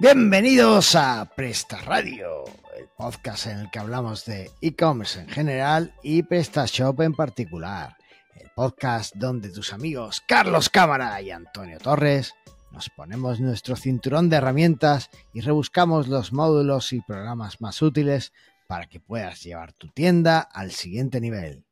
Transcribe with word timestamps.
Bienvenidos 0.00 0.94
a 0.94 1.28
Presta 1.34 1.80
Radio, 1.80 2.44
el 2.78 2.86
podcast 2.96 3.48
en 3.48 3.58
el 3.58 3.70
que 3.72 3.80
hablamos 3.80 4.24
de 4.26 4.48
e-commerce 4.60 5.18
en 5.18 5.28
general 5.28 5.92
y 6.04 6.22
PrestaShop 6.22 7.00
en 7.00 7.14
particular. 7.14 7.96
El 8.36 8.48
podcast 8.50 9.16
donde 9.16 9.50
tus 9.50 9.72
amigos 9.72 10.22
Carlos 10.28 10.68
Cámara 10.68 11.20
y 11.20 11.32
Antonio 11.32 11.78
Torres 11.78 12.32
nos 12.70 12.90
ponemos 12.90 13.40
nuestro 13.40 13.74
cinturón 13.74 14.28
de 14.28 14.36
herramientas 14.36 15.10
y 15.32 15.40
rebuscamos 15.40 16.06
los 16.06 16.32
módulos 16.32 16.92
y 16.92 17.00
programas 17.00 17.60
más 17.60 17.82
útiles 17.82 18.32
para 18.68 18.86
que 18.86 19.00
puedas 19.00 19.42
llevar 19.42 19.72
tu 19.72 19.88
tienda 19.88 20.38
al 20.38 20.70
siguiente 20.70 21.20
nivel. 21.20 21.64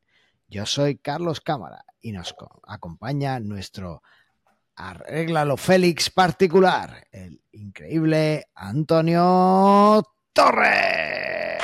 Yo 0.49 0.65
soy 0.65 0.97
Carlos 0.97 1.39
Cámara 1.39 1.85
y 2.01 2.11
nos 2.11 2.35
acompaña 2.67 3.39
nuestro 3.39 4.03
Arréglalo 4.79 5.57
Félix 5.57 6.11
particular, 6.11 7.07
el 7.11 7.41
increíble 7.53 8.45
Antonio 8.53 10.03
Torres. 10.31 11.63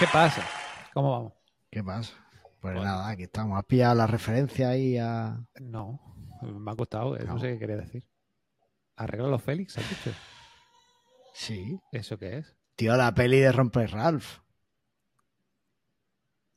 ¿Qué 0.00 0.06
pasa? 0.12 0.44
¿Cómo 0.92 1.12
vamos? 1.12 1.32
¿Qué 1.70 1.84
pasa? 1.84 2.12
Pues 2.60 2.74
nada, 2.74 3.08
aquí 3.08 3.22
estamos. 3.22 3.56
¿Has 3.56 3.64
pillado 3.66 3.94
la 3.94 4.08
referencia 4.08 4.70
ahí 4.70 4.98
a...? 4.98 5.40
No, 5.60 6.00
me 6.42 6.72
ha 6.72 6.74
costado, 6.74 7.16
no, 7.16 7.38
sé 7.38 7.52
qué 7.52 7.58
quería 7.60 7.76
decir. 7.76 8.04
¿Arréglalo 8.96 9.38
Félix, 9.38 9.78
has 9.78 9.88
dicho? 9.88 10.10
Sí. 11.34 11.80
¿Eso 11.92 12.18
qué 12.18 12.38
es? 12.38 12.56
Tío, 12.74 12.96
la 12.96 13.14
peli 13.14 13.38
de 13.38 13.52
Romper 13.52 13.92
Ralph. 13.92 14.40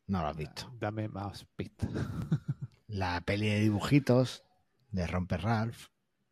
No 0.08 0.24
lo 0.24 0.28
has 0.30 0.36
visto. 0.36 0.72
Dame 0.80 1.08
más 1.08 1.46
pistas. 1.56 1.92
la 2.88 3.22
peli 3.22 3.48
de 3.48 3.60
dibujitos 3.60 4.45
de 4.96 5.08
Romper 5.08 5.42
Ralph. 5.42 5.88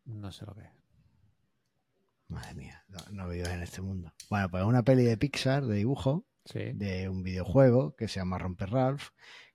No 0.06 0.32
sé 0.32 0.46
lo 0.46 0.56
que 0.56 0.62
es. 0.62 0.72
Madre 2.30 2.56
mía, 2.56 2.84
no, 2.88 2.98
no 3.12 3.32
en 3.32 3.62
este 3.62 3.82
mundo. 3.82 4.14
Bueno, 4.30 4.50
pues 4.50 4.64
una 4.64 4.84
peli 4.84 5.04
de 5.04 5.18
Pixar, 5.18 5.66
de 5.66 5.76
dibujo, 5.76 6.26
de 6.54 7.10
un 7.10 7.22
videojuego 7.22 7.96
que 7.96 8.08
se 8.08 8.20
llama 8.20 8.38
Romper 8.38 8.72
Ralph, 8.72 9.10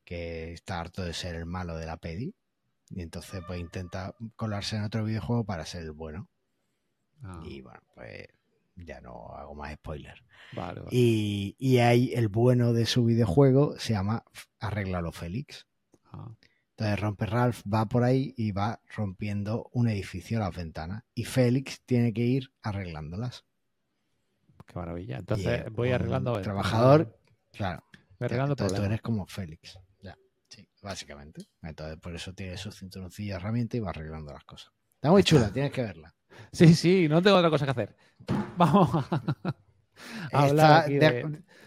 que 0.04 0.52
está 0.52 0.78
harto 0.78 1.02
de 1.02 1.12
ser 1.12 1.34
el 1.34 1.46
malo 1.46 1.76
de 1.76 1.86
la 1.86 1.96
peli. 1.96 2.34
Y 2.90 3.02
entonces 3.02 3.42
pues 3.46 3.58
intenta 3.58 4.14
colarse 4.36 4.76
en 4.76 4.84
otro 4.84 5.04
videojuego 5.04 5.44
para 5.44 5.64
ser 5.64 5.82
el 5.82 5.92
bueno. 5.92 6.28
Ah. 7.22 7.42
Y 7.44 7.62
bueno, 7.62 7.80
pues 7.94 8.28
ya 8.76 9.00
no 9.00 9.34
hago 9.34 9.54
más 9.54 9.74
spoiler. 9.74 10.22
Y, 10.90 11.56
y 11.58 11.78
hay 11.78 12.12
el 12.14 12.28
bueno 12.28 12.72
de 12.72 12.86
su 12.86 13.04
videojuego, 13.04 13.78
se 13.78 13.94
llama 13.94 14.24
Arréglalo 14.60 15.12
Félix. 15.12 15.66
Ah. 16.12 16.34
Entonces 16.78 17.00
Romper 17.00 17.30
Ralph 17.30 17.62
va 17.62 17.86
por 17.86 18.04
ahí 18.04 18.34
y 18.36 18.52
va 18.52 18.80
rompiendo 18.94 19.68
un 19.72 19.88
edificio 19.88 20.38
a 20.38 20.42
las 20.42 20.54
ventanas. 20.54 21.02
Y 21.12 21.24
Félix 21.24 21.80
tiene 21.84 22.12
que 22.12 22.20
ir 22.20 22.52
arreglándolas. 22.62 23.44
Qué 24.64 24.74
maravilla. 24.76 25.16
Entonces 25.16 25.64
voy 25.72 25.90
arreglando. 25.90 26.40
Trabajador, 26.40 27.18
claro. 27.50 27.82
arreglando 28.20 28.52
Entonces 28.52 28.78
tú 28.78 28.84
eres 28.84 29.00
como 29.00 29.26
Félix. 29.26 29.76
Ya, 30.00 30.16
sí, 30.48 30.68
básicamente. 30.80 31.48
Entonces 31.62 31.98
por 31.98 32.14
eso 32.14 32.32
tiene 32.32 32.56
su 32.56 32.70
cinturoncillo 32.70 33.32
de 33.32 33.40
herramienta 33.40 33.76
y 33.76 33.80
va 33.80 33.90
arreglando 33.90 34.32
las 34.32 34.44
cosas. 34.44 34.70
Está 34.94 35.10
muy 35.10 35.24
chula, 35.24 35.52
tienes 35.52 35.72
que 35.72 35.82
verla. 35.82 36.14
Sí, 36.52 36.74
sí, 36.74 37.08
no 37.08 37.20
tengo 37.20 37.38
otra 37.38 37.50
cosa 37.50 37.64
que 37.64 37.70
hacer. 37.72 37.96
Vamos 38.56 39.04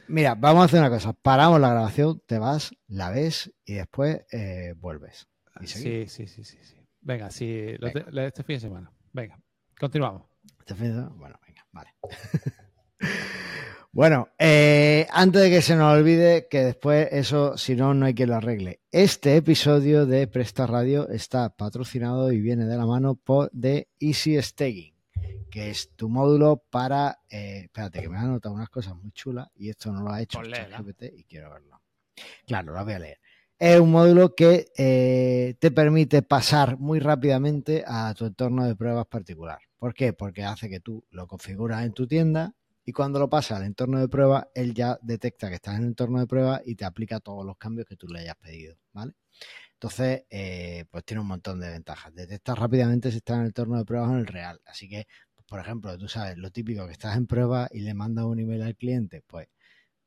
Mira, 0.07 0.35
vamos 0.35 0.63
a 0.63 0.65
hacer 0.65 0.79
una 0.79 0.89
cosa. 0.89 1.13
Paramos 1.13 1.61
la 1.61 1.69
grabación, 1.69 2.21
te 2.25 2.37
vas, 2.37 2.75
la 2.87 3.11
ves 3.11 3.53
y 3.63 3.75
después 3.75 4.25
eh, 4.31 4.73
vuelves. 4.77 5.29
sí, 5.63 6.05
sí, 6.07 6.27
sí, 6.27 6.43
sí, 6.43 6.57
sí. 6.61 6.75
Venga, 6.99 7.31
sí, 7.31 7.77
este 7.79 8.43
fin 8.43 8.55
de 8.57 8.59
semana. 8.59 8.91
Venga, 9.13 9.39
continuamos. 9.79 10.23
Este 10.59 10.75
fin 10.75 10.87
de 10.87 10.93
semana, 10.95 11.15
bueno, 11.15 11.39
venga, 11.47 11.65
vale. 11.71 11.89
bueno, 13.93 14.27
eh, 14.37 15.07
antes 15.11 15.41
de 15.41 15.49
que 15.49 15.61
se 15.61 15.75
nos 15.75 15.97
olvide 15.97 16.47
que 16.49 16.59
después 16.59 17.07
eso, 17.11 17.57
si 17.57 17.75
no, 17.75 17.93
no 17.93 18.05
hay 18.05 18.13
que 18.13 18.27
lo 18.27 18.35
arregle. 18.35 18.81
Este 18.91 19.37
episodio 19.37 20.05
de 20.05 20.27
Presta 20.27 20.67
Radio 20.67 21.07
está 21.09 21.55
patrocinado 21.55 22.31
y 22.31 22.41
viene 22.41 22.65
de 22.65 22.77
la 22.77 22.85
mano 22.85 23.15
por, 23.15 23.49
de 23.51 23.87
Easy 23.99 24.39
Staging 24.41 24.90
que 25.51 25.69
es 25.69 25.91
tu 25.95 26.09
módulo 26.09 26.63
para. 26.69 27.19
Eh, 27.29 27.63
espérate, 27.65 28.01
que 28.01 28.09
me 28.09 28.17
han 28.17 28.25
anotado 28.25 28.55
unas 28.55 28.69
cosas 28.69 28.95
muy 28.95 29.11
chulas 29.11 29.49
y 29.55 29.69
esto 29.69 29.91
no 29.91 30.01
lo 30.01 30.11
ha 30.11 30.21
hecho 30.21 30.39
pues 30.39 30.49
GPT 30.49 31.03
y 31.15 31.23
quiero 31.25 31.51
verlo. 31.51 31.79
Claro, 32.47 32.73
lo 32.73 32.83
voy 32.83 32.93
a 32.93 32.99
leer. 32.99 33.19
Es 33.59 33.79
un 33.79 33.91
módulo 33.91 34.33
que 34.33 34.71
eh, 34.75 35.55
te 35.59 35.69
permite 35.69 36.23
pasar 36.23 36.79
muy 36.79 36.99
rápidamente 36.99 37.83
a 37.85 38.11
tu 38.15 38.25
entorno 38.25 38.65
de 38.65 38.75
pruebas 38.75 39.05
particular. 39.05 39.59
¿Por 39.77 39.93
qué? 39.93 40.13
Porque 40.13 40.43
hace 40.43 40.67
que 40.67 40.79
tú 40.79 41.05
lo 41.11 41.27
configuras 41.27 41.85
en 41.85 41.93
tu 41.93 42.07
tienda 42.07 42.55
y 42.83 42.91
cuando 42.91 43.19
lo 43.19 43.29
pasas 43.29 43.59
al 43.59 43.65
entorno 43.65 43.99
de 43.99 44.07
prueba, 44.07 44.49
él 44.55 44.73
ya 44.73 44.97
detecta 45.03 45.49
que 45.49 45.55
estás 45.55 45.75
en 45.75 45.81
el 45.81 45.87
entorno 45.89 46.19
de 46.19 46.25
prueba 46.25 46.61
y 46.65 46.73
te 46.73 46.85
aplica 46.85 47.19
todos 47.19 47.45
los 47.45 47.57
cambios 47.57 47.87
que 47.87 47.95
tú 47.95 48.07
le 48.07 48.21
hayas 48.21 48.35
pedido, 48.37 48.75
¿vale? 48.93 49.13
Entonces, 49.73 50.25
eh, 50.29 50.85
pues 50.91 51.03
tiene 51.03 51.21
un 51.21 51.27
montón 51.27 51.59
de 51.59 51.69
ventajas. 51.69 52.13
Detecta 52.13 52.53
rápidamente 52.53 53.09
si 53.09 53.17
estás 53.17 53.35
en 53.35 53.41
el 53.41 53.47
entorno 53.47 53.77
de 53.77 53.85
pruebas 53.85 54.09
o 54.09 54.13
en 54.13 54.19
el 54.19 54.27
real. 54.27 54.61
Así 54.65 54.87
que 54.87 55.07
por 55.51 55.59
ejemplo, 55.59 55.97
tú 55.97 56.07
sabes, 56.07 56.37
lo 56.37 56.49
típico 56.49 56.85
que 56.85 56.93
estás 56.93 57.17
en 57.17 57.27
prueba 57.27 57.67
y 57.71 57.81
le 57.81 57.93
mandas 57.93 58.23
un 58.23 58.39
email 58.39 58.61
al 58.61 58.77
cliente, 58.77 59.21
pues 59.27 59.49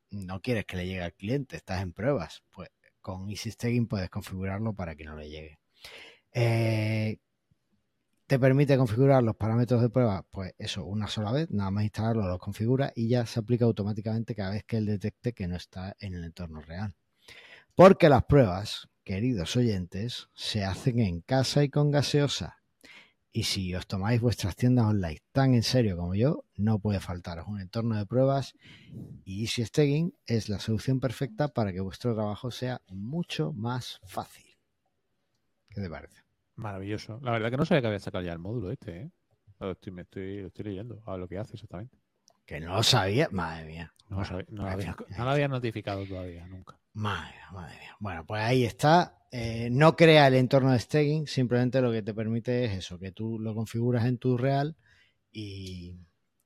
no 0.09 0.41
quieres 0.41 0.65
que 0.65 0.75
le 0.75 0.87
llegue 0.87 1.03
al 1.03 1.13
cliente, 1.13 1.55
estás 1.55 1.83
en 1.83 1.93
pruebas, 1.93 2.41
pues 2.49 2.69
con 2.99 3.29
Easy 3.29 3.51
puedes 3.81 4.09
configurarlo 4.09 4.73
para 4.73 4.95
que 4.95 5.03
no 5.03 5.15
le 5.15 5.29
llegue. 5.29 5.59
Eh, 6.31 7.19
te 8.25 8.39
permite 8.39 8.75
configurar 8.75 9.21
los 9.21 9.35
parámetros 9.35 9.83
de 9.83 9.89
prueba, 9.91 10.25
pues 10.31 10.55
eso, 10.57 10.83
una 10.83 11.05
sola 11.05 11.31
vez, 11.31 11.51
nada 11.51 11.69
más 11.69 11.83
instalarlo, 11.83 12.27
lo 12.27 12.39
configura 12.39 12.91
y 12.95 13.07
ya 13.07 13.27
se 13.27 13.39
aplica 13.39 13.65
automáticamente 13.65 14.33
cada 14.33 14.49
vez 14.49 14.63
que 14.63 14.77
él 14.77 14.87
detecte 14.87 15.33
que 15.33 15.47
no 15.47 15.57
está 15.57 15.95
en 15.99 16.15
el 16.15 16.23
entorno 16.23 16.61
real. 16.61 16.95
Porque 17.75 18.09
las 18.09 18.23
pruebas, 18.23 18.87
queridos 19.03 19.55
oyentes, 19.57 20.27
se 20.33 20.65
hacen 20.65 20.97
en 21.01 21.21
casa 21.21 21.63
y 21.63 21.69
con 21.69 21.91
gaseosa. 21.91 22.64
Y 23.35 23.43
si 23.43 23.75
os 23.75 23.85
tomáis 23.85 24.21
vuestras 24.21 24.55
tiendas 24.55 24.85
online 24.85 25.21
tan 25.33 25.55
en 25.55 25.63
serio 25.63 25.97
como 25.97 26.15
yo, 26.15 26.45
no 26.55 26.79
puede 26.79 27.01
faltaros 27.01 27.47
un 27.49 27.59
entorno 27.59 27.97
de 27.97 28.05
pruebas 28.05 28.55
y 29.25 29.41
Easy 29.41 29.65
Staging 29.65 30.13
es 30.25 30.47
la 30.47 30.57
solución 30.57 31.01
perfecta 31.01 31.49
para 31.49 31.73
que 31.73 31.81
vuestro 31.81 32.15
trabajo 32.15 32.49
sea 32.49 32.79
mucho 32.87 33.51
más 33.51 33.99
fácil. 34.05 34.45
¿Qué 35.67 35.81
te 35.81 35.89
parece? 35.89 36.23
Maravilloso. 36.55 37.19
La 37.23 37.31
verdad 37.31 37.51
que 37.51 37.57
no 37.57 37.65
sabía 37.65 37.81
que 37.81 37.87
había 37.87 37.99
sacado 37.99 38.23
ya 38.23 38.31
el 38.31 38.39
módulo 38.39 38.71
este, 38.71 39.01
¿eh? 39.01 39.11
Lo 39.59 39.71
estoy, 39.71 39.91
me 39.91 40.03
estoy, 40.03 40.39
lo 40.39 40.47
estoy 40.47 40.63
leyendo 40.63 41.03
a 41.05 41.17
lo 41.17 41.27
que 41.27 41.37
hace 41.37 41.55
exactamente. 41.55 41.97
Que 42.45 42.61
no 42.61 42.73
lo 42.73 42.83
sabía, 42.83 43.27
madre 43.33 43.65
mía. 43.65 43.93
No, 44.07 44.23
lo 44.63 45.29
había, 45.29 45.49
notificado 45.49 46.05
todavía, 46.05 46.47
nunca. 46.47 46.79
Madre 46.95 47.35
madre 47.51 47.77
mía. 47.77 47.95
Bueno, 47.99 48.25
pues 48.25 48.41
ahí 48.41 48.63
está. 48.63 49.17
Eh, 49.31 49.69
no 49.69 49.97
crea 49.97 50.27
el 50.27 50.35
entorno 50.35 50.71
de 50.71 50.79
staging, 50.79 51.27
simplemente 51.27 51.81
lo 51.81 51.91
que 51.91 52.01
te 52.01 52.13
permite 52.13 52.65
es 52.65 52.71
eso, 52.71 52.97
que 52.97 53.11
tú 53.11 53.37
lo 53.37 53.53
configuras 53.53 54.05
en 54.05 54.17
tu 54.17 54.37
real 54.37 54.77
y, 55.31 55.93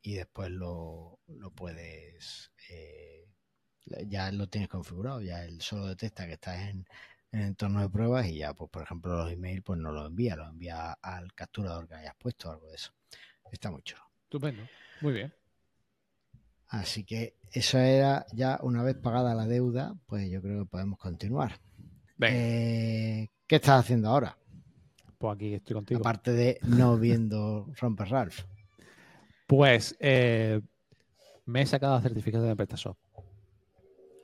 después 0.04 0.50
lo, 0.50 1.20
puedes, 1.56 2.52
eh, 2.70 3.28
ya 4.08 4.32
lo 4.32 4.48
tienes 4.48 4.70
configurado, 4.70 5.22
ya 5.22 5.46
él 5.46 5.62
solo 5.62 5.86
detecta 5.86 6.26
que 6.26 6.34
estás 6.34 6.70
en, 6.70 6.86
el 7.31 7.42
entorno 7.42 7.81
de 7.81 7.90
pruebas 7.90 8.26
y 8.26 8.38
ya, 8.40 8.56
pues 8.56 8.72
por 8.72 8.81
ejemplo, 8.81 9.16
los 9.16 9.31
emails 9.31 9.62
pues 9.64 9.80
no 9.80 9.92
los 9.92 10.08
envía, 10.08 10.36
los 10.36 10.50
envía 10.50 10.94
al 10.94 11.31
capturador 11.36 11.88
que 11.88 11.94
hayas 11.94 12.16
puesto, 12.18 12.50
algo 12.50 12.68
de 12.70 12.76
eso. 12.76 12.92
Está 13.52 13.70
muy 13.70 13.84
chulo. 13.84 14.02
Estupendo, 14.24 14.64
muy 15.02 15.14
bien. 15.14 15.39
Así 16.69 17.03
que 17.03 17.35
eso 17.52 17.80
era 17.80 18.28
ya 18.31 18.60
una 18.62 18.83
vez 18.83 18.95
pagada 18.95 19.33
la 19.33 19.48
deuda, 19.48 19.95
pues 20.06 20.30
yo 20.30 20.39
creo 20.39 20.63
que 20.63 20.69
podemos 20.69 21.00
continuar. 21.00 21.60
Eh, 22.21 23.27
¿Qué 23.48 23.56
estás 23.56 23.80
haciendo 23.80 24.10
ahora? 24.10 24.38
Pues 25.18 25.36
aquí 25.36 25.56
estoy 25.56 25.74
contigo. 25.74 26.00
Aparte 26.01 26.31
de 26.31 26.60
no 26.62 26.98
viendo 26.98 27.68
Romper 27.80 28.10
Ralph. 28.10 28.42
Pues 29.48 29.98
eh, 30.00 30.62
me 31.45 31.63
he 31.63 31.66
sacado 31.66 31.98
el 31.98 32.04
certificado 32.04 32.44
de 32.44 32.56
PrestaShop. 32.56 32.98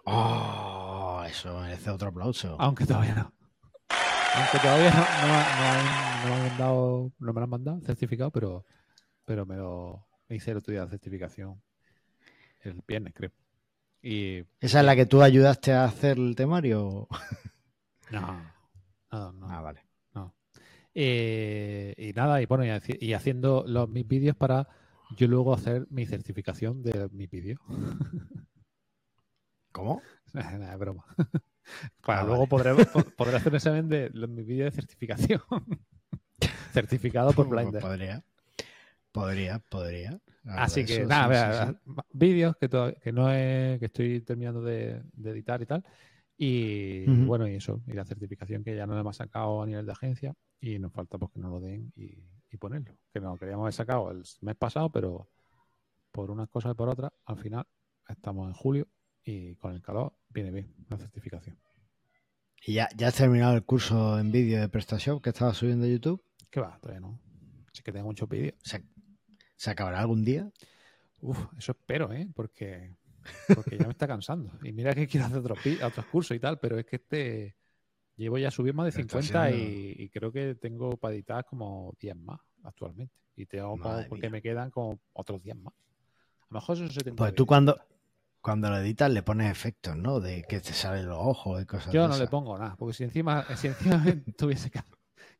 Oh, 0.05 1.23
eso 1.27 1.59
merece 1.59 1.89
otro 1.89 2.09
aplauso. 2.09 2.57
Aunque 2.59 2.85
todavía 2.85 3.15
no. 3.15 3.33
Aunque 4.35 4.59
todavía 4.59 4.91
no, 4.91 6.29
me 6.29 6.49
han 6.51 6.57
dado, 6.59 7.11
no 7.17 7.33
me 7.33 7.39
lo 7.39 7.43
han 7.43 7.49
mandado 7.49 7.81
certificado, 7.81 8.29
pero, 8.29 8.65
pero 9.25 9.47
me 9.47 9.55
lo 9.55 10.05
hice 10.29 10.51
el 10.51 10.57
otro 10.57 10.73
día 10.73 10.83
de 10.85 10.91
certificación 10.91 11.59
el 12.65 12.81
viernes, 12.87 13.13
creo. 13.13 13.31
Y, 14.01 14.43
¿Esa 14.59 14.79
es 14.79 14.85
la 14.85 14.95
que 14.95 15.05
tú 15.05 15.21
ayudaste 15.21 15.73
a 15.73 15.85
hacer 15.85 16.17
el 16.17 16.35
temario? 16.35 17.07
No, 18.11 18.39
no, 19.11 19.31
no. 19.33 19.49
Ah, 19.49 19.61
vale. 19.61 19.83
No. 20.13 20.35
Eh, 20.93 21.95
y 21.97 22.13
nada, 22.13 22.39
y 22.39 22.45
bueno, 22.45 22.63
y, 22.63 23.13
haciendo 23.13 23.65
los, 23.67 23.89
mis 23.89 24.07
vídeos 24.07 24.35
para 24.35 24.67
yo 25.17 25.27
luego 25.27 25.55
hacer 25.55 25.87
mi 25.89 26.05
certificación 26.05 26.83
de 26.83 27.09
mi 27.11 27.25
vídeo. 27.25 27.59
¿Cómo? 29.71 30.03
Nada, 30.33 30.73
es 30.73 30.79
broma. 30.79 31.03
Para 32.05 32.21
ah, 32.21 32.25
luego 32.25 32.45
podré, 32.45 32.69
hacer 32.69 33.49
un 33.51 33.55
examen 33.55 33.89
de 33.89 34.11
mis 34.11 34.45
vídeos 34.45 34.71
de 34.71 34.81
certificación. 34.81 35.41
Certificado 36.71 37.33
por 37.33 37.47
pues 37.47 37.49
Blender. 37.49 37.81
Podría. 37.81 38.23
Podría, 39.11 40.19
Así 40.47 40.85
que 40.85 41.05
nada, 41.05 41.75
vídeos 42.13 42.55
que, 42.57 42.69
que 43.01 43.11
no 43.11 43.31
es, 43.31 43.79
que 43.79 43.85
estoy 43.85 44.21
terminando 44.21 44.61
de, 44.61 45.01
editar 45.23 45.61
y 45.61 45.65
tal. 45.65 45.83
Y 46.37 47.05
bueno, 47.25 47.47
y 47.47 47.55
eso, 47.55 47.81
y 47.87 47.93
la 47.93 48.05
certificación 48.05 48.63
que 48.63 48.75
ya 48.75 48.85
no 48.85 48.99
hemos 48.99 49.15
sacado 49.15 49.61
a 49.61 49.65
nivel 49.65 49.85
de 49.85 49.91
agencia 49.93 50.35
y 50.59 50.77
nos 50.79 50.91
falta 50.91 51.17
pues 51.17 51.31
que 51.31 51.39
nos 51.39 51.51
lo 51.51 51.59
den 51.59 51.91
y, 51.95 52.17
ponerlo. 52.57 52.95
Que 53.11 53.19
no 53.19 53.35
queríamos 53.35 53.63
haber 53.63 53.73
sacado 53.73 54.11
el 54.11 54.23
mes 54.39 54.55
pasado, 54.55 54.89
pero 54.89 55.27
por 56.13 56.31
unas 56.31 56.47
cosas 56.47 56.71
y 56.71 56.75
por 56.75 56.87
otras, 56.87 57.11
al 57.25 57.37
final 57.37 57.65
estamos 58.07 58.47
en 58.47 58.53
julio 58.53 58.87
y 59.25 59.55
con 59.55 59.73
el 59.73 59.81
calor 59.81 60.13
viene 60.29 60.51
bien 60.51 60.73
la 60.89 60.97
certificación. 60.97 61.57
¿Y 62.65 62.75
ya, 62.75 62.87
ya 62.95 63.09
has 63.09 63.15
terminado 63.15 63.55
el 63.55 63.63
curso 63.63 64.17
en 64.17 64.31
vídeo 64.31 64.61
de 64.61 64.69
PrestaShop 64.69 65.21
que 65.21 65.31
estaba 65.31 65.53
subiendo 65.53 65.85
a 65.85 65.89
YouTube? 65.89 66.23
Que 66.49 66.61
va, 66.61 66.79
todavía 66.79 67.01
no. 67.01 67.19
Sí 67.73 67.83
que 67.83 67.91
tengo 67.91 68.05
muchos 68.05 68.29
vídeos. 68.29 68.55
¿Se, 69.55 69.71
acabará 69.71 69.99
algún 69.99 70.25
día? 70.25 70.51
Uf, 71.21 71.37
eso 71.57 71.71
espero, 71.71 72.11
¿eh? 72.11 72.27
Porque, 72.35 72.95
porque 73.53 73.77
ya 73.77 73.85
me 73.85 73.91
está 73.91 74.07
cansando. 74.07 74.51
Y 74.63 74.71
mira 74.71 74.93
que 74.93 75.07
quiero 75.07 75.25
hacer 75.25 75.39
otros, 75.39 75.59
otros 75.83 76.05
cursos 76.07 76.35
y 76.37 76.39
tal, 76.39 76.59
pero 76.59 76.77
es 76.77 76.85
que 76.85 76.97
este 76.97 77.55
llevo 78.17 78.37
ya 78.37 78.51
subido 78.51 78.73
más 78.73 78.85
de 78.85 78.91
50 78.91 79.51
y, 79.51 80.09
creo 80.09 80.31
que 80.31 80.55
tengo 80.55 80.97
para 80.97 81.13
editar 81.13 81.45
como 81.45 81.93
10 81.99 82.15
más 82.17 82.39
actualmente. 82.63 83.13
Y 83.35 83.45
tengo 83.45 83.77
porque 84.07 84.29
me 84.29 84.41
quedan 84.41 84.71
como 84.71 84.99
otros 85.13 85.41
10 85.41 85.57
más. 85.57 85.73
A 85.73 86.47
lo 86.49 86.59
mejor 86.59 86.77
eso 86.77 86.87
se 86.87 87.11
Pues 87.11 87.35
tú 87.35 87.45
cuando, 87.45 87.77
cuando 88.39 88.69
lo 88.69 88.77
editas 88.77 89.11
le 89.11 89.23
pones 89.23 89.51
efectos, 89.51 89.95
¿no? 89.97 90.19
De 90.19 90.43
que 90.43 90.61
te 90.61 90.71
salen 90.73 91.07
los 91.07 91.17
ojos 91.19 91.61
y 91.61 91.65
cosas 91.65 91.93
Yo 91.93 92.07
no 92.07 92.17
le 92.17 92.27
pongo 92.27 92.57
nada, 92.57 92.75
porque 92.77 92.93
si 92.93 93.03
encima, 93.03 93.45
si 93.55 93.67
encima 93.67 94.03
tuviese 94.37 94.71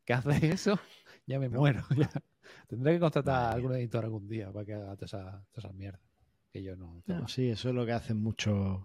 que, 0.04 0.14
hacer 0.14 0.44
eso, 0.46 0.80
ya 1.26 1.40
me 1.40 1.50
muero. 1.50 1.84
Tendré 2.68 2.94
que 2.94 3.00
contratar 3.00 3.36
a 3.36 3.52
algún 3.52 3.74
editor 3.74 4.04
algún 4.04 4.28
día 4.28 4.52
para 4.52 4.66
que 4.66 4.74
haga 4.74 4.96
todas 4.96 5.44
esas 5.56 5.74
mierdas 5.74 6.02
que 6.56 6.64
yo 6.64 6.78
no, 6.78 7.04
sí, 7.28 7.50
eso 7.50 7.68
es 7.68 7.76
lo 7.76 7.86
que 7.86 7.92
hacen 7.92 8.16
muchos 8.16 8.80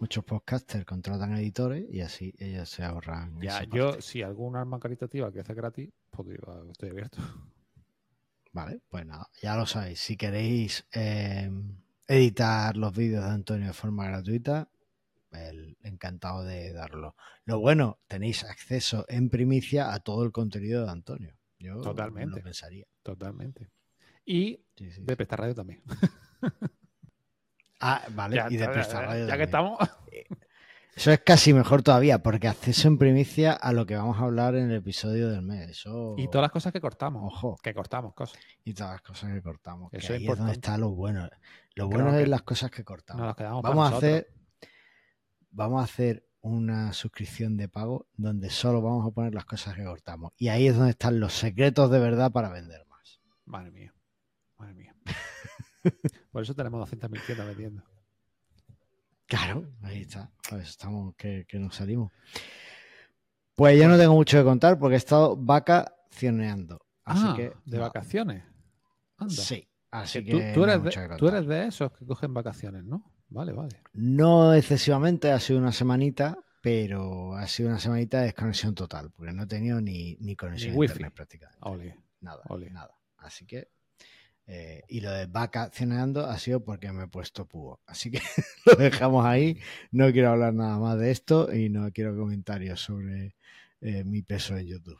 muchos 0.00 0.24
podcasters, 0.24 0.86
contratan 0.86 1.36
editores 1.36 1.84
y 1.90 2.00
así 2.00 2.34
ellos 2.38 2.70
se 2.70 2.84
ahorran. 2.84 3.38
Ya, 3.38 3.64
yo, 3.64 4.00
si 4.00 4.22
algún 4.22 4.56
arma 4.56 4.80
caritativa 4.80 5.30
que 5.30 5.40
hace 5.40 5.52
gratis, 5.52 5.90
pues 6.10 6.38
estoy 6.70 6.88
abierto. 6.88 7.18
Vale, 8.52 8.80
pues 8.88 9.04
nada, 9.04 9.28
ya 9.42 9.56
lo 9.56 9.66
sabéis. 9.66 10.00
Si 10.00 10.16
queréis 10.16 10.86
eh, 10.90 11.50
editar 12.08 12.78
los 12.78 12.96
vídeos 12.96 13.24
de 13.24 13.30
Antonio 13.30 13.66
de 13.66 13.72
forma 13.74 14.06
gratuita, 14.06 14.70
el, 15.32 15.76
encantado 15.82 16.44
de 16.44 16.72
darlo. 16.72 17.14
Lo 17.44 17.60
bueno, 17.60 17.98
tenéis 18.08 18.42
acceso 18.44 19.04
en 19.08 19.28
primicia 19.28 19.92
a 19.92 20.00
todo 20.00 20.24
el 20.24 20.32
contenido 20.32 20.84
de 20.84 20.90
Antonio. 20.90 21.36
Yo 21.62 21.80
Totalmente. 21.80 22.38
lo 22.38 22.44
pensaría. 22.44 22.86
Totalmente. 23.02 23.70
Y 24.24 24.64
de 24.76 25.16
prestar 25.16 25.40
radio 25.40 25.54
también. 25.54 25.82
ah, 27.80 28.04
vale. 28.10 28.42
y 28.50 28.56
de 28.56 28.68
prestar 28.68 29.06
radio. 29.06 29.28
Ya 29.28 29.36
que 29.36 29.44
estamos. 29.44 29.78
Eh, 30.12 30.26
eso 30.94 31.10
es 31.10 31.20
casi 31.20 31.54
mejor 31.54 31.82
todavía, 31.82 32.22
porque 32.22 32.48
acceso 32.48 32.86
en 32.86 32.98
primicia 32.98 33.52
a 33.52 33.72
lo 33.72 33.86
que 33.86 33.96
vamos 33.96 34.18
a 34.18 34.24
hablar 34.24 34.56
en 34.56 34.70
el 34.70 34.76
episodio 34.76 35.30
del 35.30 35.40
mes. 35.40 35.70
Eso... 35.70 36.14
Y 36.18 36.28
todas 36.28 36.42
las 36.42 36.50
cosas 36.50 36.72
que 36.72 36.82
cortamos. 36.82 37.32
Ojo. 37.32 37.56
Que 37.62 37.72
cortamos 37.72 38.12
cosas. 38.12 38.38
Y 38.62 38.74
todas 38.74 38.92
las 38.92 39.02
cosas 39.02 39.32
que 39.32 39.40
cortamos. 39.40 39.90
Eso 39.94 40.12
es, 40.14 40.26
donde 40.26 40.52
está 40.52 40.76
lo 40.76 40.90
bueno. 40.90 41.30
Lo 41.76 41.88
bueno 41.88 42.14
es 42.18 42.28
las 42.28 42.42
cosas 42.42 42.70
que 42.70 42.84
cortamos. 42.84 43.34
vamos 43.62 43.92
a 43.92 43.96
hacer. 43.96 44.34
Vamos 45.50 45.80
a 45.80 45.84
hacer 45.84 46.26
una 46.42 46.92
suscripción 46.92 47.56
de 47.56 47.68
pago 47.68 48.06
donde 48.16 48.50
solo 48.50 48.82
vamos 48.82 49.06
a 49.06 49.10
poner 49.10 49.34
las 49.34 49.44
cosas 49.44 49.74
que 49.74 49.84
cortamos. 49.84 50.32
Y 50.36 50.48
ahí 50.48 50.66
es 50.66 50.76
donde 50.76 50.90
están 50.90 51.20
los 51.20 51.32
secretos 51.32 51.90
de 51.90 51.98
verdad 51.98 52.30
para 52.32 52.50
vender 52.50 52.84
más. 52.88 53.20
Madre 53.46 53.70
mía. 53.70 53.94
Madre 54.58 54.74
mía. 54.74 54.94
Por 56.32 56.42
eso 56.42 56.54
tenemos 56.54 56.90
200.000 56.90 57.26
tiendas 57.26 57.46
vendiendo. 57.46 57.82
Claro, 59.26 59.66
ahí 59.82 60.02
está. 60.02 60.30
Pues 60.48 60.68
estamos 60.68 61.14
que, 61.16 61.46
nos 61.54 61.74
salimos. 61.74 62.12
Pues 63.54 63.78
yo 63.78 63.88
no 63.88 63.96
tengo 63.96 64.14
mucho 64.14 64.36
que 64.38 64.44
contar 64.44 64.78
porque 64.78 64.94
he 64.94 64.98
estado 64.98 65.36
vacacionando. 65.36 66.84
Así 67.04 67.24
ah, 67.24 67.34
que. 67.36 67.52
¿De 67.64 67.78
vacaciones? 67.78 68.44
Sí. 69.28 69.68
Así 69.90 70.24
que, 70.24 70.52
tú, 70.54 70.64
eres 70.64 70.82
de, 70.82 71.16
tú, 71.18 71.28
eres 71.28 71.46
de, 71.46 71.66
esos 71.66 71.92
que 71.92 72.06
cogen 72.06 72.32
vacaciones, 72.32 72.82
¿no? 72.82 73.12
Vale, 73.32 73.52
vale. 73.52 73.76
No 73.94 74.54
excesivamente, 74.54 75.30
ha 75.30 75.40
sido 75.40 75.58
una 75.58 75.72
semanita, 75.72 76.38
pero 76.60 77.34
ha 77.34 77.46
sido 77.48 77.70
una 77.70 77.78
semanita 77.78 78.18
de 78.18 78.26
desconexión 78.26 78.74
total, 78.74 79.10
porque 79.10 79.32
no 79.32 79.44
he 79.44 79.46
tenido 79.46 79.80
ni, 79.80 80.16
ni 80.20 80.36
conexión 80.36 80.74
a 80.74 80.84
internet 80.84 81.12
prácticamente. 81.14 81.58
Nada, 82.20 82.42
nada. 82.70 82.90
Así 83.18 83.46
que 83.46 83.68
eh, 84.46 84.82
y 84.88 85.00
lo 85.00 85.12
de 85.12 85.26
vacacionando 85.26 86.26
ha 86.26 86.38
sido 86.38 86.64
porque 86.64 86.92
me 86.92 87.04
he 87.04 87.08
puesto 87.08 87.46
púo. 87.46 87.80
Así 87.86 88.10
que 88.10 88.20
lo 88.66 88.74
dejamos 88.74 89.24
ahí. 89.24 89.58
No 89.90 90.10
quiero 90.12 90.30
hablar 90.30 90.52
nada 90.54 90.78
más 90.78 90.98
de 90.98 91.10
esto 91.10 91.52
y 91.54 91.68
no 91.68 91.90
quiero 91.92 92.16
comentarios 92.16 92.80
sobre 92.80 93.36
eh, 93.80 94.04
mi 94.04 94.22
peso 94.22 94.56
en 94.56 94.66
YouTube. 94.66 94.98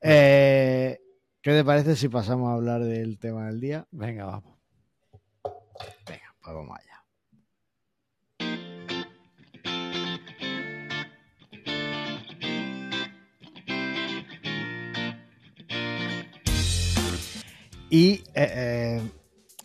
Eh, 0.00 0.98
¿Qué 1.40 1.50
te 1.52 1.64
parece 1.64 1.96
si 1.96 2.08
pasamos 2.08 2.50
a 2.50 2.54
hablar 2.54 2.82
del 2.82 3.18
tema 3.18 3.46
del 3.46 3.60
día? 3.60 3.86
Venga, 3.90 4.26
vamos. 4.26 4.58
Venga, 6.06 6.34
pues 6.42 6.54
vamos 6.54 6.78
allá. 6.78 6.91
Y 17.92 18.24
eh, 18.34 18.48
eh, 18.54 19.02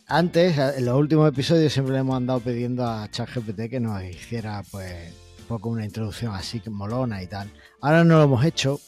antes, 0.06 0.58
en 0.58 0.84
los 0.84 0.96
últimos 0.96 1.30
episodios, 1.30 1.72
siempre 1.72 1.94
le 1.94 2.02
hemos 2.02 2.18
andado 2.18 2.42
pidiendo 2.42 2.86
a 2.86 3.10
ChatGPT 3.10 3.70
que 3.70 3.80
nos 3.80 4.04
hiciera 4.04 4.64
pues 4.70 5.14
un 5.40 5.46
poco 5.46 5.70
una 5.70 5.86
introducción 5.86 6.36
así 6.36 6.60
que 6.60 6.70
molona 6.70 7.24
y 7.24 7.28
tal. 7.28 7.50
Ahora 7.80 8.04
no 8.04 8.18
lo 8.18 8.24
hemos 8.26 8.44
hecho 8.44 8.82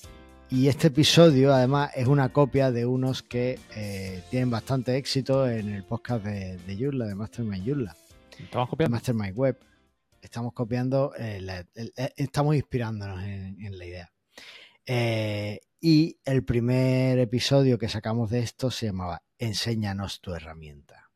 y 0.50 0.68
este 0.68 0.88
episodio 0.88 1.53
además 1.53 1.91
es 1.95 2.07
una 2.07 2.33
copia 2.33 2.69
de 2.69 2.86
unos 2.86 3.24
que 3.24 3.57
eh, 3.77 4.21
tienen 4.30 4.50
bastante 4.50 4.97
éxito 4.97 5.47
en 5.47 5.69
el 5.69 5.85
podcast 5.85 6.25
de, 6.25 6.57
de 6.57 6.75
Yurla, 6.75 7.06
de 7.06 7.15
Mastermind 7.15 7.63
Yurla. 7.63 7.95
¿Estamos 8.38 8.68
copiando? 8.68 8.94
Mastermind 8.94 9.38
Web. 9.38 9.57
Estamos 10.21 10.51
copiando, 10.51 11.13
estamos 12.18 12.57
inspirándonos 12.57 13.23
en, 13.23 13.78
la 13.78 13.85
idea. 13.85 14.11
Y 14.86 16.19
el 16.26 16.44
primer 16.44 17.19
episodio 17.19 17.78
que 17.78 17.90
sacamos 17.90 18.30
de 18.30 18.40
esto 18.40 18.71
se 18.71 18.88
llamaba 18.88 19.21
enséñanos 19.38 20.21
tu 20.21 20.33
herramienta. 20.33 21.09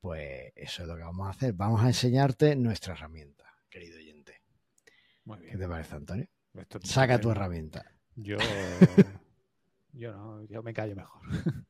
Pues 0.00 0.52
eso 0.56 0.82
es 0.82 0.88
lo 0.88 0.96
que 0.96 1.02
vamos 1.02 1.26
a 1.26 1.30
hacer. 1.30 1.52
Vamos 1.52 1.82
a 1.82 1.86
enseñarte 1.86 2.56
nuestra 2.56 2.94
herramienta, 2.94 3.44
querido 3.70 3.98
oyente. 3.98 4.42
Muy 5.24 5.38
bien. 5.38 5.52
¿Qué 5.52 5.58
te 5.58 5.68
parece, 5.68 5.94
Antonio? 5.94 6.26
Saca 6.82 7.20
tu 7.20 7.30
herramienta. 7.30 7.84
Yo, 8.16 8.36
yo 9.92 10.12
no, 10.12 10.44
yo 10.44 10.62
me 10.62 10.72
callo 10.72 10.96
mejor. 10.96 11.22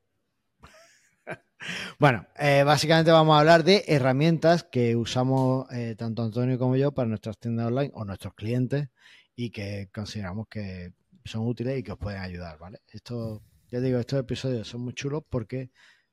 Bueno, 1.99 2.27
eh, 2.37 2.65
básicamente 2.65 3.13
vamos 3.13 3.37
a 3.37 3.39
hablar 3.39 3.63
de 3.63 3.85
herramientas 3.87 4.65
que 4.65 4.97
usamos 4.97 5.71
eh, 5.73 5.95
tanto 5.97 6.25
Antonio 6.25 6.59
como 6.59 6.75
yo 6.75 6.91
para 6.91 7.09
nuestras 7.09 7.39
tiendas 7.39 7.69
online 7.69 7.93
o 7.95 8.05
nuestros 8.05 8.35
clientes 8.35 8.89
y 9.37 9.51
que 9.51 9.89
consideramos 9.95 10.49
que 10.49 10.93
son 11.25 11.47
útiles 11.47 11.79
y 11.79 11.83
que 11.83 11.93
os 11.93 11.99
pueden 11.99 12.21
ayudar, 12.21 12.59
¿vale? 12.59 12.81
Esto 12.89 13.43
ya 13.73 13.81
digo, 13.81 13.99
estos 13.99 14.21
episodios 14.21 14.69
son 14.69 14.83
muy 14.83 14.93
chulos 14.93 15.23
porque 15.29 15.71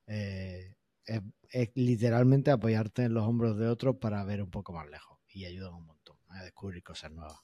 eh, 0.07 0.75
es, 1.05 1.69
literalmente 1.75 2.51
apoyarte 2.51 3.03
en 3.03 3.13
los 3.13 3.27
hombros 3.27 3.57
de 3.57 3.67
otros 3.67 3.97
para 3.97 4.23
ver 4.23 4.41
un 4.41 4.49
poco 4.49 4.71
más 4.71 4.89
lejos 4.89 5.19
y 5.27 5.43
ayuda 5.43 5.69
un 5.69 5.85
montón 5.85 6.15
a 6.29 6.43
descubrir 6.43 6.81
cosas 6.83 7.11
nuevas. 7.11 7.37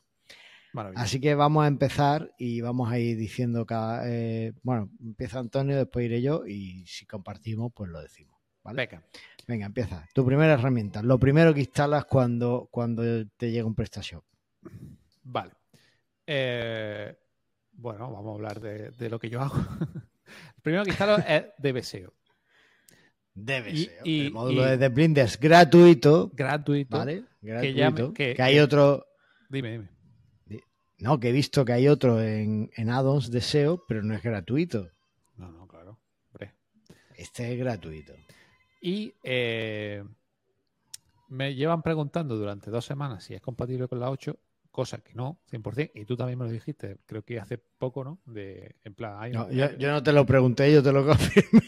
Así 0.96 1.22
que 1.22 1.36
vamos 1.36 1.64
a 1.64 1.68
empezar 1.68 2.34
y 2.38 2.62
vamos 2.62 2.92
a 2.92 3.00
ir 3.00 3.18
diciendo 3.18 3.66
cada. 3.66 4.10
Eh, 4.10 4.54
bueno, 4.62 4.90
empieza 5.02 5.40
Antonio, 5.40 5.78
después 5.78 6.06
iré 6.06 6.22
yo 6.22 6.46
y 6.46 6.86
si 6.86 7.06
compartimos, 7.06 7.72
pues 7.74 7.90
lo 7.90 8.02
decimos. 8.02 8.38
¿vale? 8.62 8.86
Venga. 8.86 9.06
Venga, 9.48 9.66
empieza. 9.68 10.08
Tu 10.14 10.26
primera 10.26 10.54
herramienta. 10.54 11.02
Lo 11.02 11.20
primero 11.20 11.54
que 11.54 11.62
instalas 11.62 12.06
cuando, 12.06 12.68
cuando 12.72 13.04
te 13.38 13.52
llega 13.52 13.66
un 13.66 13.76
PrestaShop. 13.76 14.24
Vale. 15.24 15.54
Eh, 16.26 17.16
bueno, 17.78 18.12
vamos 18.12 18.32
a 18.32 18.36
hablar 18.36 18.60
de, 18.60 19.10
lo 19.10 19.20
que 19.20 19.30
yo 19.30 19.42
hago. 19.42 19.56
El 19.58 20.62
primero 20.64 20.84
que 20.84 20.92
instalo 20.92 21.18
es 21.18 21.46
DBSEO. 21.58 22.14
DBSEO. 23.34 24.04
el 24.06 24.32
módulo 24.32 24.78
de 24.78 24.90
Blinders 24.90 25.40
gratuito. 25.40 26.32
Gratuito. 26.34 26.98
¿Vale? 26.98 27.24
Gratuito. 27.42 28.14
Que, 28.14 28.36
hay 28.40 28.60
otro. 28.60 29.06
Dime, 29.50 29.72
dime. 29.72 29.90
No, 31.00 31.20
que 31.20 31.30
he 31.30 31.32
visto 31.34 31.66
que 31.66 31.74
hay 31.74 31.90
otro 31.90 32.22
en, 32.22 32.72
en 32.76 32.90
addons 32.90 33.30
de 33.30 33.42
SEO, 33.42 33.84
pero 33.86 34.02
no 34.02 34.16
es 34.16 34.24
gratuito. 34.24 34.90
No, 35.36 35.52
no, 35.52 35.68
claro. 35.68 36.00
Este 37.18 37.52
es 37.52 37.60
gratuito. 37.60 38.14
Y 38.82 39.14
eh, 39.24 40.04
me 41.30 41.56
llevan 41.56 41.82
preguntando 41.82 42.38
durante 42.38 42.70
dos 42.70 42.86
semanas 42.86 43.24
si 43.24 43.34
es 43.34 43.42
compatible 43.42 43.88
con 43.88 44.00
la 44.00 44.10
8 44.10 44.38
cosa 44.76 44.98
que 44.98 45.14
no, 45.14 45.40
100%, 45.50 45.92
y 45.96 46.04
tú 46.04 46.18
también 46.18 46.38
me 46.38 46.44
lo 46.44 46.52
dijiste, 46.52 46.98
creo 47.06 47.24
que 47.24 47.40
hace 47.40 47.58
poco, 47.58 48.04
¿no? 48.04 48.20
De, 48.26 48.76
en 48.84 48.94
plan, 48.94 49.16
hay 49.18 49.32
No, 49.32 49.46
un- 49.46 49.52
yo, 49.52 49.72
yo 49.78 49.90
no 49.90 50.04
te 50.04 50.12
lo 50.12 50.26
pregunté, 50.26 50.70
yo 50.74 50.84
te 50.84 50.92
lo 50.92 51.06
confirmé. 51.08 51.62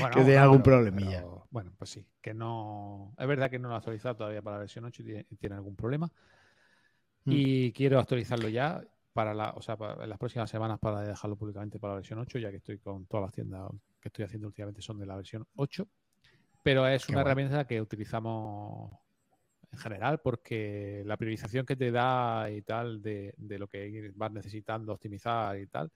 bueno, 0.00 0.10
que 0.16 0.20
tenía 0.24 0.42
algún 0.42 0.62
pero- 0.62 0.78
problemilla. 0.78 1.18
pero, 1.20 1.46
bueno, 1.50 1.72
pues 1.78 1.90
sí, 1.90 2.04
que 2.20 2.34
no. 2.34 3.14
Es 3.16 3.28
verdad 3.28 3.48
que 3.48 3.60
no 3.60 3.68
lo 3.68 3.74
he 3.74 3.76
actualizado 3.78 4.16
todavía 4.16 4.42
para 4.42 4.56
la 4.56 4.60
versión 4.60 4.84
8 4.84 5.02
y 5.30 5.36
tiene, 5.36 5.54
algún 5.54 5.76
problema. 5.76 6.06
Mm. 7.24 7.30
Y 7.32 7.72
quiero 7.72 8.00
actualizarlo 8.00 8.48
ya 8.48 8.82
para 9.12 9.34
la, 9.34 9.50
o 9.52 9.62
sea, 9.62 9.76
para 9.76 10.04
las 10.06 10.18
próximas 10.18 10.50
semanas 10.50 10.78
para 10.80 11.02
dejarlo 11.02 11.36
públicamente 11.36 11.78
para 11.78 11.92
la 11.94 11.98
versión 12.00 12.18
8, 12.18 12.38
ya 12.40 12.50
que 12.50 12.56
estoy 12.56 12.78
con 12.78 13.06
todas 13.06 13.26
las 13.26 13.32
tiendas 13.32 13.70
que 14.00 14.08
estoy 14.08 14.24
haciendo 14.24 14.48
últimamente 14.48 14.82
son 14.82 14.98
de 14.98 15.06
la 15.06 15.14
versión 15.16 15.46
8. 15.54 15.86
Pero 16.64 16.86
es 16.88 17.06
Qué 17.06 17.12
una 17.12 17.20
herramienta 17.22 17.66
que 17.68 17.80
utilizamos 17.80 18.92
en 19.72 19.78
general 19.78 20.20
porque 20.20 21.02
la 21.06 21.16
priorización 21.16 21.66
que 21.66 21.76
te 21.76 21.90
da 21.90 22.50
y 22.50 22.62
tal 22.62 23.02
de, 23.02 23.34
de 23.36 23.58
lo 23.58 23.68
que 23.68 24.12
vas 24.14 24.32
necesitando 24.32 24.92
optimizar 24.92 25.58
y 25.58 25.66
tal 25.66 25.90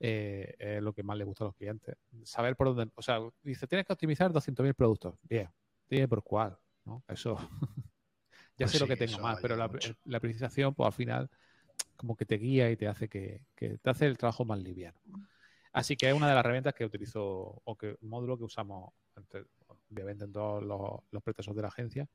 eh, 0.00 0.54
es 0.58 0.82
lo 0.82 0.92
que 0.94 1.02
más 1.02 1.16
le 1.18 1.24
gusta 1.24 1.44
a 1.44 1.48
los 1.48 1.56
clientes. 1.56 1.96
Saber 2.24 2.56
por 2.56 2.74
dónde, 2.74 2.92
o 2.96 3.02
sea, 3.02 3.20
dice, 3.42 3.66
tienes 3.66 3.86
que 3.86 3.92
optimizar 3.92 4.32
200.000 4.32 4.74
productos. 4.74 5.14
Bien, 5.22 5.48
dime 5.88 6.08
por 6.08 6.22
cuál, 6.22 6.58
¿no? 6.84 7.04
Eso 7.08 7.36
ya 8.58 8.66
Pues 8.66 8.72
sé 8.72 8.78
lo 8.78 8.86
que 8.88 8.96
tengo 8.96 9.18
más, 9.18 9.38
pero 9.40 9.56
la, 9.56 9.70
la 10.04 10.20
priorización, 10.20 10.74
pues 10.74 10.86
al 10.86 10.92
final, 10.92 11.30
como 11.96 12.16
que 12.16 12.26
te 12.26 12.36
guía 12.38 12.70
y 12.70 12.76
te 12.76 12.88
hace 12.88 13.08
que, 13.08 13.46
que 13.56 13.78
te 13.78 13.90
hace 13.90 14.06
el 14.06 14.18
trabajo 14.18 14.44
más 14.44 14.60
liviano. 14.60 15.00
Así 15.72 15.96
que 15.96 16.08
es 16.08 16.14
una 16.14 16.28
de 16.28 16.34
las 16.34 16.40
herramientas 16.44 16.74
que 16.74 16.84
utilizo, 16.84 17.62
o 17.64 17.76
que 17.76 17.96
un 18.00 18.08
módulo 18.10 18.38
que 18.38 18.44
usamos, 18.44 18.92
obviamente, 19.90 20.24
en 20.24 20.32
todos 20.32 20.62
los, 20.62 21.00
los 21.10 21.22
procesos 21.22 21.54
de 21.54 21.62
la 21.62 21.68
agencia, 21.68 22.06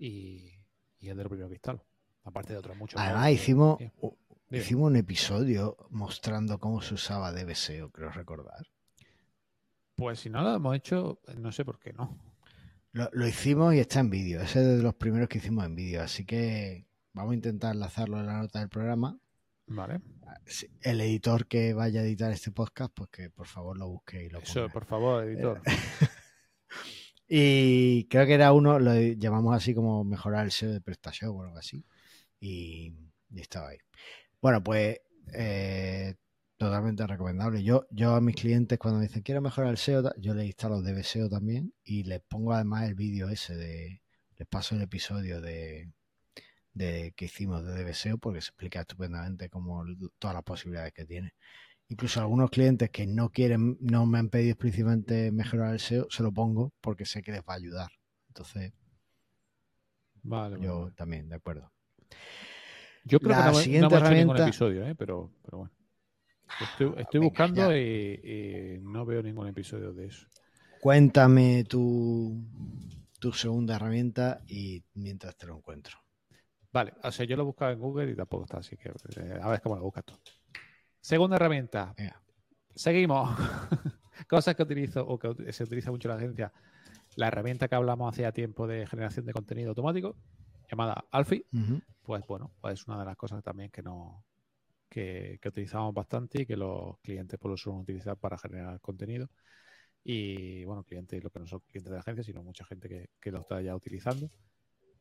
y, 0.00 0.50
y 0.98 1.08
es 1.10 1.16
de 1.16 1.22
lo 1.22 1.28
primero 1.28 1.48
que 1.48 1.54
instalo. 1.56 1.84
Aparte 2.24 2.52
de 2.52 2.58
otros 2.58 2.76
muchos. 2.76 3.00
Además, 3.00 3.22
módulos. 3.22 3.40
hicimos, 3.40 3.78
hicimos 4.50 4.86
un 4.90 4.96
episodio 4.96 5.76
mostrando 5.90 6.58
cómo 6.58 6.80
se 6.82 6.94
usaba 6.94 7.32
DBSEO, 7.32 7.90
creo 7.90 8.10
recordar. 8.10 8.66
Pues 9.96 10.20
si 10.20 10.30
no 10.30 10.42
lo 10.42 10.54
hemos 10.54 10.74
hecho, 10.76 11.20
no 11.36 11.52
sé 11.52 11.64
por 11.64 11.78
qué 11.78 11.92
no. 11.92 12.18
Lo, 12.92 13.08
lo 13.12 13.26
hicimos 13.26 13.74
y 13.74 13.78
está 13.78 14.00
en 14.00 14.10
vídeo. 14.10 14.40
Ese 14.40 14.60
es 14.60 14.78
de 14.78 14.82
los 14.82 14.94
primeros 14.94 15.28
que 15.28 15.38
hicimos 15.38 15.64
en 15.64 15.76
vídeo. 15.76 16.02
Así 16.02 16.24
que 16.24 16.86
vamos 17.12 17.32
a 17.32 17.34
intentar 17.36 17.74
enlazarlo 17.74 18.18
en 18.18 18.26
la 18.26 18.38
nota 18.38 18.60
del 18.60 18.68
programa. 18.68 19.18
Vale. 19.66 20.00
Sí, 20.46 20.66
El 20.80 21.00
editor 21.00 21.46
que 21.46 21.74
vaya 21.74 22.00
a 22.00 22.04
editar 22.04 22.32
este 22.32 22.50
podcast, 22.50 22.92
pues 22.94 23.10
que 23.10 23.30
por 23.30 23.46
favor 23.46 23.78
lo 23.78 23.88
busque 23.88 24.24
y 24.24 24.28
lo 24.30 24.40
Eso, 24.40 24.60
ponga. 24.62 24.72
por 24.72 24.84
favor, 24.86 25.24
editor. 25.24 25.62
Y 27.32 28.06
creo 28.08 28.26
que 28.26 28.34
era 28.34 28.52
uno, 28.52 28.80
lo 28.80 28.92
llamamos 28.92 29.54
así 29.56 29.72
como 29.72 30.02
mejorar 30.02 30.46
el 30.46 30.50
SEO 30.50 30.72
de 30.72 30.80
PrestaShop 30.80 31.36
o 31.36 31.42
algo 31.44 31.58
así. 31.58 31.84
Y, 32.40 32.92
estaba 33.36 33.68
ahí. 33.68 33.78
Bueno, 34.42 34.62
pues 34.64 35.00
eh, 35.34 36.16
totalmente 36.56 37.06
recomendable. 37.06 37.62
Yo, 37.62 37.86
yo 37.92 38.16
a 38.16 38.20
mis 38.20 38.34
clientes 38.34 38.78
cuando 38.80 38.98
me 38.98 39.06
dicen 39.06 39.22
quiero 39.22 39.40
mejorar 39.42 39.70
el 39.70 39.78
SEO, 39.78 40.12
yo 40.18 40.34
les 40.34 40.46
instalo 40.46 40.82
DBSEO 40.82 41.28
también 41.30 41.72
y 41.84 42.02
les 42.04 42.20
pongo 42.20 42.52
además 42.52 42.88
el 42.88 42.96
vídeo 42.96 43.28
ese 43.28 43.54
de, 43.56 44.02
les 44.36 44.48
paso 44.48 44.74
el 44.74 44.82
episodio 44.82 45.40
de, 45.40 45.92
de 46.74 47.12
que 47.16 47.26
hicimos 47.26 47.64
de 47.64 47.84
DBSEO 47.84 48.18
porque 48.18 48.40
se 48.40 48.48
explica 48.48 48.80
estupendamente 48.80 49.48
cómo 49.50 49.84
todas 50.18 50.34
las 50.34 50.44
posibilidades 50.44 50.92
que 50.92 51.06
tiene. 51.06 51.34
Incluso 51.90 52.20
algunos 52.20 52.48
clientes 52.48 52.88
que 52.88 53.06
no 53.06 53.28
quieren, 53.28 53.76
no 53.82 54.06
me 54.06 54.18
han 54.18 54.30
pedido 54.30 54.52
explícitamente 54.52 55.30
mejorar 55.30 55.70
el 55.72 55.76
SEO, 55.76 56.06
se 56.10 56.22
lo 56.22 56.32
pongo 56.32 56.72
porque 56.80 57.04
sé 57.04 57.22
que 57.22 57.32
les 57.32 57.42
va 57.42 57.52
a 57.52 57.56
ayudar. 57.56 57.90
Entonces, 58.28 58.72
Vale, 60.22 60.56
yo 60.56 60.62
vale. 60.78 60.92
también, 60.94 61.28
de 61.28 61.34
acuerdo. 61.36 61.72
Yo 63.04 63.20
creo 63.20 63.34
la 63.34 63.36
que 63.36 63.42
no, 63.42 63.52
siguiente 63.54 63.84
no 63.84 63.86
hemos 63.88 64.00
hecho 64.02 64.14
ningún 64.14 64.36
herramienta- 64.36 64.36
episodio, 64.36 64.86
¿eh? 64.86 64.94
pero, 64.94 65.30
pero 65.42 65.58
bueno. 65.58 65.72
Estoy, 66.58 66.94
estoy 66.98 67.20
venga, 67.20 67.20
buscando 67.20 67.76
y, 67.76 67.80
y 68.24 68.78
no 68.82 69.06
veo 69.06 69.22
ningún 69.22 69.48
episodio 69.48 69.92
de 69.92 70.06
eso. 70.06 70.26
Cuéntame 70.84 71.62
tu, 71.64 71.84
tu 73.20 73.32
segunda 73.32 73.76
herramienta 73.76 74.42
y 74.48 74.82
mientras 74.94 75.36
te 75.36 75.46
lo 75.46 75.56
encuentro. 75.56 75.96
Vale, 76.72 76.92
o 77.04 77.10
sea, 77.12 77.26
yo 77.26 77.36
lo 77.36 77.42
he 77.42 77.46
buscado 77.46 77.70
en 77.72 77.78
Google 77.80 78.10
y 78.12 78.16
tampoco 78.16 78.44
está, 78.44 78.58
así 78.58 78.76
que 78.76 78.88
eh, 78.88 79.38
a 79.40 79.48
ver 79.50 79.60
cómo 79.60 79.76
lo 79.76 79.82
buscas 79.82 80.04
tú. 80.04 80.14
Segunda 81.00 81.36
herramienta. 81.36 81.94
Seguimos. 82.74 83.30
Cosas 84.28 84.54
que 84.54 84.62
utilizo 84.62 85.06
o 85.06 85.18
que 85.18 85.52
se 85.52 85.64
utiliza 85.64 85.90
mucho 85.90 86.08
en 86.08 86.14
la 86.14 86.18
agencia. 86.18 86.52
La 87.16 87.28
herramienta 87.28 87.68
que 87.68 87.74
hablamos 87.74 88.12
hacía 88.12 88.32
tiempo 88.32 88.66
de 88.66 88.86
generación 88.86 89.26
de 89.26 89.32
contenido 89.32 89.70
automático, 89.70 90.16
llamada 90.70 91.04
Alfie, 91.10 91.46
Ujú. 91.52 91.80
pues 92.02 92.24
bueno, 92.26 92.52
pues 92.60 92.74
es 92.74 92.86
una 92.86 92.98
de 92.98 93.04
las 93.04 93.16
cosas 93.16 93.42
también 93.42 93.70
que 93.70 93.82
no 93.82 94.24
que, 94.88 95.38
que 95.40 95.48
utilizamos 95.48 95.94
bastante 95.94 96.42
y 96.42 96.46
que 96.46 96.56
los 96.56 96.98
clientes 97.00 97.38
pues, 97.40 97.50
lo 97.50 97.56
suelen 97.56 97.82
utilizar 97.82 98.16
para 98.16 98.36
generar 98.38 98.80
contenido. 98.80 99.30
Y 100.02 100.64
bueno, 100.64 100.84
clientes, 100.84 101.22
lo 101.22 101.30
que 101.30 101.40
no 101.40 101.46
son 101.46 101.60
clientes 101.60 101.90
de 101.90 101.96
la 101.96 102.00
agencia, 102.00 102.24
sino 102.24 102.42
mucha 102.42 102.64
gente 102.64 102.88
que, 102.88 103.10
que 103.20 103.30
lo 103.30 103.40
está 103.40 103.60
ya 103.60 103.74
utilizando. 103.74 104.30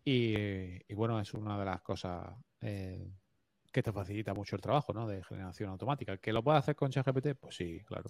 Y, 0.03 0.33
y, 0.91 0.93
bueno, 0.93 1.19
es 1.19 1.33
una 1.33 1.57
de 1.57 1.65
las 1.65 1.81
cosas 1.81 2.33
eh, 2.61 3.11
que 3.71 3.83
te 3.83 3.91
facilita 3.91 4.33
mucho 4.33 4.55
el 4.55 4.61
trabajo, 4.61 4.93
¿no? 4.93 5.07
De 5.07 5.23
generación 5.23 5.69
automática. 5.69 6.17
¿Que 6.17 6.33
lo 6.33 6.43
puedes 6.43 6.59
hacer 6.59 6.75
con 6.75 6.89
ChatGPT? 6.89 7.35
Pues 7.39 7.55
sí, 7.55 7.81
claro. 7.85 8.09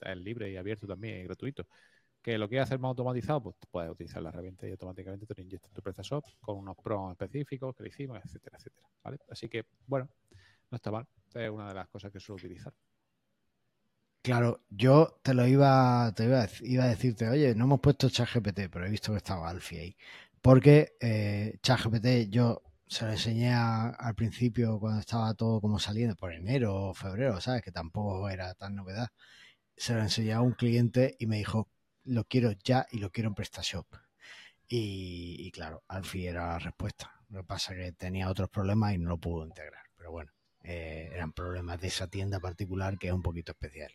Es 0.00 0.16
libre 0.16 0.50
y 0.50 0.56
abierto 0.56 0.86
también 0.86 1.20
y 1.20 1.24
gratuito. 1.24 1.66
¿Que 2.22 2.38
lo 2.38 2.48
quieres 2.48 2.68
hacer 2.68 2.78
más 2.78 2.90
automatizado? 2.90 3.40
Pues 3.42 3.56
puedes 3.70 3.90
utilizar 3.90 4.22
la 4.22 4.28
herramienta 4.30 4.66
y 4.66 4.72
automáticamente 4.72 5.26
te 5.26 5.34
lo 5.34 5.42
inyecta 5.42 5.68
en 5.68 5.74
tu 5.74 5.82
PrestaShop 5.82 6.24
con 6.40 6.56
unos 6.58 6.76
prompts 6.76 7.12
específicos 7.12 7.74
que 7.74 7.84
le 7.84 7.88
hicimos, 7.88 8.18
etcétera, 8.24 8.58
etcétera. 8.58 8.86
¿vale? 9.02 9.18
Así 9.28 9.48
que, 9.48 9.66
bueno, 9.86 10.08
no 10.70 10.76
está 10.76 10.90
mal. 10.90 11.06
Es 11.34 11.50
una 11.50 11.68
de 11.68 11.74
las 11.74 11.88
cosas 11.88 12.12
que 12.12 12.20
suelo 12.20 12.36
utilizar. 12.36 12.72
Claro, 14.22 14.60
yo 14.68 15.18
te 15.22 15.32
lo 15.32 15.46
iba, 15.46 16.12
te 16.14 16.24
iba 16.24 16.46
iba 16.62 16.84
a 16.84 16.88
decirte, 16.88 17.28
oye, 17.28 17.54
no 17.54 17.64
hemos 17.64 17.80
puesto 17.80 18.10
ChatGPT, 18.10 18.68
pero 18.70 18.84
he 18.84 18.90
visto 18.90 19.12
que 19.12 19.18
estaba 19.18 19.48
Alfie 19.48 19.80
ahí. 19.80 19.96
Porque 20.42 20.96
eh, 21.00 21.58
ChatGPT 21.62 22.30
yo 22.30 22.62
se 22.88 23.04
lo 23.04 23.12
enseñé 23.12 23.52
a- 23.54 23.90
al 23.90 24.14
principio 24.14 24.78
cuando 24.80 25.00
estaba 25.00 25.34
todo 25.34 25.60
como 25.60 25.78
saliendo, 25.78 26.16
por 26.16 26.32
enero 26.32 26.74
o 26.90 26.94
febrero, 26.94 27.40
¿sabes? 27.40 27.62
Que 27.62 27.72
tampoco 27.72 28.28
era 28.30 28.54
tan 28.54 28.74
novedad. 28.74 29.08
Se 29.76 29.94
lo 29.94 30.00
enseñé 30.02 30.32
a 30.34 30.40
un 30.42 30.52
cliente 30.52 31.16
y 31.18 31.26
me 31.26 31.38
dijo, 31.38 31.68
lo 32.04 32.24
quiero 32.24 32.52
ya 32.64 32.86
y 32.90 32.98
lo 32.98 33.10
quiero 33.10 33.28
en 33.30 33.34
PrestaShop. 33.36 33.86
Y, 34.68 35.36
y 35.40 35.50
claro, 35.52 35.82
Alfie 35.88 36.28
era 36.28 36.48
la 36.48 36.58
respuesta. 36.58 37.12
Lo 37.30 37.40
que 37.42 37.46
pasa 37.46 37.74
es 37.74 37.78
que 37.80 37.92
tenía 37.92 38.30
otros 38.30 38.50
problemas 38.50 38.94
y 38.94 38.98
no 38.98 39.10
lo 39.10 39.18
pudo 39.18 39.46
integrar. 39.46 39.84
Pero 39.96 40.10
bueno, 40.12 40.32
eh, 40.62 41.10
eran 41.12 41.32
problemas 41.32 41.80
de 41.80 41.88
esa 41.88 42.08
tienda 42.08 42.40
particular 42.40 42.98
que 42.98 43.08
es 43.08 43.12
un 43.12 43.22
poquito 43.22 43.52
especial. 43.52 43.92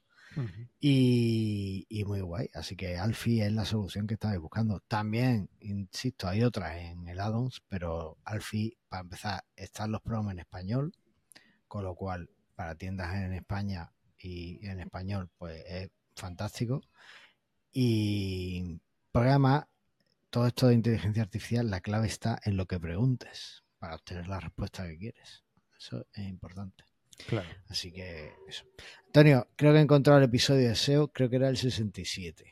Y, 0.80 2.04
muy 2.06 2.22
guay. 2.22 2.50
Así 2.54 2.76
que 2.76 2.98
Alfie 2.98 3.46
es 3.46 3.54
la 3.54 3.66
solución 3.66 4.08
que 4.08 4.16
estabais 4.16 4.40
buscando. 4.40 4.80
También, 4.88 5.50
insisto, 5.60 6.28
hay 6.28 6.44
otras 6.44 6.78
en 6.78 7.08
el 7.08 7.20
addons, 7.20 7.62
pero 7.68 8.18
Alfie, 8.26 8.78
para 8.90 9.02
empezar, 9.02 9.44
están 9.56 9.92
los 9.92 10.02
promos 10.02 10.32
en 10.32 10.40
español, 10.40 10.94
con 11.68 11.84
lo 11.84 11.96
cual 11.96 12.30
para 12.56 12.76
tiendas 12.76 13.16
en 13.16 13.34
España 13.34 13.92
y 14.18 14.66
en 14.66 14.80
español, 14.80 15.30
pues 15.38 15.64
es 15.68 15.90
fantástico. 16.16 16.82
Y 17.72 18.80
además, 19.14 19.66
todo 20.30 20.48
esto 20.48 20.68
de 20.68 20.76
inteligencia 20.76 21.24
artificial, 21.24 21.70
la 21.70 21.82
clave 21.82 22.08
está 22.08 22.40
en 22.44 22.58
lo 22.58 22.66
que 22.66 22.80
preguntes 22.80 23.64
para 23.80 23.96
obtener 23.96 24.28
la 24.28 24.40
respuesta 24.40 24.88
que 24.88 24.98
quieres. 24.98 25.44
Eso 25.78 26.06
es 26.14 26.28
importante. 26.28 26.84
Claro. 27.28 27.48
Así 27.70 27.92
que 27.92 28.34
eso. 28.48 28.66
Antonio, 29.08 29.48
creo 29.56 29.72
que 29.74 29.80
he 29.80 29.82
encontrado 29.82 30.20
el 30.20 30.26
episodio 30.26 30.68
de 30.70 30.76
SEO, 30.76 31.08
creo 31.10 31.30
que 31.30 31.36
era 31.38 31.50
el 31.50 31.58
67. 31.58 32.46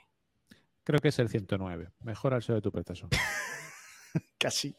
Creo 0.84 1.00
que 1.00 1.10
es 1.10 1.20
el 1.20 1.30
109. 1.30 1.90
Mejora 2.02 2.38
el 2.38 2.44
SEO 2.44 2.56
de 2.56 2.62
tu 2.62 2.72
prestación. 2.72 3.10
Casi. 4.38 4.76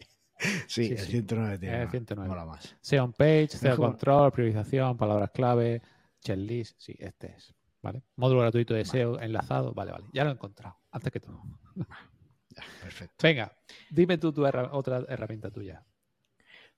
Sí, 0.66 0.87
Sí, 0.87 0.92
el 0.92 0.99
sí. 0.99 1.11
109 1.12 1.58
tiene 1.58 1.76
El 1.76 1.82
más, 1.84 1.90
109. 1.92 2.28
mola 2.28 2.44
más. 2.44 2.76
SEO 2.80 3.04
on 3.04 3.12
page, 3.12 3.49
SEO 3.49 3.76
control, 3.76 4.32
priorización, 4.32 4.96
palabras 4.96 5.30
clave, 5.32 5.80
checklist. 6.20 6.80
Sí, 6.80 6.96
este 6.99 7.32
es. 7.37 7.54
¿Vale? 7.80 8.02
Módulo 8.16 8.40
gratuito 8.42 8.75
de 8.75 8.84
SEO 8.84 9.20
enlazado. 9.20 9.72
Vale, 9.72 9.92
vale. 9.92 10.06
Ya 10.12 10.25
lo 10.25 10.30
he 10.30 10.32
encontrado. 10.34 10.76
Antes 10.90 11.12
que 11.12 11.20
todo. 11.20 11.42
Perfecto. 12.80 13.14
Venga, 13.22 13.52
dime 13.90 14.18
tú 14.18 14.32
tu 14.32 14.44
herra- 14.46 14.70
otra 14.72 15.04
herramienta 15.08 15.50
tuya. 15.50 15.84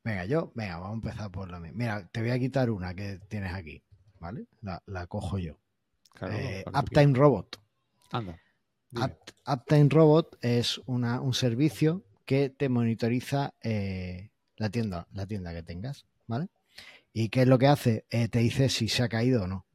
Venga, 0.04 0.26
yo, 0.26 0.52
venga, 0.54 0.76
vamos 0.76 0.90
a 0.90 1.08
empezar 1.08 1.30
por 1.30 1.50
la 1.50 1.58
mía. 1.58 1.73
Mira, 1.75 2.06
te 2.08 2.20
voy 2.20 2.30
a 2.30 2.38
quitar 2.38 2.70
una 2.70 2.94
que 2.94 3.20
tienes 3.28 3.54
aquí, 3.54 3.82
¿vale? 4.20 4.46
La, 4.61 4.82
la 4.87 5.06
cojo 5.06 5.38
yo. 5.38 5.58
Claro, 6.12 6.34
Eh, 6.34 6.64
Uptime 6.66 7.14
Robot. 7.14 7.58
Anda. 8.12 8.38
Uptime 9.46 9.88
Robot 9.88 10.37
es 10.42 10.78
una, 10.87 11.20
un 11.20 11.32
servicio 11.32 12.04
que 12.26 12.50
te 12.50 12.68
monitoriza 12.68 13.54
eh, 13.62 14.30
la 14.56 14.68
tienda, 14.70 15.08
la 15.12 15.26
tienda 15.26 15.52
que 15.54 15.62
tengas, 15.62 16.06
¿vale? 16.26 16.49
¿Y 17.12 17.30
qué 17.30 17.42
es 17.42 17.49
lo 17.49 17.58
que 17.58 17.66
hace? 17.66 18.04
Eh, 18.11 18.28
te 18.28 18.40
dice 18.40 18.68
si 18.68 18.88
se 18.88 19.02
ha 19.02 19.08
caído 19.08 19.44
o 19.44 19.46
no. 19.46 19.66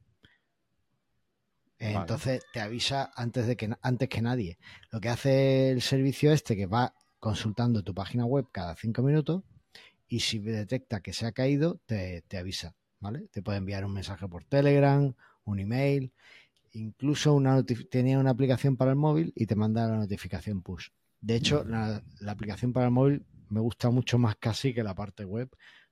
Vale. 1.80 1.96
Entonces 1.96 2.44
te 2.54 2.60
avisa 2.60 3.12
antes 3.16 3.48
de 3.48 3.56
que 3.56 3.70
antes 3.82 4.10
que 4.10 4.22
nadie. 4.22 4.60
Lo 4.92 5.00
que 5.00 5.10
hace 5.10 5.72
el 5.72 5.82
servicio 5.82 6.32
este 6.34 6.56
que 6.56 6.66
va 6.66 6.94
consultando 7.20 7.84
tu 7.84 7.94
página 7.94 8.26
web 8.26 8.48
cada 8.52 8.76
cinco 8.76 9.02
minutos 9.02 9.44
y 10.10 10.22
si 10.22 10.40
detecta 10.40 11.02
que 11.02 11.14
se 11.14 11.28
ha 11.28 11.32
caído, 11.32 11.80
te, 11.86 12.24
te 12.28 12.38
avisa, 12.38 12.76
¿vale? 13.00 13.28
Te 13.32 13.42
puede 13.42 13.60
enviar 13.60 13.86
un 13.86 13.94
mensaje 13.94 14.28
por 14.28 14.44
Telegram, 14.44 15.14
un 15.46 15.60
email, 15.60 16.12
incluso 16.74 17.34
una 17.34 17.64
tenía 17.64 18.20
una 18.20 18.32
aplicación 18.32 18.76
para 18.76 18.92
el 18.92 18.98
móvil 18.98 19.32
y 19.36 19.46
te 19.46 19.56
manda 19.56 19.88
la 19.88 19.98
notificación 19.98 20.62
push. 20.62 20.90
De 21.22 21.36
hecho, 21.36 21.64
la, 21.64 22.02
la, 22.20 22.32
aplicación 22.32 22.74
para 22.74 22.88
el 22.88 22.92
móvil 22.92 23.26
me 23.50 23.60
gusta 23.60 23.90
mucho 23.90 24.18
más 24.18 24.36
casi 24.38 24.74
que 24.74 24.84
la 24.84 24.96
parte 24.96 25.26
web, 25.26 25.50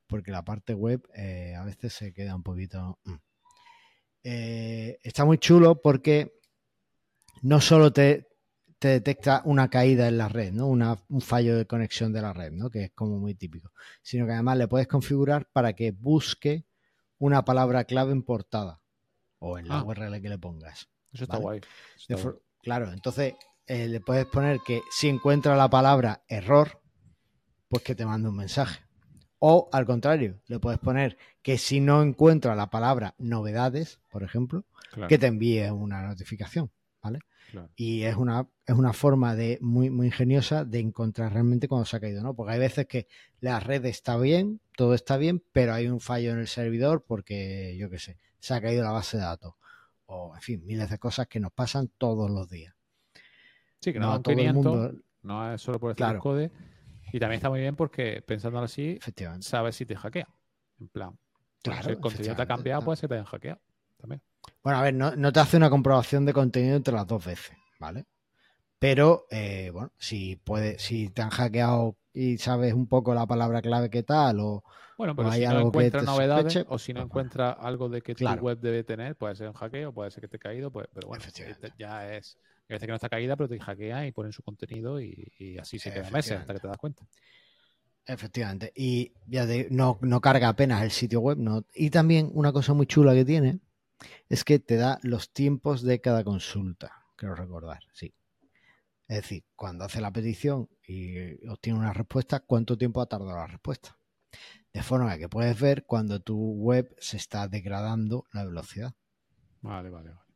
porque 0.08 0.32
la 0.32 0.44
parte 0.44 0.74
web 0.74 1.08
eh, 1.14 1.54
a 1.56 1.64
veces 1.64 1.94
se 1.94 2.14
queda 2.14 2.36
un 2.36 2.44
poquito... 2.44 3.00
Mm. 3.04 3.14
Eh, 4.30 4.98
está 5.04 5.24
muy 5.24 5.38
chulo 5.38 5.82
porque 5.82 6.34
no 7.44 7.62
solo 7.62 7.94
te, 7.94 8.27
te, 8.80 8.88
detecta 8.90 9.42
una 9.46 9.70
caída 9.70 10.08
en 10.08 10.18
la 10.18 10.30
red, 10.30 10.54
¿no? 10.54 10.68
Una, 10.68 10.98
un 11.10 11.22
fallo 11.22 11.58
de 11.58 11.66
conexión 11.66 12.14
de 12.14 12.22
la 12.22 12.34
red, 12.34 12.52
¿no? 12.52 12.70
que 12.70 12.86
es 12.86 12.92
como 12.92 13.18
muy 13.20 13.36
típico, 13.36 13.72
sino 14.02 14.26
que 14.26 14.34
además 14.34 14.58
le 14.58 14.68
puedes 14.68 14.88
configurar 14.88 15.50
para 15.52 15.74
que 15.74 15.92
busque 15.92 16.66
una 17.20 17.46
palabra 17.46 17.86
clave 17.86 18.12
en 18.12 18.24
portada 18.24 18.82
o 19.40 19.58
en 19.58 19.68
la 19.68 19.80
ah. 19.80 19.84
URL 19.84 20.22
que 20.22 20.30
le 20.30 20.38
pongas. 20.38 20.90
Eso 21.12 21.24
está 21.24 21.38
guay. 21.38 21.62
Claro, 22.62 22.92
entonces 22.92 23.36
eh, 23.66 23.88
le 23.88 24.00
puedes 24.00 24.26
poner 24.26 24.60
que 24.66 24.82
si 24.92 25.08
encuentra 25.08 25.56
la 25.56 25.70
palabra 25.70 26.24
error, 26.28 26.82
pues 27.70 27.84
que 27.84 27.96
te 27.96 28.06
mande 28.06 28.30
un 28.30 28.36
mensaje. 28.36 28.84
O 29.40 29.70
al 29.72 29.86
contrario, 29.86 30.42
le 30.48 30.60
puedes 30.60 30.80
poner 30.80 31.18
que 31.42 31.58
si 31.58 31.80
no 31.80 32.02
encuentra 32.02 32.56
la 32.56 32.70
palabra 32.70 33.14
novedades, 33.20 34.00
por 34.10 34.24
ejemplo, 34.24 34.66
que 35.08 35.18
te 35.18 35.28
envíe 35.28 35.70
una 35.70 36.02
notificación, 36.08 36.72
¿vale? 37.08 37.20
Y 37.76 38.04
es 38.04 38.16
una, 38.16 38.48
es 38.66 38.76
una 38.76 38.92
forma 38.92 39.36
de 39.36 39.58
muy, 39.62 39.90
muy 39.90 40.08
ingeniosa 40.08 40.66
de 40.66 40.80
encontrar 40.80 41.34
realmente 41.34 41.68
cuando 41.68 41.86
se 41.86 41.96
ha 41.96 42.00
caído, 42.00 42.22
¿no? 42.22 42.36
Porque 42.36 42.54
hay 42.54 42.60
veces 42.60 42.88
que 42.88 43.08
la 43.40 43.60
red 43.60 43.86
está 43.86 44.18
bien, 44.18 44.60
todo 44.76 44.94
está 44.94 45.18
bien, 45.18 45.42
pero 45.54 45.74
hay 45.74 45.88
un 45.88 46.02
fallo 46.02 46.32
en 46.32 46.40
el 46.40 46.48
servidor 46.48 47.06
porque, 47.08 47.78
yo 47.78 47.90
qué 47.90 48.00
sé, 48.00 48.18
se 48.40 48.54
ha 48.54 48.62
caído 48.62 48.84
la 48.84 48.92
base 48.92 49.18
de 49.18 49.24
datos. 49.24 49.54
O, 50.08 50.34
en 50.36 50.42
fin, 50.42 50.66
miles 50.66 50.90
de 50.90 51.00
cosas 51.00 51.28
que 51.28 51.40
nos 51.40 51.52
pasan 51.52 51.90
todos 51.98 52.30
los 52.30 52.50
días. 52.50 52.76
Sí, 53.82 53.94
que 53.94 54.00
no, 54.00 54.12
no 54.12 54.22
todo 54.22 54.34
el 54.34 54.54
mundo... 54.54 54.94
no 55.22 55.54
es 55.54 55.62
solo 55.62 55.80
por 55.80 55.92
el 55.92 55.96
claro. 55.96 56.20
code 56.20 56.52
y 57.12 57.20
también 57.20 57.38
está 57.38 57.50
muy 57.50 57.62
bien 57.62 57.76
porque 57.76 58.22
pensándolo 58.26 58.66
así, 58.66 59.00
sabes 59.40 59.76
si 59.76 59.86
te 59.86 59.96
hackea. 59.96 60.28
En 60.80 60.90
plan, 60.90 61.18
claro, 61.64 61.84
si 61.84 61.90
el 61.90 62.00
contenido 62.00 62.36
te 62.36 62.42
ha 62.42 62.46
cambiado, 62.46 62.82
puede 62.84 62.98
ser 62.98 63.04
que 63.04 63.08
te 63.10 63.14
hayan 63.16 63.26
hackeado 63.26 63.62
también. 63.98 64.22
Bueno, 64.68 64.82
a 64.82 64.84
ver, 64.84 64.94
no, 64.96 65.32
te 65.32 65.40
hace 65.40 65.56
una 65.56 65.70
comprobación 65.70 66.26
de 66.26 66.34
contenido 66.34 66.76
entre 66.76 66.94
las 66.94 67.08
dos 67.08 67.24
veces, 67.24 67.56
¿vale? 67.80 68.06
Pero, 68.80 69.26
eh, 69.32 69.70
bueno, 69.72 69.94
si 69.98 70.36
puede, 70.36 70.78
si 70.78 71.08
te 71.08 71.22
han 71.22 71.30
hackeado 71.30 71.96
y 72.12 72.38
sabes 72.38 72.74
un 72.74 72.86
poco 72.86 73.14
la 73.14 73.26
palabra 73.26 73.62
clave 73.62 73.90
que 73.90 74.04
tal, 74.04 74.42
o, 74.42 74.66
bueno, 74.98 75.16
pero 75.16 75.32
si 75.32 75.46
no 75.46 75.62
encuentra 75.62 76.02
novedades 76.02 76.66
o 76.68 76.78
si 76.78 76.94
no 76.94 77.02
encuentra 77.02 77.52
algo 77.52 77.88
de 77.88 78.02
que 78.02 78.14
tu 78.14 78.26
web 78.26 78.60
debe 78.60 78.84
tener, 78.84 79.16
puede 79.16 79.36
ser 79.38 79.48
un 79.48 79.54
hackeo, 79.54 79.94
puede 79.94 80.12
ser 80.12 80.20
que 80.20 80.28
te 80.28 80.36
ha 80.36 80.40
caído, 80.42 80.70
pues, 80.70 80.90
pero 80.94 81.08
bueno, 81.08 81.24
ya 81.80 82.14
es 82.14 82.38
hay 82.68 82.74
veces 82.74 82.88
que 82.88 82.92
no 82.92 82.96
está 82.96 83.08
caída, 83.08 83.38
pero 83.38 83.48
te 83.48 83.58
hackea 83.58 84.06
y 84.06 84.12
ponen 84.12 84.34
su 84.34 84.44
contenido 84.44 85.00
y, 85.00 85.58
así 85.62 85.80
se 85.80 85.94
queda 85.94 86.10
meses 86.10 86.42
hasta 86.42 86.54
que 86.54 86.60
te 86.60 86.68
das 86.68 86.78
cuenta. 86.78 87.08
Efectivamente. 88.06 88.74
Y 88.76 89.14
ya 89.28 89.48
no, 89.70 89.98
no, 90.02 90.20
carga 90.20 90.50
apenas 90.50 90.84
el 90.84 90.92
sitio 90.92 91.22
web. 91.22 91.38
No. 91.38 91.64
Y 91.74 91.90
también 91.90 92.32
una 92.34 92.52
cosa 92.52 92.74
muy 92.74 92.86
chula 92.86 93.14
que 93.14 93.24
tiene 93.24 93.62
es 94.30 94.44
que 94.44 94.60
te 94.60 94.76
da 94.76 95.00
los 95.04 95.32
tiempos 95.32 95.82
de 95.82 96.02
cada 96.02 96.24
consulta. 96.24 97.06
Quiero 97.16 97.36
recordar, 97.36 97.84
sí. 97.94 98.14
Es 99.08 99.18
decir, 99.18 99.46
cuando 99.56 99.86
hace 99.86 100.02
la 100.02 100.12
petición 100.12 100.70
y 100.86 101.48
obtiene 101.48 101.80
una 101.80 101.94
respuesta, 101.94 102.42
cuánto 102.42 102.78
tiempo 102.78 103.02
ha 103.02 103.08
tardado 103.08 103.38
la 103.38 103.48
respuesta. 103.48 103.98
De 104.74 104.84
forma 104.84 105.18
que 105.18 105.30
puedes 105.30 105.60
ver 105.60 105.86
cuando 105.86 106.20
tu 106.20 106.38
web 106.38 106.94
se 107.00 107.18
está 107.18 107.48
degradando 107.48 108.26
la 108.34 108.44
velocidad. 108.44 108.94
Vale, 109.62 109.90
vale, 109.90 110.10
vale. 110.10 110.27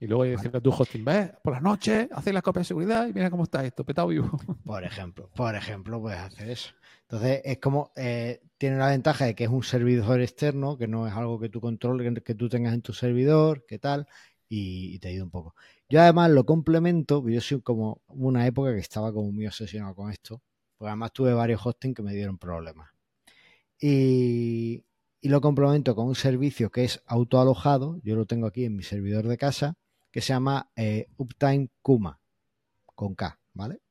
Y 0.00 0.06
luego 0.06 0.22
hay 0.22 0.30
decirle 0.30 0.58
a 0.58 0.60
tu 0.60 0.70
hosting, 0.70 1.04
ves, 1.04 1.32
por 1.42 1.54
la 1.54 1.60
noche, 1.60 2.08
haces 2.12 2.32
la 2.32 2.40
copia 2.40 2.60
de 2.60 2.66
seguridad 2.66 3.08
y 3.08 3.12
mira 3.12 3.30
cómo 3.30 3.44
está 3.44 3.64
esto, 3.64 3.84
petado 3.84 4.08
vivo. 4.08 4.30
Por 4.64 4.84
ejemplo, 4.84 5.28
por 5.34 5.56
ejemplo, 5.56 6.00
puedes 6.00 6.20
hacer 6.20 6.50
eso. 6.50 6.70
Entonces, 7.02 7.40
es 7.44 7.58
como, 7.58 7.90
eh, 7.96 8.40
tiene 8.58 8.76
la 8.76 8.88
ventaja 8.88 9.24
de 9.24 9.34
que 9.34 9.44
es 9.44 9.50
un 9.50 9.64
servidor 9.64 10.20
externo, 10.20 10.78
que 10.78 10.86
no 10.86 11.08
es 11.08 11.14
algo 11.14 11.40
que 11.40 11.48
tú 11.48 11.60
controles, 11.60 12.22
que, 12.22 12.34
tú 12.34 12.48
tengas 12.48 12.74
en 12.74 12.82
tu 12.82 12.92
servidor, 12.92 13.64
qué 13.66 13.78
tal, 13.78 14.06
y, 14.48 14.98
te 15.00 15.08
ayuda 15.08 15.24
un 15.24 15.30
poco. 15.30 15.54
Yo 15.88 16.00
además 16.00 16.30
lo 16.30 16.44
complemento, 16.44 17.26
yo 17.28 17.40
soy 17.40 17.60
como 17.62 18.02
una 18.08 18.46
época 18.46 18.74
que 18.74 18.80
estaba 18.80 19.12
como 19.12 19.32
muy 19.32 19.46
obsesionado 19.46 19.94
con 19.96 20.10
esto, 20.12 20.42
porque 20.76 20.90
además 20.90 21.12
tuve 21.12 21.32
varios 21.32 21.64
hosting 21.64 21.94
que 21.94 22.02
me 22.02 22.14
dieron 22.14 22.38
problemas. 22.38 22.90
Y, 23.80 24.84
y 25.20 25.28
lo 25.28 25.40
complemento 25.40 25.94
con 25.96 26.06
un 26.06 26.14
servicio 26.14 26.70
que 26.70 26.84
es 26.84 27.02
autoalojado, 27.06 28.00
yo 28.04 28.16
lo 28.16 28.26
tengo 28.26 28.46
aquí 28.46 28.64
en 28.64 28.76
mi 28.76 28.82
servidor 28.82 29.26
de 29.26 29.38
casa, 29.38 29.76
que 30.18 30.22
se 30.22 30.32
llama 30.32 30.68
eh, 30.74 31.06
Uptime 31.16 31.68
Kuma, 31.80 32.18
con 32.84 33.14
K, 33.14 33.38
¿vale? 33.54 33.82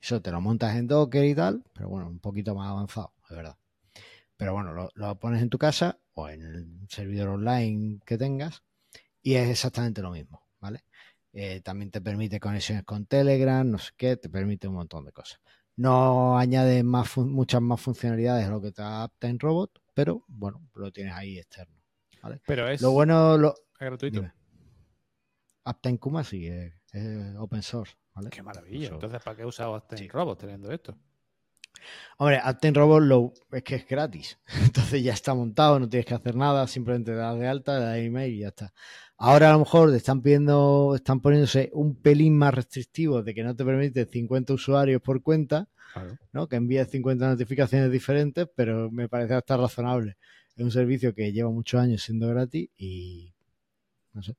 Eso 0.00 0.20
te 0.20 0.32
lo 0.32 0.40
montas 0.40 0.74
en 0.74 0.88
Docker 0.88 1.24
y 1.24 1.32
tal, 1.32 1.62
pero 1.72 1.88
bueno, 1.88 2.08
un 2.08 2.18
poquito 2.18 2.56
más 2.56 2.68
avanzado, 2.68 3.12
de 3.30 3.36
verdad. 3.36 3.56
Pero 4.36 4.52
bueno, 4.52 4.90
lo, 4.92 5.14
pones 5.20 5.40
en 5.42 5.48
tu 5.48 5.58
casa 5.58 5.96
o 6.14 6.28
en 6.28 6.42
el 6.42 6.88
servidor 6.88 7.28
online 7.28 8.00
que 8.04 8.18
tengas 8.18 8.64
y 9.22 9.36
es 9.36 9.48
exactamente 9.48 10.02
lo 10.02 10.10
mismo, 10.10 10.42
¿vale? 10.58 10.82
Eh, 11.32 11.60
también 11.60 11.92
te 11.92 12.00
permite 12.00 12.40
conexiones 12.40 12.82
con 12.82 13.06
Telegram, 13.06 13.70
no 13.70 13.78
sé 13.78 13.92
qué, 13.96 14.16
te 14.16 14.28
permite 14.28 14.66
un 14.66 14.74
montón 14.74 15.04
de 15.04 15.12
cosas. 15.12 15.38
No 15.76 16.36
añade 16.36 16.82
más 16.82 17.16
muchas 17.16 17.62
más 17.62 17.80
funcionalidades 17.80 18.44
a 18.44 18.50
lo 18.50 18.60
que 18.60 18.72
te 18.72 18.82
da 18.82 19.04
Uptime 19.04 19.36
Robot, 19.38 19.80
pero 19.94 20.24
bueno, 20.26 20.68
lo 20.74 20.90
tienes 20.90 21.14
ahí 21.14 21.38
externo. 21.38 21.76
¿vale? 22.20 22.40
Pero 22.44 22.66
es 22.66 22.82
lo 22.82 22.90
bueno 22.90 23.38
lo, 23.38 23.54
gratuito. 23.78 24.28
Uptime 25.66 25.98
Kuma 25.98 26.24
sí, 26.24 26.46
es, 26.46 26.72
open 27.38 27.62
source. 27.62 27.94
¿vale? 28.14 28.30
Qué 28.30 28.42
maravilla. 28.42 28.88
Entonces, 28.88 29.22
¿para 29.22 29.36
qué 29.36 29.42
he 29.42 29.46
usado 29.46 29.84
Robot 30.12 30.38
teniendo 30.38 30.70
esto? 30.70 30.96
Hombre, 32.18 32.40
Uptime 32.48 32.72
Robot 32.72 33.02
lo, 33.02 33.32
es 33.52 33.62
que 33.62 33.74
es 33.74 33.86
gratis. 33.86 34.38
Entonces 34.64 35.02
ya 35.02 35.12
está 35.12 35.34
montado, 35.34 35.78
no 35.78 35.88
tienes 35.88 36.06
que 36.06 36.14
hacer 36.14 36.34
nada, 36.34 36.66
simplemente 36.66 37.12
das 37.12 37.38
de 37.38 37.48
alta, 37.48 37.78
das 37.78 37.98
email 37.98 38.32
y 38.32 38.38
ya 38.40 38.48
está. 38.48 38.72
Ahora 39.18 39.50
a 39.50 39.52
lo 39.54 39.60
mejor 39.60 39.90
te 39.90 39.96
están 39.96 40.22
pidiendo, 40.22 40.94
están 40.94 41.20
poniéndose 41.20 41.70
un 41.72 41.96
pelín 41.96 42.36
más 42.36 42.54
restrictivo 42.54 43.22
de 43.22 43.34
que 43.34 43.42
no 43.42 43.56
te 43.56 43.64
permite 43.64 44.04
50 44.04 44.52
usuarios 44.52 45.00
por 45.00 45.22
cuenta, 45.22 45.68
¿no? 46.32 46.46
Que 46.46 46.56
envíes 46.56 46.88
50 46.90 47.26
notificaciones 47.26 47.90
diferentes, 47.90 48.46
pero 48.54 48.90
me 48.90 49.08
parece 49.08 49.34
hasta 49.34 49.56
razonable. 49.56 50.18
Es 50.54 50.62
un 50.62 50.70
servicio 50.70 51.14
que 51.14 51.32
lleva 51.32 51.50
muchos 51.50 51.80
años 51.80 52.02
siendo 52.02 52.28
gratis 52.28 52.68
y 52.76 53.32
no 54.12 54.22
sé, 54.22 54.36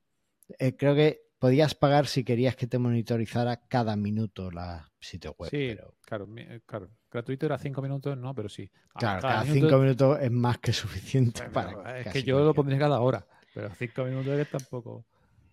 eh, 0.58 0.76
creo 0.76 0.94
que 0.94 1.28
podías 1.38 1.74
pagar 1.74 2.06
si 2.06 2.24
querías 2.24 2.56
que 2.56 2.66
te 2.66 2.78
monitorizara 2.78 3.56
cada 3.68 3.96
minuto 3.96 4.50
la 4.50 4.90
sitio 5.00 5.34
web. 5.38 5.50
Sí, 5.50 5.76
claro, 6.04 6.28
eh, 6.36 6.60
claro. 6.66 6.90
Gratuito 7.10 7.46
era 7.46 7.58
cinco 7.58 7.80
minutos, 7.80 8.16
no, 8.16 8.34
pero 8.34 8.48
sí. 8.48 8.70
Claro, 8.94 9.22
cada, 9.22 9.44
cinco 9.44 9.78
minutos 9.78 10.18
es 10.20 10.30
más 10.30 10.58
que 10.58 10.72
suficiente 10.72 11.48
para. 11.50 12.00
Es 12.00 12.12
que 12.12 12.22
yo 12.22 12.40
lo 12.40 12.54
pondría 12.54 12.78
cada 12.78 13.00
hora, 13.00 13.26
pero 13.54 13.70
cinco 13.74 14.04
minutos 14.04 14.38
es 14.38 14.50
tampoco. 14.50 15.04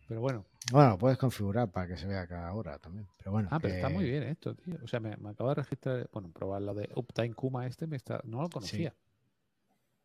Pero 0.07 0.21
bueno. 0.21 0.45
Bueno, 0.71 0.97
puedes 0.97 1.17
configurar 1.17 1.71
para 1.71 1.87
que 1.87 1.97
se 1.97 2.07
vea 2.07 2.27
cada 2.27 2.53
hora 2.53 2.77
también. 2.79 3.07
Pero 3.17 3.31
bueno. 3.31 3.49
Ah, 3.51 3.59
pero 3.59 3.75
está 3.75 3.89
muy 3.89 4.05
bien 4.05 4.23
esto, 4.23 4.55
tío. 4.55 4.77
O 4.83 4.87
sea, 4.87 4.99
me, 4.99 5.13
acabo 5.13 5.49
de 5.49 5.55
registrar, 5.55 6.09
bueno, 6.11 6.31
probar 6.31 6.61
lo 6.61 6.73
de 6.73 6.89
Uptime 6.95 7.33
Kuma 7.33 7.67
este, 7.67 7.87
me 7.87 7.97
está, 7.97 8.21
no 8.25 8.41
lo 8.41 8.49
conocía. 8.49 8.93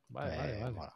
Vale, 0.08 0.36
vale, 0.36 0.58
pues, 0.60 0.74
vale. 0.74 0.92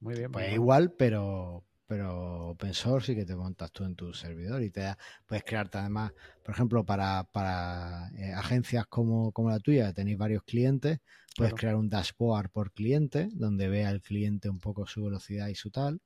Muy 0.00 0.14
bien. 0.14 0.32
Pues 0.32 0.52
igual, 0.52 0.92
pero, 0.92 1.64
pero 1.92 2.48
open 2.48 2.72
source 2.72 3.12
y 3.12 3.14
que 3.14 3.26
te 3.26 3.36
montas 3.36 3.70
tú 3.70 3.84
en 3.84 3.94
tu 3.94 4.14
servidor 4.14 4.62
y 4.62 4.70
te 4.70 4.80
da, 4.80 4.96
puedes 5.26 5.44
crearte 5.44 5.76
además, 5.76 6.14
por 6.42 6.54
ejemplo, 6.54 6.86
para, 6.86 7.24
para 7.24 8.10
eh, 8.16 8.32
agencias 8.32 8.86
como, 8.86 9.30
como, 9.30 9.50
la 9.50 9.60
tuya, 9.60 9.92
tenéis 9.92 10.16
varios 10.16 10.42
clientes, 10.42 11.00
puedes 11.36 11.52
crear 11.52 11.76
un 11.76 11.90
dashboard 11.90 12.48
por 12.48 12.72
cliente 12.72 13.28
donde 13.34 13.68
vea 13.68 13.90
el 13.90 14.00
cliente 14.00 14.48
un 14.48 14.58
poco 14.58 14.86
su 14.86 15.04
velocidad 15.04 15.48
y 15.48 15.54
su 15.54 15.70
tal. 15.70 16.00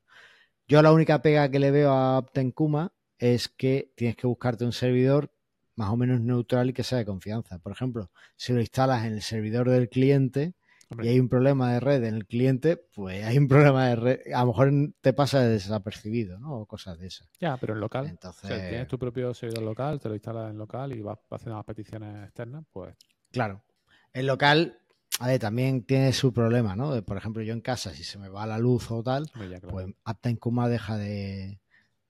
Yo 0.67 0.83
la 0.83 0.91
única 0.91 1.23
pega 1.23 1.49
que 1.53 1.61
le 1.61 1.71
veo 1.71 1.93
a 1.93 2.27
Kuma 2.53 2.93
es 3.17 3.47
que 3.47 3.93
tienes 3.95 4.17
que 4.17 4.27
buscarte 4.27 4.65
un 4.65 4.73
servidor 4.73 5.31
más 5.77 5.91
o 5.91 5.97
menos 5.97 6.21
neutral 6.21 6.71
y 6.71 6.73
que 6.73 6.83
sea 6.83 6.99
de 6.99 7.05
confianza. 7.05 7.61
Por 7.61 7.71
ejemplo, 7.71 8.11
si 8.35 8.53
lo 8.53 8.61
instalas 8.61 9.07
en 9.07 9.13
el 9.13 9.23
servidor 9.23 9.71
del 9.71 9.89
cliente, 9.89 10.55
y 11.03 11.09
hay 11.09 11.19
un 11.19 11.29
problema 11.29 11.73
de 11.73 11.81
red 11.81 12.05
en 12.05 12.15
el 12.15 12.27
cliente, 12.27 12.77
pues 12.77 13.25
hay 13.25 13.39
un 13.39 13.49
problema 13.49 13.89
de 13.89 13.97
red. 13.97 14.21
A 14.33 14.41
lo 14.41 14.49
mejor 14.49 14.73
te 15.01 15.13
pasa 15.13 15.41
desapercibido, 15.41 16.39
¿no? 16.39 16.61
O 16.61 16.67
cosas 16.67 16.99
de 16.99 17.09
esas. 17.09 17.29
Ya, 17.41 17.57
pero 17.57 17.75
en 17.75 17.81
local. 17.81 18.07
Entonces, 18.07 18.69
tienes 18.69 18.87
tu 18.87 18.99
propio 18.99 19.35
servidor 19.35 19.65
local, 19.65 20.01
te 20.01 20.09
lo 20.09 20.15
instalas 20.15 20.51
en 20.51 20.59
local 20.59 20.93
y 20.93 21.03
vas 21.03 21.19
haciendo 21.31 21.57
las 21.57 21.65
peticiones 21.65 22.25
externas, 22.25 22.65
pues. 22.73 22.95
Claro. 23.33 23.65
En 24.13 24.27
local, 24.27 24.79
a 25.19 25.27
ver, 25.27 25.41
también 25.41 25.85
tiene 25.85 26.13
su 26.13 26.33
problema, 26.33 26.77
¿no? 26.77 27.03
Por 27.03 27.17
ejemplo, 27.17 27.43
yo 27.43 27.53
en 27.53 27.61
casa, 27.61 27.91
si 27.91 28.05
se 28.05 28.19
me 28.19 28.29
va 28.29 28.47
la 28.47 28.59
luz 28.59 28.91
o 28.91 29.03
tal, 29.03 29.29
pues 29.69 29.87
Uptime 30.07 30.39
Kuma 30.39 30.69
deja 30.69 30.97
de, 30.97 31.61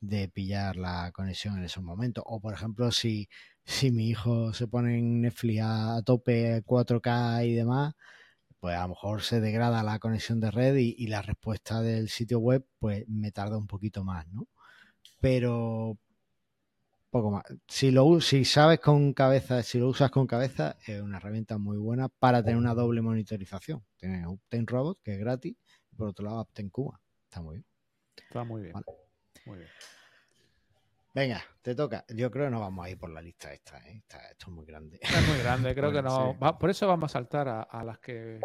de 0.00 0.28
pillar 0.28 0.76
la 0.76 1.12
conexión 1.12 1.56
en 1.56 1.64
esos 1.64 1.82
momentos. 1.82 2.22
O, 2.26 2.40
por 2.40 2.52
ejemplo, 2.52 2.92
si, 2.92 3.28
si 3.64 3.90
mi 3.90 4.10
hijo 4.10 4.52
se 4.52 4.68
pone 4.68 4.98
en 4.98 5.22
Netflix 5.22 5.62
a 5.64 6.02
tope 6.04 6.62
4K 6.62 7.46
y 7.46 7.54
demás 7.54 7.94
pues 8.66 8.76
a 8.76 8.82
lo 8.82 8.88
mejor 8.88 9.22
se 9.22 9.40
degrada 9.40 9.84
la 9.84 10.00
conexión 10.00 10.40
de 10.40 10.50
red 10.50 10.74
y, 10.74 10.96
y 10.98 11.06
la 11.06 11.22
respuesta 11.22 11.82
del 11.82 12.08
sitio 12.08 12.40
web, 12.40 12.66
pues 12.80 13.08
me 13.08 13.30
tarda 13.30 13.56
un 13.56 13.68
poquito 13.68 14.02
más, 14.02 14.26
¿no? 14.32 14.48
Pero 15.20 15.96
poco 17.10 17.30
más. 17.30 17.44
Si 17.68 17.92
lo 17.92 18.20
si 18.20 18.44
sabes 18.44 18.80
con 18.80 19.12
cabeza, 19.12 19.62
si 19.62 19.78
lo 19.78 19.86
usas 19.86 20.10
con 20.10 20.26
cabeza, 20.26 20.76
es 20.84 21.00
una 21.00 21.18
herramienta 21.18 21.58
muy 21.58 21.76
buena 21.76 22.08
para 22.08 22.42
tener 22.42 22.56
una 22.56 22.74
doble 22.74 23.02
monitorización. 23.02 23.84
Tienes 23.98 24.26
Uptime 24.26 24.64
Robot, 24.66 24.98
que 25.00 25.12
es 25.12 25.20
gratis, 25.20 25.54
y 25.92 25.94
por 25.94 26.08
otro 26.08 26.24
lado 26.24 26.40
Uptime 26.40 26.70
Cuba. 26.70 27.00
Está 27.22 27.40
muy 27.42 27.58
bien. 27.58 27.66
Está 28.16 28.42
muy 28.42 28.62
bien. 28.62 28.72
Vale. 28.72 28.86
Muy 29.46 29.58
bien. 29.58 29.70
Venga, 31.16 31.42
te 31.62 31.74
toca. 31.74 32.04
Yo 32.10 32.30
creo 32.30 32.44
que 32.44 32.50
no 32.50 32.60
vamos 32.60 32.84
a 32.84 32.90
ir 32.90 32.98
por 32.98 33.08
la 33.08 33.22
lista 33.22 33.50
esta, 33.50 33.78
¿eh? 33.88 33.96
Esta- 34.02 34.18
esto 34.32 34.50
es 34.50 34.52
muy 34.52 34.66
grande. 34.66 34.98
Es 35.00 35.26
muy 35.26 35.38
grande, 35.38 35.74
creo 35.74 35.90
que 35.90 36.02
no. 36.02 36.32
sí. 36.34 36.38
va- 36.44 36.58
por 36.58 36.68
eso 36.68 36.86
vamos 36.86 37.10
a 37.10 37.12
saltar 37.14 37.48
a, 37.48 37.62
a 37.62 37.82
las 37.82 37.98
que 38.00 38.38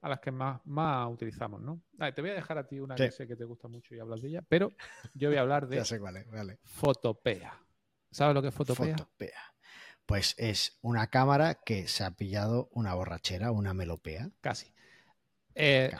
a 0.00 0.08
las 0.08 0.18
que 0.18 0.32
más, 0.32 0.60
más 0.66 1.08
utilizamos, 1.12 1.60
¿no? 1.60 1.80
Ah, 1.96 2.10
te 2.10 2.20
voy 2.20 2.30
a 2.30 2.34
dejar 2.34 2.58
a 2.58 2.66
ti 2.66 2.80
una 2.80 2.96
que 2.96 3.12
sé 3.12 3.28
que 3.28 3.36
te 3.36 3.44
gusta 3.44 3.68
mucho 3.68 3.94
y 3.94 4.00
hablas 4.00 4.20
de 4.20 4.30
ella, 4.30 4.42
pero 4.48 4.72
yo 5.14 5.28
voy 5.28 5.38
a 5.38 5.42
hablar 5.42 5.68
de 5.68 5.76
Ya 5.76 5.84
sé 5.84 6.00
cuál 6.00 6.16
es, 6.16 6.28
vale. 6.28 6.58
Fotopea. 6.64 7.56
¿Sabes 8.10 8.34
lo 8.34 8.42
que 8.42 8.48
es 8.48 8.54
Fotopea? 8.54 8.96
Fotopea. 8.98 9.54
Pues 10.04 10.34
es 10.38 10.76
una 10.82 11.06
cámara 11.10 11.54
que 11.54 11.86
se 11.86 12.02
ha 12.02 12.10
pillado 12.10 12.68
una 12.72 12.94
borrachera, 12.94 13.52
una 13.52 13.74
melopea. 13.74 14.28
Casi. 14.40 14.72
Eh, 15.54 15.92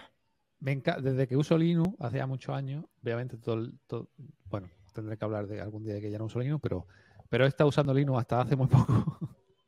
me 0.58 0.74
desde 1.00 1.28
que 1.28 1.36
uso 1.36 1.56
Linux, 1.56 1.94
hace 2.00 2.16
ya 2.16 2.26
muchos 2.26 2.56
años, 2.56 2.84
obviamente 3.04 3.36
todo, 3.36 3.70
todo- 3.86 4.10
bueno, 4.46 4.68
tendré 4.92 5.16
que 5.16 5.24
hablar 5.24 5.46
de 5.46 5.60
algún 5.60 5.84
día 5.84 5.94
de 5.94 6.00
que 6.00 6.10
ya 6.10 6.18
no 6.18 6.24
uso 6.24 6.38
Linux, 6.38 6.60
pero, 6.62 6.86
pero 7.28 7.44
he 7.44 7.48
estado 7.48 7.68
usando 7.68 7.94
Linux 7.94 8.20
hasta 8.20 8.40
hace 8.40 8.56
muy 8.56 8.66
poco. 8.66 9.18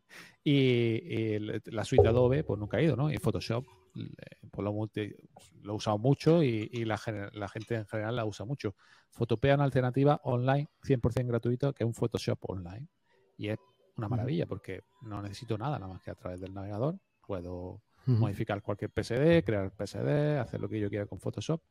y, 0.45 1.39
la 1.71 1.85
suite 1.85 2.03
de 2.03 2.09
Adobe, 2.09 2.45
pues 2.45 2.59
nunca 2.59 2.79
he 2.79 2.85
ido, 2.85 2.97
¿no? 2.97 3.11
Y 3.11 3.19
Photoshop, 3.19 3.65
eh, 3.97 4.49
pues 4.51 4.65
lo, 4.65 4.73
multi- 4.73 5.15
lo 5.63 5.73
he 5.73 5.77
usado 5.77 5.99
mucho 5.99 6.43
y, 6.43 6.69
y 6.73 6.85
la, 6.85 7.01
la 7.33 7.49
gente 7.49 7.77
en 7.77 7.87
general 7.87 8.17
la 8.17 8.25
usa 8.25 8.45
mucho. 8.45 8.75
Fotopea 9.11 9.53
es 9.53 9.57
una 9.57 9.65
alternativa 9.65 10.21
online, 10.25 10.69
100% 10.83 11.27
gratuita, 11.27 11.73
que 11.73 11.85
es 11.85 11.87
un 11.87 11.95
Photoshop 11.95 12.39
online. 12.49 12.89
Y 13.37 13.49
es 13.49 13.59
una 13.97 14.09
maravilla 14.09 14.47
porque 14.47 14.83
no 15.03 15.23
necesito 15.23 15.59
nada, 15.59 15.79
nada 15.79 15.93
más 15.93 16.03
que 16.03 16.11
a 16.11 16.15
través 16.15 16.41
del 16.41 16.55
navegador 16.55 16.99
puedo 17.27 17.83
modificar 18.07 18.61
cualquier 18.63 18.91
PSD, 18.91 19.45
crear 19.45 19.71
PSD, 19.71 20.39
hacer 20.39 20.61
lo 20.61 20.69
que 20.69 20.81
yo 20.81 20.89
quiera 20.89 21.07
con 21.07 21.21
Photoshop, 21.21 21.63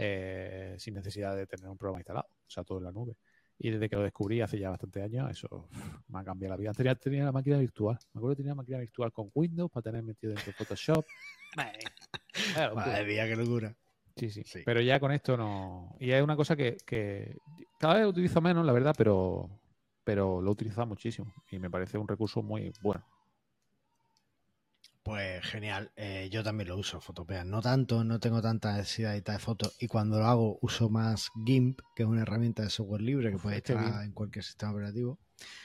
eh, 0.00 0.76
sin 0.78 0.94
necesidad 0.94 1.36
de 1.36 1.46
tener 1.46 1.68
un 1.68 1.76
programa 1.76 1.98
instalado, 2.00 2.28
o 2.28 2.50
sea, 2.50 2.62
todo 2.62 2.78
en 2.78 2.84
la 2.84 2.92
nube. 2.92 3.16
Y 3.58 3.70
desde 3.70 3.88
que 3.88 3.96
lo 3.96 4.02
descubrí 4.02 4.40
hace 4.40 4.58
ya 4.58 4.70
bastante 4.70 5.02
años, 5.02 5.28
eso 5.30 5.68
me 6.08 6.20
ha 6.20 6.24
cambiado 6.24 6.54
la 6.54 6.56
vida. 6.56 6.70
Antes 6.70 6.84
tenía, 6.84 6.94
tenía 6.94 7.24
la 7.24 7.32
máquina 7.32 7.58
virtual. 7.58 7.98
Me 8.12 8.18
acuerdo 8.20 8.36
que 8.36 8.42
tenía 8.42 8.52
la 8.52 8.56
máquina 8.56 8.78
virtual 8.78 9.12
con 9.12 9.30
Windows 9.34 9.70
para 9.72 9.82
tener 9.82 10.04
metido 10.04 10.32
dentro 10.32 10.52
de 10.52 10.52
Photoshop. 10.52 11.04
Madre 11.56 11.78
mía. 11.78 12.74
Madre 12.74 13.06
qué 13.06 13.36
locura. 13.36 13.74
Sí, 14.14 14.30
sí, 14.30 14.42
Sí. 14.44 14.62
Pero 14.64 14.80
ya 14.80 15.00
con 15.00 15.10
esto 15.10 15.36
no. 15.36 15.96
Y 15.98 16.12
es 16.12 16.22
una 16.22 16.36
cosa 16.36 16.54
que, 16.54 16.76
que 16.86 17.36
cada 17.78 17.94
vez 17.94 18.06
utilizo 18.06 18.40
menos, 18.40 18.64
la 18.64 18.72
verdad, 18.72 18.94
pero, 18.96 19.50
pero 20.04 20.40
lo 20.40 20.50
he 20.50 20.52
utilizado 20.52 20.86
muchísimo. 20.86 21.32
Y 21.50 21.58
me 21.58 21.70
parece 21.70 21.98
un 21.98 22.06
recurso 22.06 22.42
muy 22.42 22.72
bueno. 22.80 23.04
Pues 25.08 25.42
genial, 25.46 25.90
Eh, 25.96 26.28
yo 26.30 26.44
también 26.44 26.68
lo 26.68 26.76
uso, 26.76 27.00
Fotopea. 27.00 27.42
No 27.42 27.62
tanto, 27.62 28.04
no 28.04 28.20
tengo 28.20 28.42
tanta 28.42 28.76
necesidad 28.76 29.12
de 29.12 29.16
editar 29.16 29.40
fotos 29.40 29.74
y 29.80 29.86
cuando 29.86 30.18
lo 30.18 30.26
hago 30.26 30.58
uso 30.60 30.90
más 30.90 31.30
GIMP, 31.46 31.80
que 31.96 32.02
es 32.02 32.08
una 32.10 32.20
herramienta 32.20 32.62
de 32.62 32.68
software 32.68 33.00
libre 33.00 33.30
que 33.32 33.38
puede 33.38 33.56
es 33.56 33.62
que 33.62 33.72
estar 33.72 34.04
en 34.04 34.12
cualquier 34.12 34.44
sistema 34.44 34.72
operativo. 34.72 35.18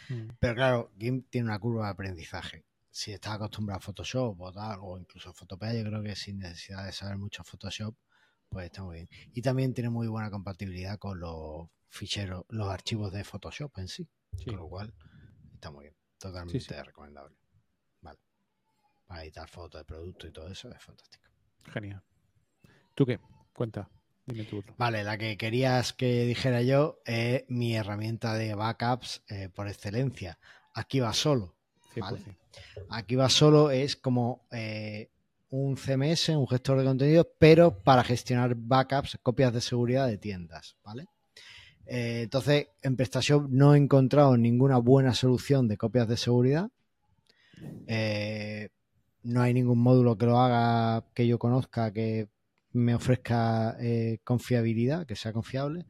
Mm. 0.08 0.30
Pero 0.40 0.56
claro, 0.56 0.92
GIMP 0.98 1.30
tiene 1.30 1.50
una 1.50 1.60
curva 1.60 1.88
de 1.88 1.92
aprendizaje. 1.92 2.64
Si 2.90 3.12
estás 3.12 3.34
acostumbrado 3.34 3.80
a 3.80 3.82
Photoshop 3.82 4.40
o 4.40 4.54
tal, 4.54 4.80
o 4.82 4.98
incluso 4.98 5.32
a 5.32 5.34
Fotopea, 5.34 5.74
yo 5.74 5.84
creo 5.84 6.02
que 6.02 6.16
sin 6.16 6.40
necesidad 6.40 6.86
de 6.86 6.94
saber 6.94 7.18
mucho 7.18 7.44
Photoshop, 7.44 7.98
pues 8.48 8.68
está 8.68 8.82
muy 8.82 8.96
bien. 8.96 9.10
Y 9.34 9.42
también 9.42 9.74
tiene 9.74 9.90
muy 9.90 10.08
buena 10.08 10.32
compatibilidad 10.32 10.98
con 10.98 11.20
los 11.20 11.68
ficheros, 11.90 12.46
los 12.48 12.70
archivos 12.70 13.12
de 13.12 13.26
Photoshop 13.26 13.78
en 13.78 13.90
sí. 13.90 14.08
Sí. 14.38 14.46
Con 14.46 14.56
lo 14.56 14.70
cual, 14.70 14.94
está 15.54 15.70
muy 15.70 15.84
bien. 15.84 15.96
Totalmente 16.18 16.62
Sí, 16.62 16.66
sí. 16.66 16.82
recomendable. 16.82 17.43
Editar 19.24 19.48
fotos 19.48 19.82
de 19.82 19.86
producto 19.86 20.28
y 20.28 20.32
todo 20.32 20.48
eso 20.48 20.70
es 20.70 20.82
fantástico. 20.82 21.24
Genial. 21.72 22.02
¿Tú 22.94 23.06
qué? 23.06 23.20
Cuenta. 23.54 23.90
Dime 24.26 24.44
tú. 24.46 24.64
Vale, 24.78 25.04
la 25.04 25.18
que 25.18 25.38
querías 25.38 25.94
que 25.94 26.26
dijera 26.26 26.62
yo 26.62 27.00
es 27.06 27.44
mi 27.50 27.76
herramienta 27.76 28.36
de 28.36 28.56
backups 28.56 29.24
eh, 29.28 29.50
por 29.50 29.68
excelencia. 29.68 30.40
Aquí 30.74 31.00
va 31.00 31.14
solo. 31.14 31.56
100%. 31.96 32.02
Vale. 32.02 32.38
Aquí 32.90 33.16
va 33.16 33.30
solo 33.30 33.72
es 33.72 33.96
como 33.96 34.46
eh, 34.52 35.10
un 35.50 35.76
CMS, 35.76 36.30
un 36.30 36.48
gestor 36.48 36.80
de 36.80 36.86
contenido, 36.86 37.32
pero 37.38 37.84
para 37.84 38.04
gestionar 38.04 38.56
backups, 38.56 39.20
copias 39.22 39.54
de 39.54 39.62
seguridad 39.62 40.08
de 40.08 40.18
tiendas, 40.18 40.78
¿vale? 40.84 41.08
Eh, 41.86 42.22
entonces, 42.24 42.70
en 42.82 42.96
PrestaShop 42.96 43.50
no 43.50 43.76
he 43.76 43.78
encontrado 43.78 44.38
ninguna 44.38 44.78
buena 44.78 45.14
solución 45.14 45.68
de 45.68 45.78
copias 45.78 46.08
de 46.08 46.18
seguridad. 46.18 46.72
Eh, 47.88 48.70
no 49.24 49.42
hay 49.42 49.54
ningún 49.54 49.80
módulo 49.80 50.18
que 50.18 50.26
lo 50.26 50.40
haga 50.40 51.06
que 51.14 51.28
yo 51.28 51.40
conozca 51.40 51.92
que 51.94 52.30
me 52.74 52.96
ofrezca 52.96 53.78
eh, 53.80 54.20
confiabilidad, 54.24 55.06
que 55.06 55.16
sea 55.16 55.32
confiable. 55.34 55.86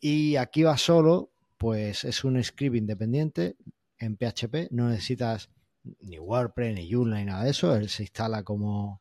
Y 0.00 0.36
aquí 0.36 0.62
va 0.62 0.76
solo, 0.78 1.32
pues 1.58 2.04
es 2.04 2.24
un 2.24 2.42
script 2.42 2.76
independiente 2.76 3.56
en 3.98 4.16
PHP, 4.16 4.68
no 4.70 4.88
necesitas 4.88 5.50
ni 6.00 6.18
WordPress, 6.18 6.74
ni 6.74 6.90
Joomla, 6.90 7.18
ni 7.18 7.24
nada 7.26 7.44
de 7.44 7.50
eso. 7.50 7.74
Él 7.76 7.88
se 7.88 8.04
instala 8.04 8.42
como, 8.42 9.00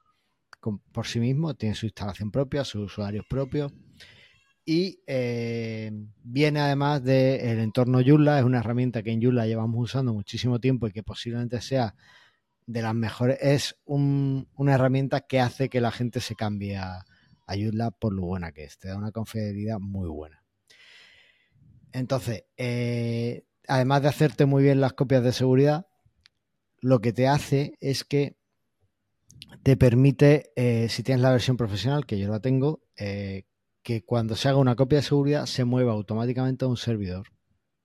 com- 0.59 0.81
por 0.91 1.05
sí 1.07 1.19
mismo, 1.19 1.53
tiene 1.55 1.75
su 1.75 1.85
instalación 1.85 2.31
propia, 2.31 2.63
sus 2.65 2.85
usuarios 2.91 3.25
propios. 3.29 3.71
Y 4.65 4.99
eh, 5.07 5.91
viene 6.23 6.59
además 6.59 7.03
del 7.03 7.59
entorno 7.59 8.01
Joomla, 8.05 8.39
es 8.39 8.45
una 8.45 8.59
herramienta 8.59 9.01
que 9.01 9.11
en 9.11 9.21
Joomla 9.21 9.47
llevamos 9.47 9.81
usando 9.83 10.13
muchísimo 10.13 10.59
tiempo 10.59 10.87
y 10.87 10.91
que 10.91 11.01
posiblemente 11.03 11.59
sea 11.61 11.95
de 12.69 12.83
las 12.83 12.93
mejores. 12.93 13.39
Es 13.41 13.79
un- 13.85 14.47
una 14.55 14.75
herramienta 14.75 15.21
que 15.21 15.39
hace 15.39 15.69
que 15.69 15.81
la 15.81 15.91
gente 15.91 16.21
se 16.21 16.35
cambie 16.35 16.77
a, 16.77 17.03
a 17.47 17.91
por 17.91 18.13
lo 18.13 18.21
buena 18.21 18.51
que 18.51 18.63
es. 18.63 18.77
Te 18.77 18.89
da 18.89 18.95
una 18.97 19.11
confiabilidad 19.11 19.79
muy 19.79 20.07
buena. 20.07 20.43
Entonces, 21.91 22.43
eh, 22.57 23.43
además 23.67 24.03
de 24.03 24.09
hacerte 24.09 24.45
muy 24.45 24.61
bien 24.61 24.81
las 24.81 24.93
copias 24.93 25.23
de 25.23 25.31
seguridad, 25.31 25.87
lo 26.79 27.01
que 27.01 27.11
te 27.11 27.27
hace 27.27 27.73
es 27.81 28.03
que 28.03 28.37
te 29.63 29.75
permite, 29.75 30.51
eh, 30.55 30.89
si 30.89 31.01
tienes 31.01 31.23
la 31.23 31.31
versión 31.31 31.57
profesional, 31.57 32.05
que 32.05 32.19
yo 32.19 32.29
la 32.29 32.39
tengo, 32.39 32.83
eh, 32.97 33.45
que 33.81 34.03
cuando 34.03 34.35
se 34.35 34.47
haga 34.47 34.59
una 34.59 34.75
copia 34.75 34.99
de 34.99 35.03
seguridad 35.03 35.47
se 35.47 35.65
mueva 35.65 35.93
automáticamente 35.93 36.65
a 36.65 36.67
un 36.67 36.77
servidor 36.77 37.25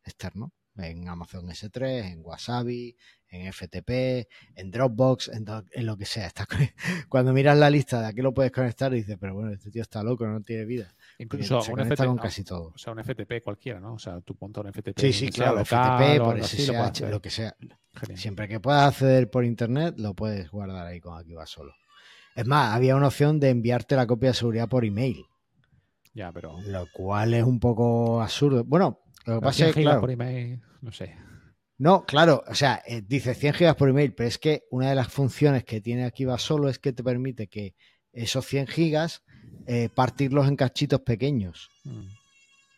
externo, 0.04 0.52
en 0.76 1.08
Amazon 1.08 1.48
S3, 1.50 2.12
en 2.12 2.20
Wasabi, 2.22 2.96
en 3.34 3.52
FTP, 3.52 4.28
en 4.54 4.70
Dropbox, 4.70 5.28
en, 5.28 5.86
lo 5.86 5.96
que 5.96 6.06
sea. 6.06 6.26
Está 6.26 6.46
cuando 7.08 7.32
miras 7.32 7.58
la 7.58 7.68
lista 7.68 8.00
de 8.00 8.06
a 8.08 8.12
qué 8.12 8.22
lo 8.22 8.32
puedes 8.32 8.52
conectar, 8.52 8.92
dices, 8.92 9.16
pero 9.20 9.34
bueno, 9.34 9.50
este 9.50 9.70
tío 9.70 9.82
está 9.82 10.02
loco, 10.02 10.26
no 10.26 10.40
tiene 10.40 10.64
vida. 10.64 10.94
Incluso 11.18 11.60
se 11.60 11.72
un 11.72 11.80
FTP, 11.80 12.04
con 12.06 12.18
casi 12.18 12.44
todo. 12.44 12.72
o 12.74 12.78
sea, 12.78 12.92
un 12.92 13.02
FTP 13.02 13.42
cualquiera, 13.42 13.80
¿no? 13.80 13.94
O 13.94 13.98
sea, 13.98 14.20
tú 14.20 14.36
montas 14.40 14.64
un 14.64 14.72
FTP. 14.72 14.98
Sí, 14.98 15.12
sí, 15.12 15.28
claro, 15.28 15.58
local 15.58 15.98
FTP, 15.98 16.22
por 16.22 16.38
lo 16.38 16.44
SSH, 16.44 16.76
hacer. 16.76 17.10
lo 17.10 17.20
que 17.20 17.30
sea. 17.30 17.56
Genial. 17.94 18.18
Siempre 18.18 18.48
que 18.48 18.60
puedas 18.60 18.88
acceder 18.88 19.30
por 19.30 19.44
internet, 19.44 19.94
lo 19.98 20.14
puedes 20.14 20.50
guardar 20.50 20.86
ahí 20.86 21.00
con 21.00 21.18
aquí 21.18 21.34
va 21.34 21.46
solo. 21.46 21.74
Es 22.34 22.46
más, 22.46 22.74
había 22.74 22.96
una 22.96 23.08
opción 23.08 23.38
de 23.38 23.50
enviarte 23.50 23.94
la 23.94 24.06
copia 24.06 24.30
de 24.30 24.34
seguridad 24.34 24.68
por 24.68 24.84
email, 24.84 25.24
Ya, 26.14 26.32
pero. 26.32 26.60
lo 26.66 26.86
cual 26.92 27.34
es 27.34 27.44
un 27.44 27.60
poco 27.60 28.20
absurdo. 28.20 28.64
Bueno, 28.64 29.00
lo 29.24 29.36
que 29.36 29.40
pasa 29.40 29.56
100 29.56 29.68
es 29.68 29.74
que, 29.74 29.82
claro, 29.82 30.00
por 30.00 30.10
email, 30.10 30.60
no 30.80 30.90
sé. 30.90 31.14
No, 31.78 32.04
claro, 32.04 32.44
o 32.46 32.54
sea, 32.54 32.82
eh, 32.86 33.02
dice 33.06 33.34
100 33.34 33.54
gigas 33.54 33.76
por 33.76 33.88
email, 33.88 34.14
pero 34.14 34.28
es 34.28 34.38
que 34.38 34.64
una 34.70 34.88
de 34.88 34.94
las 34.94 35.08
funciones 35.08 35.64
que 35.64 35.80
tiene 35.80 36.04
aquí 36.04 36.24
va 36.24 36.38
solo 36.38 36.68
es 36.68 36.78
que 36.78 36.92
te 36.92 37.02
permite 37.02 37.48
que 37.48 37.74
esos 38.12 38.46
100 38.46 38.68
gigas 38.68 39.22
eh, 39.66 39.88
partirlos 39.92 40.46
en 40.46 40.56
cachitos 40.56 41.00
pequeños. 41.00 41.70
Mm. 41.84 42.06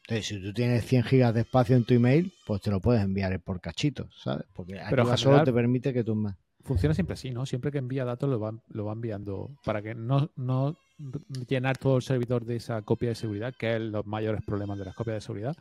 Entonces, 0.09 0.27
si 0.27 0.41
tú 0.41 0.53
tienes 0.53 0.87
100 0.87 1.03
gigas 1.03 1.35
de 1.35 1.41
espacio 1.41 1.77
en 1.77 1.85
tu 1.85 1.93
email, 1.93 2.33
pues 2.47 2.61
te 2.63 2.71
lo 2.71 2.81
puedes 2.81 3.03
enviar 3.03 3.39
por 3.41 3.61
cachitos, 3.61 4.09
¿sabes? 4.23 4.47
Porque 4.55 4.79
aquí 4.79 4.91
Pero 4.91 5.05
va 5.05 5.17
solo 5.17 5.43
te 5.43 5.53
permite 5.53 5.93
que 5.93 6.05
tú 6.05 6.15
más. 6.15 6.37
Funciona 6.63 6.95
siempre 6.95 7.15
así, 7.15 7.31
¿no? 7.31 7.45
Siempre 7.45 7.73
que 7.73 7.79
envía 7.79 8.05
datos 8.05 8.31
lo 8.31 8.39
va, 8.39 8.53
lo 8.69 8.85
va 8.85 8.93
enviando 8.93 9.51
para 9.65 9.83
que 9.83 9.95
no, 9.95 10.31
no 10.37 10.77
llenar 11.49 11.77
todo 11.77 11.97
el 11.97 12.03
servidor 12.03 12.45
de 12.45 12.57
esa 12.57 12.83
copia 12.83 13.11
de 13.11 13.15
seguridad, 13.15 13.55
que 13.57 13.77
es 13.77 13.81
los 13.81 14.07
mayores 14.07 14.43
problemas 14.45 14.79
de 14.79 14.85
las 14.85 14.95
copias 14.95 15.17
de 15.17 15.21
seguridad. 15.21 15.57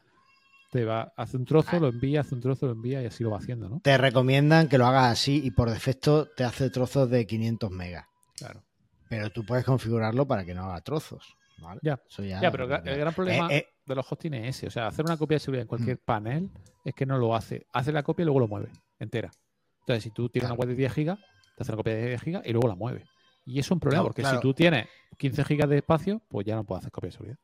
Te 0.75 0.83
va, 0.83 1.13
hace 1.15 1.37
un 1.37 1.45
trozo, 1.45 1.69
Ah. 1.77 1.79
lo 1.79 1.87
envía, 1.87 2.19
hace 2.19 2.35
un 2.35 2.41
trozo, 2.41 2.65
lo 2.65 2.73
envía 2.73 3.01
y 3.01 3.05
así 3.05 3.23
lo 3.23 3.31
va 3.31 3.37
haciendo, 3.37 3.69
¿no? 3.69 3.79
Te 3.79 3.97
recomiendan 3.97 4.67
que 4.67 4.77
lo 4.77 4.85
hagas 4.85 5.05
así 5.09 5.39
y 5.41 5.51
por 5.51 5.69
defecto 5.69 6.27
te 6.35 6.43
hace 6.43 6.69
trozos 6.69 7.09
de 7.09 7.25
500 7.25 7.71
megas. 7.71 8.05
Claro. 8.35 8.61
Pero 9.07 9.29
tú 9.29 9.45
puedes 9.45 9.63
configurarlo 9.63 10.27
para 10.27 10.43
que 10.43 10.53
no 10.53 10.65
haga 10.65 10.81
trozos. 10.81 11.37
¿vale? 11.59 11.79
Ya. 11.81 11.97
Eso 12.09 12.21
ya, 12.25 12.41
Ya, 12.41 12.51
pero 12.51 12.65
el 12.65 12.97
gran 12.99 13.13
problema 13.13 13.47
Eh, 13.53 13.57
eh, 13.59 13.67
de 13.85 13.95
los 13.95 14.05
hosting 14.11 14.33
es 14.33 14.57
ese. 14.57 14.67
O 14.67 14.69
sea, 14.69 14.87
hacer 14.87 15.05
una 15.05 15.15
copia 15.15 15.35
de 15.35 15.39
seguridad 15.39 15.61
en 15.61 15.67
Mm. 15.67 15.69
cualquier 15.69 15.97
panel 15.99 16.49
es 16.83 16.93
que 16.93 17.05
no 17.05 17.17
lo 17.17 17.33
hace. 17.33 17.65
Hace 17.71 17.93
la 17.93 18.03
copia 18.03 18.23
y 18.23 18.25
luego 18.25 18.41
lo 18.41 18.49
mueve 18.49 18.67
entera. 18.99 19.31
Entonces, 19.79 20.03
si 20.03 20.09
tú 20.11 20.27
tienes 20.27 20.51
una 20.51 20.57
web 20.59 20.67
de 20.67 20.75
10 20.75 20.91
gigas, 20.91 21.17
te 21.55 21.63
hace 21.63 21.71
una 21.71 21.77
copia 21.77 21.95
de 21.95 22.07
10 22.09 22.21
gigas 22.21 22.41
y 22.45 22.51
luego 22.51 22.67
la 22.67 22.75
mueve. 22.75 23.05
Y 23.45 23.59
es 23.59 23.71
un 23.71 23.79
problema, 23.79 24.01
No, 24.01 24.07
porque 24.09 24.23
claro. 24.23 24.39
si 24.39 24.41
tú 24.41 24.53
tienes 24.53 24.89
15 25.17 25.45
gigas 25.45 25.69
de 25.69 25.77
espacio, 25.77 26.21
pues 26.27 26.45
ya 26.45 26.55
no 26.55 26.65
puedes 26.65 26.81
hacer 26.81 26.91
copia 26.91 27.07
de 27.07 27.11
seguridad. 27.13 27.37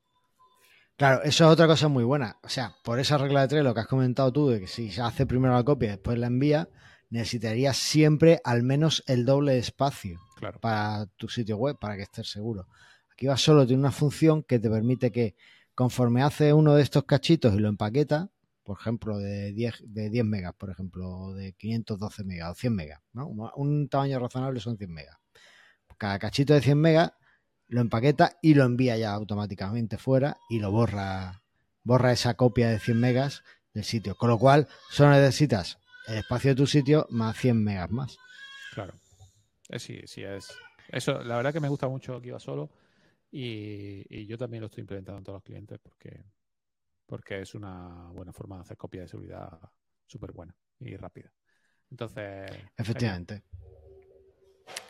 Claro, 1.02 1.24
eso 1.24 1.46
es 1.46 1.52
otra 1.52 1.66
cosa 1.66 1.88
muy 1.88 2.04
buena. 2.04 2.38
O 2.44 2.48
sea, 2.48 2.76
por 2.84 3.00
esa 3.00 3.18
regla 3.18 3.42
de 3.42 3.48
tres, 3.48 3.64
lo 3.64 3.74
que 3.74 3.80
has 3.80 3.88
comentado 3.88 4.32
tú, 4.32 4.50
de 4.50 4.60
que 4.60 4.68
si 4.68 4.92
se 4.92 5.02
hace 5.02 5.26
primero 5.26 5.52
la 5.52 5.64
copia 5.64 5.88
y 5.88 5.90
después 5.94 6.20
la 6.20 6.28
envía, 6.28 6.70
necesitarías 7.10 7.76
siempre 7.76 8.40
al 8.44 8.62
menos 8.62 9.04
el 9.08 9.26
doble 9.26 9.54
de 9.54 9.58
espacio 9.58 10.20
Claro. 10.36 10.60
para 10.60 11.08
tu 11.18 11.28
sitio 11.28 11.58
web, 11.58 11.80
para 11.80 11.96
que 11.96 12.04
estés 12.04 12.30
seguro. 12.30 12.68
Aquí 13.12 13.26
va 13.26 13.36
solo 13.36 13.66
tiene 13.66 13.80
una 13.80 13.92
función 13.92 14.44
que 14.44 14.60
te 14.60 14.70
permite 14.70 15.12
que 15.12 15.36
conforme 15.74 16.22
hace 16.22 16.54
uno 16.54 16.76
de 16.76 16.84
estos 16.84 17.06
cachitos 17.06 17.56
y 17.56 17.58
lo 17.58 17.70
empaqueta, 17.70 18.30
por 18.62 18.78
ejemplo, 18.80 19.18
de 19.18 19.54
10, 19.54 19.84
de 19.88 20.12
10 20.12 20.24
megas, 20.24 20.54
por 20.54 20.70
ejemplo, 20.70 21.34
de 21.34 21.54
512 21.54 22.24
megas 22.26 22.52
o 22.52 22.54
100 22.54 22.76
megas, 22.76 23.00
¿no? 23.14 23.28
Un 23.56 23.90
tamaño 23.90 24.20
razonable 24.20 24.60
son 24.60 24.78
100 24.78 24.94
megas. 24.94 25.18
Cada 25.98 26.20
cachito 26.20 26.54
de 26.54 26.62
100 26.62 26.78
megas 26.78 27.12
lo 27.72 27.80
empaqueta 27.80 28.38
y 28.42 28.54
lo 28.54 28.66
envía 28.66 28.98
ya 28.98 29.14
automáticamente 29.14 29.98
fuera 29.98 30.38
y 30.50 30.60
lo 30.60 30.72
borra, 30.72 31.42
borra 31.84 32.12
esa 32.12 32.34
copia 32.36 32.70
de 32.70 32.80
100 32.80 33.00
megas 33.00 33.44
del 33.74 33.86
sitio. 33.86 34.16
Con 34.16 34.30
lo 34.30 34.38
cual, 34.38 34.68
solo 34.90 35.12
necesitas 35.12 35.80
el 36.08 36.18
espacio 36.18 36.52
de 36.52 36.56
tu 36.56 36.68
sitio 36.68 37.08
más 37.10 37.38
100 37.38 37.64
megas 37.64 37.90
más. 37.90 38.18
Claro. 38.74 38.94
Eh, 39.70 39.80
sí, 39.80 40.02
sí, 40.06 40.22
es. 40.22 40.54
Eso, 40.90 41.24
la 41.24 41.38
verdad 41.38 41.54
que 41.54 41.62
me 41.62 41.70
gusta 41.70 41.88
mucho 41.88 42.18
aquí 42.18 42.30
va 42.30 42.42
solo. 42.42 42.70
Y, 43.32 44.04
y 44.10 44.26
yo 44.26 44.38
también 44.38 44.60
lo 44.60 44.68
estoy 44.68 44.82
implementando 44.82 45.20
en 45.20 45.24
todos 45.24 45.38
los 45.38 45.44
clientes 45.44 45.80
porque, 45.80 46.26
porque 47.06 47.40
es 47.40 47.56
una 47.56 48.10
buena 48.12 48.34
forma 48.34 48.58
de 48.58 48.64
hacer 48.64 48.76
copia 48.76 49.04
de 49.04 49.08
seguridad 49.08 49.58
súper 50.06 50.34
buena 50.34 50.54
y 50.82 50.98
rápida. 50.98 51.32
Entonces. 51.90 52.52
Efectivamente. 52.76 53.44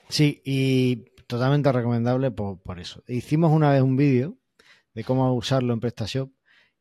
Sí, 0.10 0.42
y 0.44 1.06
totalmente 1.32 1.72
recomendable 1.72 2.32
por, 2.32 2.60
por 2.62 2.80
eso. 2.80 3.04
Hicimos 3.08 3.52
una 3.52 3.72
vez 3.72 3.82
un 3.82 3.98
vídeo 3.98 4.38
de 4.96 5.04
cómo 5.04 5.34
usarlo 5.36 5.74
en 5.74 5.80
PrestaShop 5.82 6.32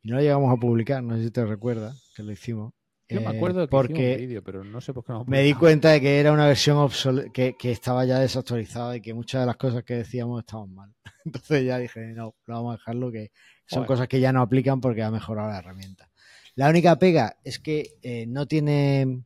y 0.03 0.11
no 0.11 0.17
lo 0.17 0.23
llegamos 0.23 0.53
a 0.53 0.59
publicar, 0.61 1.03
no 1.03 1.17
sé 1.17 1.25
si 1.25 1.31
te 1.33 1.45
recuerdas 1.47 2.13
que 2.17 2.23
lo 2.25 2.33
hicimos. 2.33 2.75
Yo 3.11 3.21
me 3.21 3.31
Eh, 3.31 3.31
acuerdo 3.31 3.69
que 3.69 3.77
porque 3.77 3.95
un 3.95 4.15
vídeo, 4.15 4.43
pero 4.43 4.65
no 4.65 4.81
sé 4.81 4.95
por 4.95 5.05
qué 5.05 5.13
no 5.13 5.25
me 5.27 5.43
di 5.43 5.55
cuenta 5.55 5.91
de 5.91 6.01
que 6.01 6.19
era 6.21 6.33
una 6.33 6.47
versión 6.47 6.89
que, 7.33 7.57
que 7.57 7.71
estaba 7.71 8.05
ya 8.05 8.19
desactualizada 8.19 8.97
y 8.97 9.01
que 9.01 9.15
muchas 9.15 9.43
de 9.43 9.47
las 9.47 9.57
cosas 9.57 9.85
que 9.85 9.95
decíamos 9.95 10.41
estaban 10.41 10.75
mal. 10.75 10.93
Entonces 11.25 11.65
ya 11.65 11.79
dije, 11.79 12.01
no, 12.15 12.35
lo 12.47 12.55
vamos 12.55 12.75
a 12.75 12.79
dejarlo, 12.79 13.13
que 13.13 13.31
son 13.67 13.85
cosas 13.85 14.09
que 14.09 14.21
ya 14.21 14.33
no 14.33 14.43
aplican 14.43 14.81
porque 14.81 15.03
ha 15.03 15.11
mejorado 15.11 15.49
la 15.51 15.59
herramienta. 15.59 16.11
La 16.57 16.69
única 16.69 16.99
pega 16.99 17.37
es 17.45 17.59
que 17.61 17.93
eh, 18.03 18.27
no 18.27 18.47
tiene, 18.47 19.25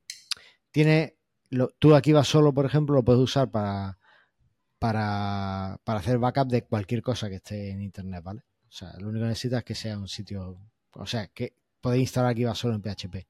tiene, 0.73 1.17
lo- 1.51 1.71
tú 1.79 1.95
aquí 1.95 2.13
vas 2.13 2.29
solo, 2.29 2.55
por 2.55 2.67
ejemplo, 2.67 2.95
lo 2.97 3.05
puedes 3.05 3.23
usar 3.23 3.51
para, 3.51 3.99
para, 4.79 5.79
para 5.85 6.01
hacer 6.01 6.19
backup 6.19 6.49
de 6.49 6.63
cualquier 6.63 7.03
cosa 7.03 7.29
que 7.29 7.37
esté 7.37 7.71
en 7.71 7.83
internet, 7.83 8.23
¿vale? 8.23 8.43
O 8.69 8.73
sea, 8.73 8.93
lo 8.99 9.09
único 9.09 9.25
que 9.25 9.29
necesitas 9.29 9.59
es 9.59 9.65
que 9.65 9.75
sea 9.75 9.99
un 9.99 10.09
sitio, 10.09 10.59
o 10.93 11.07
sea, 11.07 11.29
que 11.29 11.55
podéis 11.81 12.03
instalar 12.03 12.33
aquí 12.33 12.45
va 12.45 12.55
solo 12.55 12.75
en 12.75 12.83
PHP. 12.83 13.27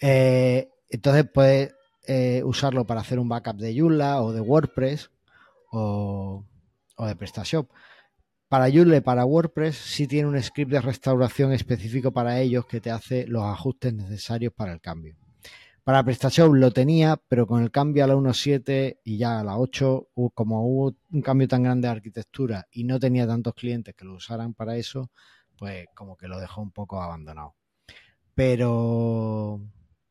Eh, 0.00 0.68
entonces 0.88 1.26
puedes 1.32 1.74
eh, 2.06 2.42
usarlo 2.44 2.86
para 2.86 3.00
hacer 3.00 3.18
un 3.18 3.28
backup 3.28 3.56
de 3.56 3.78
Joomla 3.78 4.22
o 4.22 4.32
de 4.32 4.40
WordPress 4.40 5.10
o, 5.70 6.44
o 6.96 7.06
de 7.06 7.16
PrestaShop. 7.16 7.70
Para 8.48 8.70
Joomla 8.70 8.96
y 8.96 9.00
para 9.00 9.24
WordPress 9.24 9.76
sí 9.76 10.06
tiene 10.06 10.28
un 10.28 10.42
script 10.42 10.72
de 10.72 10.80
restauración 10.80 11.52
específico 11.52 12.12
para 12.12 12.40
ellos 12.40 12.66
que 12.66 12.80
te 12.80 12.90
hace 12.90 13.26
los 13.26 13.44
ajustes 13.44 13.94
necesarios 13.94 14.52
para 14.52 14.72
el 14.72 14.80
cambio. 14.80 15.16
Para 15.84 16.04
PrestaShop 16.04 16.54
lo 16.54 16.70
tenía, 16.70 17.16
pero 17.28 17.46
con 17.46 17.62
el 17.62 17.70
cambio 17.72 18.04
a 18.04 18.06
la 18.06 18.14
1.7 18.16 19.00
y 19.04 19.18
ya 19.18 19.40
a 19.40 19.44
la 19.44 19.58
8, 19.58 20.08
hu- 20.14 20.30
como 20.32 20.64
hubo 20.66 20.94
un 21.10 21.22
cambio 21.22 21.48
tan 21.48 21.62
grande 21.64 21.88
de 21.88 21.92
arquitectura 21.92 22.68
y 22.70 22.84
no 22.84 23.00
tenía 23.00 23.26
tantos 23.26 23.54
clientes 23.54 23.94
que 23.96 24.04
lo 24.04 24.14
usaran 24.14 24.54
para 24.54 24.76
eso, 24.76 25.10
pues 25.58 25.86
como 25.94 26.16
que 26.16 26.28
lo 26.28 26.38
dejó 26.40 26.62
un 26.62 26.70
poco 26.70 27.02
abandonado. 27.02 27.56
Pero, 28.34 29.60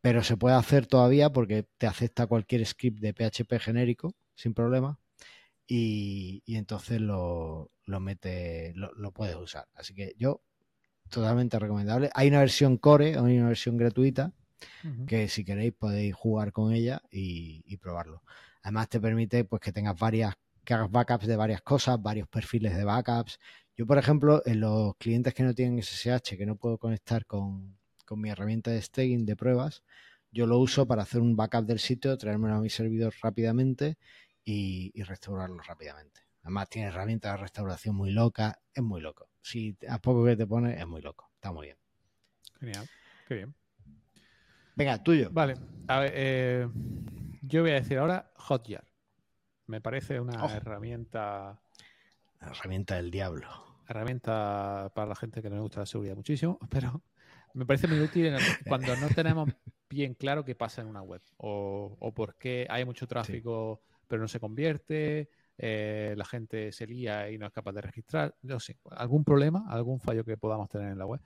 pero 0.02 0.24
se 0.24 0.38
puede 0.38 0.56
hacer 0.56 0.88
todavía 0.88 1.32
porque 1.32 1.68
te 1.78 1.88
acepta 1.88 2.28
cualquier 2.28 2.66
script 2.66 3.00
de 3.02 3.14
PHP 3.14 3.60
genérico 3.60 4.16
sin 4.36 4.54
problema 4.54 5.00
y, 5.68 6.44
y 6.46 6.56
entonces 6.58 7.02
lo, 7.02 7.72
lo 7.86 8.00
mete, 8.02 8.74
lo, 8.76 8.94
lo 8.96 9.12
puedes 9.14 9.36
usar. 9.38 9.68
Así 9.76 9.94
que 9.96 10.16
yo, 10.18 10.42
totalmente 11.10 11.60
recomendable. 11.60 12.10
Hay 12.16 12.30
una 12.30 12.40
versión 12.40 12.78
core, 12.78 13.18
hay 13.18 13.38
una 13.40 13.50
versión 13.50 13.78
gratuita 13.78 14.34
Que 15.08 15.28
si 15.28 15.44
queréis 15.44 15.74
podéis 15.74 16.14
jugar 16.16 16.52
con 16.52 16.74
ella 16.74 17.02
y, 17.12 17.64
y 17.66 17.78
probarlo. 17.78 18.24
Además 18.64 18.90
te 18.90 19.00
permite 19.00 19.44
pues 19.46 19.62
que 19.62 19.72
tengas 19.72 19.98
varias, 20.00 20.36
que 20.64 20.74
hagas 20.74 20.92
backups 20.92 21.28
de 21.28 21.36
varias 21.36 21.62
cosas, 21.62 22.02
varios 22.02 22.28
perfiles 22.28 22.76
de 22.76 22.84
backups. 22.84 23.40
Yo, 23.76 23.86
por 23.88 23.98
ejemplo, 23.98 24.42
en 24.46 24.60
los 24.60 24.96
clientes 24.98 25.34
que 25.34 25.44
no 25.44 25.54
tienen 25.54 25.80
SSH, 25.80 26.38
que 26.38 26.46
no 26.46 26.56
puedo 26.56 26.78
conectar 26.78 27.26
con, 27.26 27.78
con 28.06 28.22
mi 28.22 28.30
herramienta 28.30 28.72
de 28.72 28.82
staging 28.82 29.26
de 29.26 29.36
pruebas, 29.36 29.84
yo 30.32 30.46
lo 30.48 30.60
uso 30.60 30.86
para 30.86 31.04
hacer 31.04 31.22
un 31.22 31.36
backup 31.36 31.66
del 31.66 31.80
sitio, 31.80 32.18
traérmelo 32.18 32.56
a 32.56 32.62
mi 32.62 32.70
servidor 32.70 33.14
rápidamente 33.22 33.98
y, 34.46 34.92
y 34.94 35.04
restaurarlo 35.04 35.60
rápidamente. 35.62 36.22
Además 36.44 36.70
tiene 36.70 36.88
herramientas 36.88 37.34
de 37.34 37.38
restauración 37.38 37.96
muy 37.96 38.12
locas, 38.12 38.56
es 38.74 38.84
muy 38.84 39.02
loco. 39.02 39.28
Si 39.42 39.78
a 39.88 40.00
poco 40.00 40.26
que 40.26 40.36
te 40.36 40.48
pone, 40.48 40.80
es 40.80 40.88
muy 40.88 41.02
loco. 41.02 41.30
Está 41.36 41.52
muy 41.52 41.68
bien. 41.68 41.78
Genial. 42.60 42.90
Qué 43.28 43.36
bien. 43.36 43.56
Venga, 44.76 45.02
tuyo. 45.04 45.30
Vale. 45.32 45.56
A 45.88 46.00
ver, 46.00 46.12
eh, 46.16 46.68
yo 47.42 47.62
voy 47.62 47.72
a 47.72 47.76
decir 47.76 47.98
ahora 47.98 48.32
Hotjar. 48.38 48.86
Me 49.68 49.82
parece 49.82 50.20
una 50.20 50.46
herramienta 50.56 51.60
La 52.42 52.48
herramienta 52.48 52.96
del 52.96 53.12
diablo. 53.12 53.48
herramienta 53.88 54.92
para 54.96 55.08
la 55.08 55.16
gente 55.16 55.42
que 55.42 55.50
no 55.50 55.56
le 55.58 55.62
gusta 55.62 55.82
la 55.82 55.86
seguridad 55.86 56.16
muchísimo, 56.16 56.58
pero 56.70 57.02
me 57.54 57.66
parece 57.66 57.88
muy 57.88 58.00
útil 58.02 58.28
en 58.28 58.36
el- 58.36 58.42
cuando 58.68 58.96
no 58.96 59.10
tenemos 59.10 59.50
bien 59.90 60.14
claro 60.14 60.46
qué 60.46 60.56
pasa 60.56 60.82
en 60.82 60.88
una 60.88 61.02
web 61.02 61.22
o, 61.38 61.98
o 62.00 62.14
por 62.14 62.36
qué 62.36 62.66
hay 62.70 62.86
mucho 62.86 63.08
tráfico 63.08 63.82
pero 64.08 64.22
no 64.22 64.28
se 64.28 64.42
convierte, 64.42 65.30
eh, 65.58 66.14
la 66.18 66.26
gente 66.26 66.72
se 66.74 66.86
lía 66.86 67.30
y 67.32 67.38
no 67.38 67.46
es 67.46 67.54
capaz 67.54 67.72
de 67.72 67.80
registrar, 67.82 68.36
no 68.42 68.60
sé, 68.60 68.78
algún 68.90 69.24
problema, 69.24 69.64
algún 69.70 70.02
fallo 70.02 70.26
que 70.26 70.36
podamos 70.36 70.68
tener 70.70 70.92
en 70.92 70.98
la 70.98 71.06
web. 71.06 71.22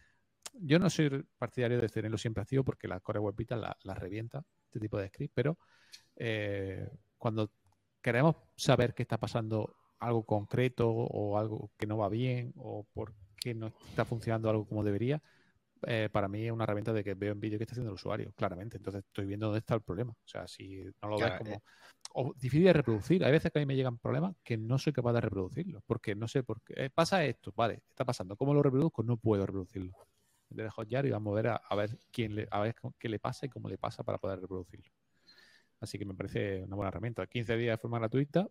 Yo 0.61 0.79
no 0.79 0.89
soy 0.89 1.25
partidario 1.37 1.79
de 1.79 1.89
tenerlo 1.89 2.17
siempre 2.17 2.41
activo 2.41 2.63
porque 2.63 2.87
la 2.87 2.99
Core 2.99 3.19
Web 3.19 3.35
la 3.49 3.93
revienta, 3.93 4.43
este 4.65 4.79
tipo 4.79 4.97
de 4.97 5.07
script, 5.07 5.33
pero 5.35 5.57
eh, 6.15 6.89
cuando 7.17 7.51
queremos 8.01 8.35
saber 8.55 8.93
qué 8.93 9.03
está 9.03 9.17
pasando 9.17 9.75
algo 9.99 10.25
concreto 10.25 10.89
o 10.89 11.37
algo 11.37 11.71
que 11.77 11.87
no 11.87 11.97
va 11.97 12.09
bien 12.09 12.53
o 12.57 12.85
por 12.93 13.13
qué 13.37 13.53
no 13.53 13.67
está 13.67 14.05
funcionando 14.05 14.49
algo 14.49 14.67
como 14.67 14.83
debería, 14.83 15.21
eh, 15.87 16.09
para 16.11 16.27
mí 16.27 16.45
es 16.45 16.51
una 16.51 16.63
herramienta 16.63 16.93
de 16.93 17.03
que 17.03 17.13
veo 17.13 17.31
en 17.31 17.39
vídeo 17.39 17.57
que 17.59 17.63
está 17.63 17.73
haciendo 17.73 17.91
el 17.91 17.95
usuario, 17.95 18.31
claramente. 18.35 18.77
Entonces 18.77 19.03
estoy 19.05 19.25
viendo 19.25 19.47
dónde 19.47 19.59
está 19.59 19.75
el 19.75 19.81
problema. 19.81 20.11
O 20.13 20.27
sea, 20.27 20.47
si 20.47 20.83
no 21.01 21.09
lo 21.09 21.17
Claro, 21.17 21.33
ves 21.33 21.37
como... 21.39 21.55
eh. 21.55 21.59
O 22.17 22.33
difícil 22.33 22.63
de 22.63 22.73
reproducir. 22.73 23.23
Hay 23.25 23.31
veces 23.31 23.51
que 23.51 23.59
a 23.59 23.61
mí 23.61 23.65
me 23.65 23.75
llegan 23.75 23.97
problemas 23.97 24.35
que 24.43 24.57
no 24.57 24.77
soy 24.77 24.93
capaz 24.93 25.13
de 25.13 25.21
reproducirlo. 25.21 25.81
Porque 25.85 26.15
no 26.15 26.27
sé 26.27 26.43
por 26.43 26.61
qué. 26.61 26.85
eh, 26.85 26.89
pasa 26.89 27.25
esto, 27.25 27.51
vale, 27.55 27.83
está 27.89 28.05
pasando. 28.05 28.37
¿Cómo 28.37 28.53
lo 28.53 28.63
reproduzco? 28.63 29.03
No 29.03 29.17
puedo 29.17 29.45
reproducirlo. 29.45 29.93
Dejo 30.49 30.83
ya 30.83 31.05
y 31.05 31.09
vamos 31.11 31.31
a 31.33 31.35
ver 31.35 31.47
a, 31.47 31.55
a 31.57 31.75
ver 31.75 31.97
quién 32.11 32.35
le, 32.35 32.47
a 32.51 32.59
ver 32.61 32.75
qué 32.99 33.09
le 33.09 33.19
pasa 33.19 33.45
y 33.45 33.49
cómo 33.49 33.69
le 33.69 33.77
pasa 33.77 34.03
para 34.03 34.17
poder 34.17 34.39
reproducirlo. 34.41 34.91
Así 35.79 35.99
que 35.99 36.05
me 36.05 36.13
parece 36.15 36.63
una 36.63 36.75
buena 36.75 36.89
herramienta. 36.89 37.27
15 37.27 37.57
días 37.57 37.73
de 37.77 37.81
forma 37.81 37.99
gratuita, 37.99 38.49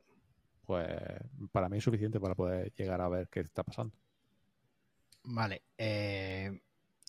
pues 0.66 0.88
para 1.52 1.68
mí 1.68 1.78
es 1.78 1.84
suficiente 1.84 2.20
para 2.20 2.34
poder 2.34 2.72
llegar 2.74 3.00
a 3.00 3.08
ver 3.08 3.28
qué 3.28 3.40
está 3.40 3.62
pasando. 3.64 3.94
Vale. 5.24 5.62
eh, 5.78 6.60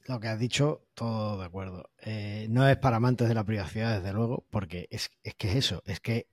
lo 0.08 0.20
que 0.20 0.28
has 0.28 0.40
dicho, 0.40 0.88
todo 0.94 1.40
de 1.40 1.46
acuerdo. 1.46 1.90
Eh, 2.02 2.48
no 2.50 2.68
es 2.68 2.78
para 2.78 2.98
amantes 2.98 3.28
de 3.28 3.36
la 3.36 3.44
privacidad, 3.46 3.98
desde 3.98 4.14
luego, 4.14 4.46
porque 4.52 4.88
es, 4.92 5.12
es 5.24 5.36
que 5.36 5.50
es 5.50 5.56
eso, 5.56 5.84
es 5.86 6.00
que 6.00 6.28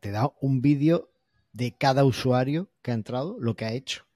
te 0.00 0.10
da 0.10 0.32
un 0.40 0.60
vídeo 0.62 1.10
de 1.52 1.76
cada 1.76 2.04
usuario 2.04 2.70
que 2.82 2.90
ha 2.90 2.94
entrado, 2.94 3.36
lo 3.40 3.54
que 3.56 3.64
ha 3.66 3.72
hecho. 3.72 4.06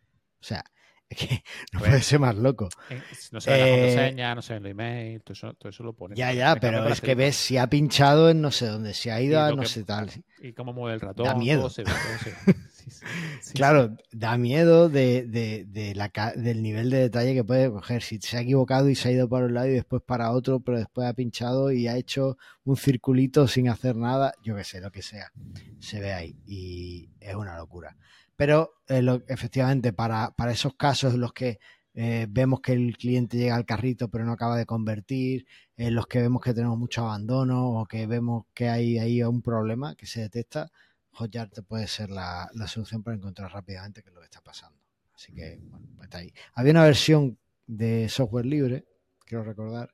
O 0.40 0.44
sea, 0.44 0.64
es 1.12 1.18
que 1.18 1.42
no 1.72 1.78
puede 1.80 2.00
ser 2.02 2.18
más 2.20 2.34
loco. 2.36 2.68
Eh, 2.90 3.00
No 3.32 3.40
se 3.40 3.50
ven 3.50 3.60
Eh, 3.60 3.70
las 3.70 3.86
contraseñas, 3.86 4.36
no 4.36 4.42
se 4.42 4.52
ven 4.54 4.62
los 4.62 4.70
emails, 4.70 5.24
todo 5.24 5.32
eso, 5.32 5.54
todo 5.54 5.68
eso 5.70 5.82
lo 5.84 5.92
pones. 5.94 6.18
Ya, 6.18 6.32
ya, 6.32 6.56
pero 6.56 6.86
es 6.88 7.00
que 7.00 7.14
ves 7.14 7.36
si 7.36 7.56
ha 7.56 7.66
pinchado 7.68 8.30
en 8.30 8.40
no 8.40 8.50
sé 8.50 8.66
dónde, 8.66 8.94
si 8.94 9.10
ha 9.10 9.20
ido 9.20 9.40
a 9.40 9.50
no 9.50 9.62
que- 9.62 9.68
sé 9.68 9.84
tal. 9.84 10.10
Y 10.40 10.52
cómo 10.54 10.72
mueve 10.72 10.94
el 10.94 11.00
ratón. 11.00 11.38
miedo. 11.38 11.60
todo 11.60 11.70
se 11.70 11.84
ve, 11.84 11.90
todo 11.90 12.18
se 12.44 12.52
ve. 12.52 12.58
Sí, 12.82 12.90
sí, 12.90 13.06
sí, 13.42 13.52
Claro, 13.54 13.96
da 14.10 14.36
miedo 14.36 14.88
de, 14.88 15.22
de- 15.24 15.64
de 15.68 15.94
la, 15.94 16.10
del 16.34 16.62
nivel 16.64 16.90
de 16.90 16.98
detalle 16.98 17.32
que 17.32 17.44
puede 17.44 17.70
coger. 17.70 18.02
Si 18.02 18.18
se 18.20 18.36
ha 18.36 18.40
equivocado 18.40 18.88
y 18.88 18.96
se 18.96 19.08
ha 19.08 19.12
ido 19.12 19.28
para 19.28 19.46
un 19.46 19.54
lado 19.54 19.68
y 19.68 19.70
después 19.74 20.02
para 20.04 20.32
otro, 20.32 20.58
pero 20.58 20.78
después 20.78 21.06
ha 21.06 21.12
pinchado 21.14 21.70
y 21.70 21.86
ha 21.86 21.96
hecho 21.96 22.36
un 22.64 22.76
circulito 22.76 23.46
sin 23.46 23.68
hacer 23.68 23.94
nada, 23.94 24.34
yo 24.42 24.56
qué 24.56 24.64
sé, 24.64 24.80
lo 24.80 24.90
que 24.90 25.00
sea, 25.02 25.30
se 25.78 26.00
ve 26.00 26.12
ahí 26.12 26.36
y 26.44 27.08
es 27.20 27.36
una 27.36 27.56
locura. 27.56 27.96
Pero 28.36 28.74
eh, 28.88 29.02
lo- 29.02 29.22
efectivamente, 29.28 29.92
para, 29.92 30.32
para 30.32 30.52
esos 30.52 30.74
casos 30.74 31.14
en 31.14 31.20
los 31.20 31.32
que 31.32 31.58
eh, 31.94 32.26
vemos 32.30 32.60
que 32.60 32.72
el 32.72 32.96
cliente 32.96 33.36
llega 33.36 33.54
al 33.54 33.66
carrito 33.66 34.08
pero 34.08 34.24
no 34.24 34.32
acaba 34.32 34.56
de 34.56 34.66
convertir, 34.66 35.46
en 35.76 35.94
los 35.94 36.06
que 36.06 36.20
vemos 36.22 36.42
que 36.42 36.54
tenemos 36.54 36.78
mucho 36.78 37.02
abandono 37.02 37.68
o 37.80 37.86
que 37.86 38.06
vemos 38.06 38.46
que 38.54 38.68
hay 38.68 38.98
ahí 38.98 39.22
un 39.22 39.42
problema 39.42 39.94
que 39.94 40.06
se 40.06 40.20
detecta, 40.20 40.70
Hotjar 41.12 41.50
te 41.50 41.62
puede 41.62 41.86
ser 41.88 42.10
la, 42.10 42.48
la, 42.54 42.66
solución 42.66 43.02
para 43.02 43.16
encontrar 43.16 43.52
rápidamente 43.52 44.02
qué 44.02 44.08
es 44.08 44.14
lo 44.14 44.20
que 44.20 44.26
está 44.26 44.40
pasando. 44.40 44.78
Así 45.14 45.32
que, 45.34 45.58
bueno, 45.70 45.86
pues 45.96 46.06
está 46.06 46.18
ahí. 46.18 46.32
Había 46.54 46.72
una 46.72 46.84
versión 46.84 47.38
de 47.66 48.08
software 48.08 48.46
libre, 48.46 48.86
quiero 49.26 49.44
recordar, 49.44 49.92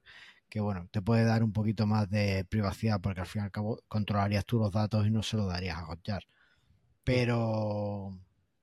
que 0.48 0.60
bueno, 0.60 0.88
te 0.90 1.02
puede 1.02 1.24
dar 1.24 1.42
un 1.42 1.52
poquito 1.52 1.86
más 1.86 2.08
de 2.08 2.44
privacidad 2.44 3.00
porque 3.00 3.20
al 3.20 3.26
fin 3.26 3.42
y 3.42 3.44
al 3.46 3.50
cabo 3.50 3.80
controlarías 3.88 4.44
tú 4.44 4.58
los 4.58 4.70
datos 4.72 5.06
y 5.06 5.10
no 5.10 5.22
se 5.22 5.36
los 5.36 5.48
darías 5.48 5.78
a 5.78 5.86
Hotjar. 5.86 6.24
Pero 7.04 8.16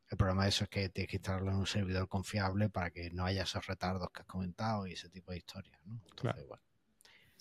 el 0.09 0.17
problema 0.17 0.43
de 0.43 0.49
eso 0.49 0.63
es 0.65 0.69
que 0.69 0.89
tienes 0.89 1.09
que 1.09 1.17
instalarlo 1.17 1.51
en 1.51 1.57
un 1.57 1.65
servidor 1.67 2.07
confiable 2.07 2.69
para 2.69 2.91
que 2.91 3.09
no 3.11 3.25
haya 3.25 3.43
esos 3.43 3.65
retardos 3.65 4.09
que 4.11 4.21
has 4.21 4.27
comentado 4.27 4.85
y 4.87 4.93
ese 4.93 5.09
tipo 5.09 5.31
de 5.31 5.37
historias, 5.39 5.79
¿no? 5.85 5.95
Entonces, 5.95 6.15
Claro. 6.21 6.45
bueno, 6.47 6.63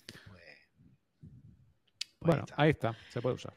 pues- 0.05 0.31
pues 2.19 2.19
Bueno, 2.19 2.45
ahí 2.57 2.69
está. 2.71 2.89
ahí 2.89 2.93
está, 2.95 3.11
se 3.11 3.21
puede 3.21 3.35
usar. 3.35 3.53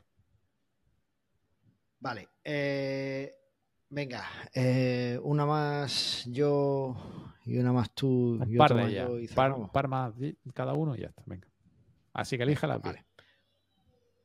Vale. 2.01 2.29
eh, 2.45 3.35
venga, 3.91 4.25
eh, 4.55 5.19
una 5.23 5.45
más 5.47 6.25
yo 6.27 6.95
y 7.45 7.59
una 7.59 7.73
más 7.73 7.91
tú 7.93 8.39
Un 8.41 8.57
par 8.57 8.75
de 8.75 8.85
ellas. 8.87 9.11
Par, 9.35 9.55
par 9.73 9.89
más 9.89 10.15
cada 10.55 10.75
uno 10.75 10.95
y 10.95 11.01
ya 11.01 11.09
está. 11.09 11.23
Venga. 11.27 11.49
Así 12.13 12.37
que 12.37 12.45
elíjala. 12.45 12.79
Vale. 12.79 13.05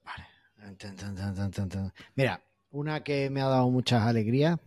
Vale. 0.04 0.78
Tan. 0.78 1.92
Mira, 2.16 2.42
una 2.72 3.04
que 3.04 3.30
me 3.30 3.42
ha 3.42 3.48
dado 3.48 3.70
muchas 3.70 4.04
alegrías 4.04 4.60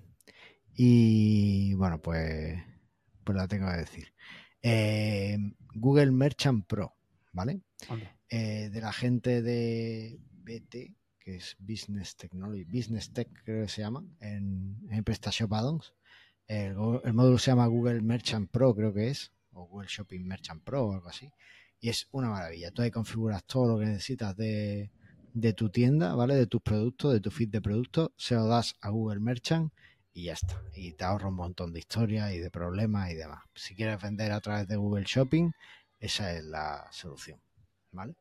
y 0.76 1.74
bueno, 1.74 2.00
pues, 2.00 2.62
pues 3.24 3.36
la 3.36 3.48
tengo 3.48 3.70
que 3.70 3.78
decir. 3.78 4.12
Eh, 4.62 5.38
Google 5.74 6.12
Merchant 6.12 6.66
Pro, 6.66 6.94
¿vale? 7.32 7.62
Eh, 8.28 8.68
de 8.70 8.80
la 8.80 8.92
gente 8.92 9.40
de 9.40 10.18
BT, 10.32 10.94
que 11.18 11.36
es 11.36 11.56
Business 11.58 12.16
Technology, 12.16 12.64
Business 12.64 13.12
Tech 13.12 13.28
creo 13.44 13.64
que 13.64 13.68
se 13.68 13.80
llama, 13.80 14.04
en, 14.20 14.76
en 14.90 15.02
PrestaShop 15.04 15.52
Addons. 15.52 15.94
El 16.46 16.76
módulo 16.76 17.38
se 17.38 17.50
llama 17.50 17.66
Google 17.66 18.02
Merchant 18.02 18.50
Pro, 18.50 18.74
creo 18.74 18.92
que 18.92 19.08
es, 19.08 19.32
o 19.52 19.66
Google 19.66 19.88
Shopping 19.88 20.26
Merchant 20.26 20.62
Pro 20.62 20.86
o 20.86 20.92
algo 20.92 21.08
así. 21.08 21.30
Y 21.80 21.88
es 21.88 22.08
una 22.12 22.28
maravilla. 22.28 22.70
Tú 22.70 22.82
ahí 22.82 22.90
configuras 22.90 23.44
todo 23.44 23.66
lo 23.66 23.78
que 23.78 23.86
necesitas 23.86 24.36
de, 24.36 24.92
de 25.32 25.52
tu 25.54 25.70
tienda, 25.70 26.14
¿vale? 26.14 26.34
De 26.34 26.46
tus 26.46 26.60
productos, 26.60 27.12
de 27.12 27.20
tu 27.20 27.30
feed 27.30 27.48
de 27.48 27.60
productos, 27.60 28.10
se 28.16 28.34
lo 28.34 28.46
das 28.46 28.74
a 28.80 28.90
Google 28.90 29.20
Merchant 29.20 29.72
y 30.16 30.24
ya 30.24 30.32
está. 30.32 30.62
Y 30.74 30.92
te 30.92 31.04
ahorra 31.04 31.28
un 31.28 31.34
montón 31.34 31.74
de 31.74 31.78
historias 31.78 32.32
y 32.32 32.38
de 32.38 32.50
problemas 32.50 33.10
y 33.10 33.14
demás. 33.14 33.42
Si 33.54 33.74
quieres 33.74 34.00
vender 34.00 34.32
a 34.32 34.40
través 34.40 34.66
de 34.66 34.76
Google 34.76 35.04
Shopping, 35.06 35.52
esa 36.00 36.32
es 36.32 36.42
la 36.44 36.88
solución, 36.90 37.38
¿vale? 37.92 38.14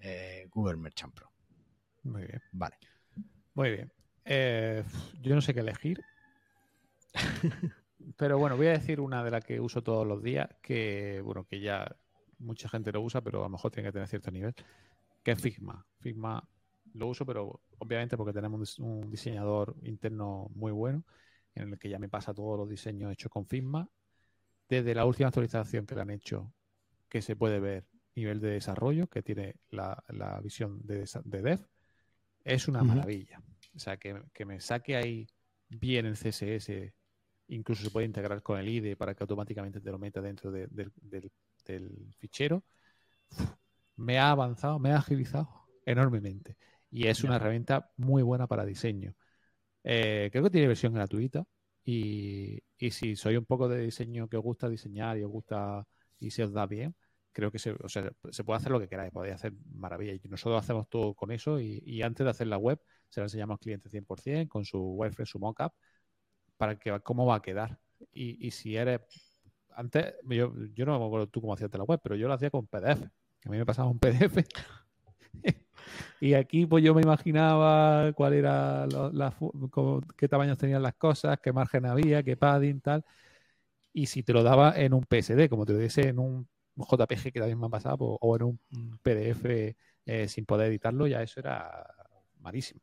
Eh, 0.00 0.48
Google 0.50 0.78
Merchant 0.78 1.14
Pro, 1.14 1.30
Muy 2.04 2.22
bien. 2.22 2.42
vale. 2.52 2.76
Muy 3.52 3.70
bien. 3.70 3.92
Eh, 4.24 4.82
yo 5.20 5.34
no 5.34 5.42
sé 5.42 5.52
qué 5.52 5.60
elegir. 5.60 6.02
Pero 8.16 8.38
bueno, 8.38 8.56
voy 8.56 8.68
a 8.68 8.72
decir 8.72 8.98
una 9.00 9.22
de 9.22 9.30
las 9.30 9.44
que 9.44 9.60
uso 9.60 9.82
todos 9.82 10.06
los 10.06 10.22
días, 10.22 10.48
que 10.62 11.20
bueno, 11.22 11.44
que 11.44 11.60
ya 11.60 11.96
mucha 12.38 12.68
gente 12.70 12.92
lo 12.92 13.02
usa, 13.02 13.20
pero 13.20 13.40
a 13.40 13.42
lo 13.44 13.50
mejor 13.50 13.70
tiene 13.70 13.88
que 13.88 13.92
tener 13.92 14.08
cierto 14.08 14.30
nivel, 14.30 14.54
que 15.22 15.32
es 15.32 15.40
Figma. 15.40 15.84
Figma 16.00 16.48
lo 16.94 17.08
uso, 17.08 17.26
pero 17.26 17.60
obviamente 17.78 18.16
porque 18.16 18.32
tenemos 18.32 18.58
un 18.58 18.64
dis- 18.64 18.78
un 19.02 19.10
diseñador 19.10 19.76
interno 19.82 20.48
muy 20.54 20.72
bueno, 20.72 21.04
en 21.56 21.72
el 21.72 21.78
que 21.78 21.88
ya 21.88 21.98
me 21.98 22.08
pasa 22.08 22.34
todos 22.34 22.58
los 22.58 22.68
diseños 22.68 23.12
hechos 23.12 23.30
con 23.30 23.46
Figma. 23.46 23.88
Desde 24.68 24.94
la 24.94 25.04
última 25.04 25.28
actualización 25.28 25.86
que 25.86 25.94
le 25.94 26.00
han 26.02 26.10
hecho, 26.10 26.52
que 27.08 27.22
se 27.22 27.36
puede 27.36 27.60
ver 27.60 27.86
nivel 28.14 28.40
de 28.40 28.50
desarrollo, 28.50 29.08
que 29.08 29.22
tiene 29.22 29.56
la, 29.70 30.02
la 30.08 30.40
visión 30.40 30.80
de, 30.84 31.04
dev, 31.24 31.60
es 32.44 32.66
una 32.68 32.82
maravilla. 32.82 33.42
O 33.74 33.78
sea, 33.78 33.96
que, 33.96 34.22
que 34.32 34.44
me 34.44 34.60
saque 34.60 34.96
ahí 34.96 35.26
bien 35.68 36.06
el 36.06 36.16
CSS, 36.16 36.94
incluso 37.48 37.82
se 37.84 37.90
puede 37.90 38.06
integrar 38.06 38.42
con 38.42 38.58
el 38.58 38.68
IDE 38.68 38.96
para 38.96 39.14
que 39.14 39.22
automáticamente 39.22 39.80
te 39.80 39.90
lo 39.90 39.98
meta 39.98 40.20
dentro 40.20 40.50
de- 40.50 40.66
del, 40.68 40.92
del- 40.96 41.30
del 41.64 42.14
fichero. 42.18 42.64
Uf, 43.30 43.50
me 43.96 44.18
ha 44.18 44.30
avanzado, 44.30 44.78
me 44.78 44.92
ha 44.92 44.98
agilizado 44.98 45.66
enormemente. 45.84 46.56
Y 46.90 47.06
es 47.08 47.22
una 47.24 47.36
herramienta 47.36 47.92
muy 47.96 48.22
buena 48.22 48.46
para 48.46 48.64
diseño. 48.64 49.14
Eh, 49.86 50.28
creo 50.32 50.44
que 50.44 50.50
tiene 50.50 50.68
versión 50.68 50.94
gratuita. 50.94 51.44
Y, 51.84 52.60
y 52.78 52.90
si 52.90 53.16
soy 53.16 53.36
un 53.36 53.44
poco 53.46 53.68
de 53.68 53.80
diseño 53.80 54.28
que 54.28 54.36
os 54.36 54.42
gusta 54.42 54.68
diseñar 54.68 55.18
y 55.18 55.22
os 55.24 55.30
gusta 55.30 55.86
y 56.18 56.30
se 56.32 56.42
os 56.44 56.52
da 56.52 56.66
bien, 56.66 56.94
creo 57.32 57.52
que 57.52 57.58
se, 57.60 57.72
o 57.72 57.88
se 57.88 58.44
puede 58.44 58.56
hacer 58.58 58.72
lo 58.72 58.80
que 58.80 58.88
queráis, 58.88 59.12
podéis 59.12 59.36
hacer 59.36 59.52
maravillas. 59.74 60.18
Y 60.24 60.28
nosotros 60.28 60.60
hacemos 60.62 60.88
todo 60.88 61.14
con 61.14 61.30
eso 61.30 61.60
y, 61.60 61.82
y 61.86 62.02
antes 62.02 62.24
de 62.24 62.30
hacer 62.30 62.48
la 62.48 62.58
web 62.58 62.80
se 63.08 63.20
la 63.20 63.26
enseñamos 63.26 63.54
al 63.54 63.60
cliente 63.60 63.88
100% 63.90 64.48
con 64.48 64.64
su 64.64 64.80
wireframe, 64.80 65.26
su 65.26 65.38
mockup, 65.38 65.72
para 66.56 66.78
que 66.78 66.98
cómo 67.00 67.26
va 67.26 67.36
a 67.36 67.42
quedar. 67.42 67.78
Y, 68.12 68.46
y 68.46 68.50
si 68.50 68.76
eres... 68.76 69.00
Antes, 69.76 70.14
yo, 70.24 70.52
yo 70.74 70.86
no 70.86 70.98
me 70.98 71.06
acuerdo 71.06 71.28
tú 71.28 71.40
cómo 71.42 71.54
hacías 71.54 71.70
la 71.74 71.84
web, 71.84 72.00
pero 72.02 72.16
yo 72.16 72.28
lo 72.28 72.34
hacía 72.34 72.50
con 72.50 72.66
PDF. 72.66 73.10
A 73.44 73.50
mí 73.50 73.58
me 73.58 73.66
pasaba 73.66 73.90
un 73.90 73.98
PDF. 73.98 74.44
y 76.20 76.34
aquí 76.34 76.66
pues 76.66 76.82
yo 76.84 76.94
me 76.94 77.02
imaginaba 77.02 78.12
cuál 78.14 78.34
era 78.34 78.86
lo- 78.86 79.12
la 79.12 79.34
cómo- 79.70 80.02
qué 80.16 80.28
tamaños 80.28 80.58
tenían 80.58 80.82
las 80.82 80.94
cosas, 80.94 81.38
qué 81.42 81.52
margen 81.52 81.86
había, 81.86 82.22
qué 82.22 82.36
padding, 82.36 82.80
tal. 82.80 83.04
Y 83.92 84.06
si 84.06 84.22
te 84.22 84.32
lo 84.32 84.42
daba 84.42 84.74
en 84.76 84.92
un 84.94 85.04
PSD, 85.04 85.48
como 85.48 85.64
te 85.64 85.72
lo 85.72 85.78
diese 85.78 86.08
en 86.08 86.18
un 86.18 86.48
JPG 86.76 87.32
que 87.32 87.40
también 87.40 87.58
me 87.58 87.66
ha 87.66 87.70
pasado, 87.70 87.96
o- 88.00 88.18
o 88.20 88.36
en 88.36 88.42
un 88.42 88.60
PDF 89.02 89.76
eh, 90.04 90.28
sin 90.28 90.44
poder 90.44 90.68
editarlo, 90.68 91.06
ya 91.06 91.22
eso 91.22 91.40
era 91.40 91.86
malísimo. 92.40 92.80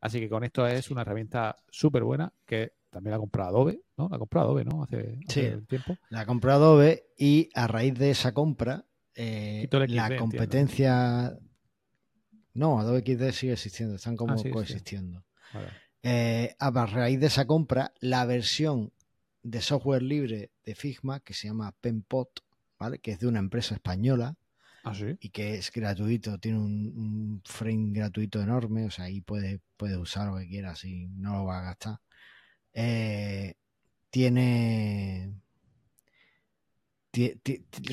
Así 0.00 0.20
que 0.20 0.28
con 0.28 0.44
esto 0.44 0.66
es 0.66 0.90
una 0.90 1.02
herramienta 1.02 1.56
súper 1.70 2.02
buena 2.04 2.32
que 2.44 2.72
también 2.90 3.10
la 3.12 3.16
ha 3.16 3.20
comprado 3.20 3.50
Adobe, 3.50 3.80
¿no? 3.96 4.08
La 4.08 4.16
ha 4.16 4.18
comprado 4.18 4.46
Adobe, 4.48 4.64
¿no? 4.64 4.82
Hace, 4.82 5.18
tiempo. 5.66 5.98
La 6.10 6.26
compró 6.26 6.52
Adobe 6.52 7.06
y 7.18 7.48
a 7.54 7.66
raíz 7.66 7.94
de 7.98 8.10
esa 8.10 8.32
compra, 8.32 8.84
eh, 9.14 9.68
la 9.96 10.08
entiendo. 10.24 10.46
No, 12.54 12.78
Adobe 12.80 12.98
XD 13.00 13.32
sigue 13.32 13.52
existiendo, 13.54 13.96
están 13.96 14.16
como 14.16 14.34
Ah, 14.34 14.38
sí, 14.38 14.44
sí. 14.44 14.50
coexistiendo. 14.50 15.24
Vale. 15.52 15.68
Eh, 16.02 16.54
a 16.58 16.86
raíz 16.86 17.18
de 17.20 17.26
esa 17.26 17.46
compra, 17.46 17.92
la 18.00 18.24
versión 18.26 18.92
de 19.42 19.60
software 19.60 20.02
libre 20.02 20.50
de 20.64 20.74
Figma, 20.74 21.20
que 21.20 21.34
se 21.34 21.48
llama 21.48 21.72
Penpot, 21.80 22.42
¿vale? 22.78 22.98
que 22.98 23.12
es 23.12 23.18
de 23.20 23.26
una 23.26 23.38
empresa 23.40 23.74
española 23.74 24.36
Ah, 24.84 24.94
sí. 24.94 25.16
y 25.20 25.30
que 25.30 25.54
es 25.54 25.72
gratuito, 25.72 26.38
tiene 26.38 26.58
un, 26.58 26.92
un 26.96 27.42
frame 27.44 27.90
gratuito 27.92 28.40
enorme, 28.42 28.84
o 28.84 28.90
sea, 28.90 29.06
ahí 29.06 29.20
puedes 29.22 29.60
puede 29.76 29.96
usar 29.96 30.28
lo 30.28 30.36
que 30.38 30.46
quieras 30.46 30.84
y 30.84 31.06
no 31.08 31.38
lo 31.38 31.44
vas 31.46 31.62
a 31.62 31.64
gastar. 31.64 32.00
Eh, 32.74 33.54
tiene 34.10 35.32
ti- 35.32 35.32
ti- 35.32 35.32
ti- 35.32 35.43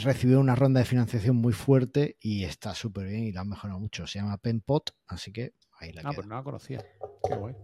recibió 0.03 0.39
una 0.39 0.55
ronda 0.55 0.79
de 0.79 0.85
financiación 0.85 1.35
muy 1.35 1.53
fuerte 1.53 2.17
y 2.19 2.43
está 2.43 2.73
súper 2.75 3.07
bien 3.07 3.23
y 3.23 3.31
la 3.31 3.41
han 3.41 3.49
mejorado 3.49 3.79
mucho. 3.79 4.07
Se 4.07 4.19
llama 4.19 4.37
Penpot, 4.37 4.95
así 5.07 5.31
que 5.31 5.53
ahí 5.79 5.91
la 5.93 6.01
Ah, 6.01 6.03
queda. 6.05 6.13
pues 6.15 6.27
no 6.27 6.35
la 6.35 6.43
conocía. 6.43 6.83
Qué 7.27 7.35
guay. 7.35 7.55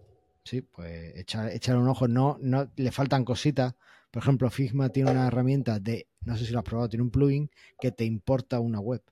Sí, 0.43 0.61
pues 0.61 1.15
echar, 1.17 1.49
echar 1.51 1.75
un 1.77 1.87
ojo. 1.89 2.07
No, 2.07 2.37
no 2.39 2.71
le 2.75 2.91
faltan 2.91 3.25
cositas. 3.25 3.75
Por 4.11 4.23
ejemplo, 4.23 4.49
Figma 4.49 4.89
tiene 4.89 5.11
una 5.11 5.27
herramienta 5.27 5.79
de, 5.79 6.07
no 6.21 6.37
sé 6.37 6.45
si 6.45 6.53
lo 6.53 6.59
has 6.59 6.65
probado, 6.65 6.87
tiene 6.89 7.03
un 7.03 7.11
plugin 7.11 7.49
que 7.79 7.91
te 7.91 8.05
importa 8.05 8.59
una 8.59 8.79
web. 8.79 9.03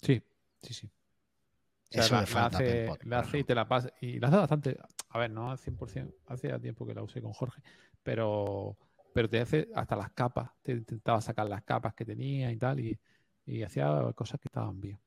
Sí, 0.00 0.22
sí, 0.62 0.72
sí. 0.74 0.86
O 0.86 1.92
sea, 1.92 2.02
Eso 2.04 2.14
la, 2.14 2.20
le 2.22 2.26
falta 2.26 2.56
hace, 2.58 2.64
Penpot, 2.72 3.04
la 3.04 3.18
hace 3.18 3.38
y 3.40 3.44
te 3.44 3.54
la 3.54 3.68
pasa. 3.68 3.92
Y 4.00 4.18
la 4.18 4.28
hace 4.28 4.36
bastante. 4.38 4.76
A 5.10 5.18
ver, 5.18 5.30
no 5.30 5.50
al 5.50 5.58
100%. 5.58 6.14
Hace 6.26 6.48
ya 6.48 6.58
tiempo 6.58 6.86
que 6.86 6.94
la 6.94 7.02
usé 7.02 7.20
con 7.20 7.32
Jorge. 7.32 7.60
Pero, 8.02 8.78
pero 9.14 9.28
te 9.28 9.40
hace 9.40 9.68
hasta 9.74 9.96
las 9.96 10.10
capas. 10.12 10.50
Te 10.62 10.72
intentaba 10.72 11.20
sacar 11.20 11.48
las 11.48 11.62
capas 11.62 11.94
que 11.94 12.04
tenía 12.04 12.50
y 12.50 12.56
tal. 12.56 12.80
Y, 12.80 12.98
y 13.46 13.62
hacía 13.62 14.12
cosas 14.14 14.40
que 14.40 14.48
estaban 14.48 14.80
bien. 14.80 14.98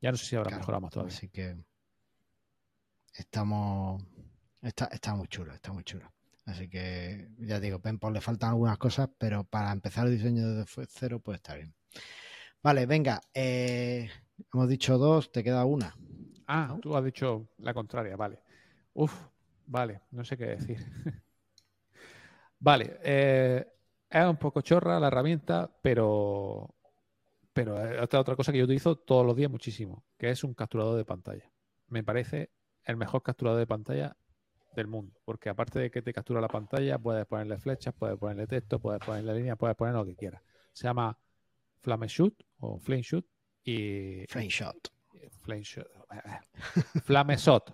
Ya 0.00 0.10
no 0.10 0.16
sé 0.16 0.24
si 0.24 0.36
Claro, 0.36 0.56
mejorado 0.56 0.80
más 0.80 0.92
todavía. 0.92 1.14
Así 1.14 1.28
que 1.28 1.56
estamos. 3.14 4.02
Está, 4.62 4.86
está 4.86 5.14
muy 5.14 5.28
chulo, 5.28 5.52
está 5.54 5.72
muy 5.72 5.84
chulo. 5.84 6.10
Así 6.46 6.68
que 6.68 7.28
ya 7.38 7.60
digo, 7.60 7.78
Penpot 7.80 8.12
le 8.12 8.20
faltan 8.20 8.50
algunas 8.50 8.78
cosas, 8.78 9.08
pero 9.18 9.44
para 9.44 9.72
empezar 9.72 10.06
el 10.06 10.16
diseño 10.16 10.48
desde 10.48 10.86
cero, 10.88 11.20
pues 11.20 11.36
está 11.36 11.54
bien. 11.54 11.74
Vale, 12.62 12.86
venga. 12.86 13.20
eh, 13.34 14.10
hemos 14.52 14.68
dicho 14.68 14.98
dos, 14.98 15.32
te 15.32 15.44
queda 15.44 15.64
una. 15.64 15.94
Ah, 16.46 16.76
tú 16.80 16.96
has 16.96 17.04
dicho 17.04 17.48
la 17.58 17.72
contraria, 17.72 18.16
vale. 18.16 18.40
Uf, 18.94 19.14
vale, 19.66 20.00
no 20.10 20.24
sé 20.24 20.36
qué 20.36 20.46
decir. 20.46 20.78
vale, 22.60 22.98
eh, 23.02 23.66
es 24.08 24.24
un 24.26 24.36
poco 24.36 24.60
chorra 24.60 25.00
la 25.00 25.08
herramienta, 25.08 25.70
pero, 25.82 26.74
pero 27.52 27.78
es 27.84 28.00
otra, 28.00 28.20
otra 28.20 28.36
cosa 28.36 28.52
que 28.52 28.58
yo 28.58 28.64
utilizo 28.64 28.96
todos 28.96 29.26
los 29.26 29.36
días 29.36 29.50
muchísimo, 29.50 30.04
que 30.18 30.30
es 30.30 30.44
un 30.44 30.54
capturador 30.54 30.96
de 30.96 31.04
pantalla. 31.04 31.50
Me 31.88 32.04
parece 32.04 32.50
el 32.84 32.96
mejor 32.96 33.22
capturador 33.22 33.58
de 33.60 33.66
pantalla 33.66 34.16
del 34.74 34.86
mundo, 34.86 35.20
porque 35.24 35.48
aparte 35.48 35.78
de 35.80 35.90
que 35.90 36.02
te 36.02 36.12
captura 36.12 36.40
la 36.40 36.48
pantalla, 36.48 36.98
puedes 36.98 37.26
ponerle 37.26 37.58
flechas, 37.58 37.92
puedes 37.94 38.16
ponerle 38.16 38.46
texto, 38.46 38.78
puedes 38.78 39.00
ponerle 39.04 39.34
línea, 39.34 39.56
puedes 39.56 39.76
poner 39.76 39.94
lo 39.94 40.04
que 40.04 40.14
quieras. 40.16 40.42
Se 40.72 40.84
llama 40.84 41.18
Flameshoot 41.80 42.34
o 42.58 42.78
Flameshoot 42.78 43.26
y 43.64 44.24
Frame 44.28 44.48
shot. 44.48 44.88
Flame 45.42 45.62
Shot. 45.62 45.86
Flameshot. 47.04 47.72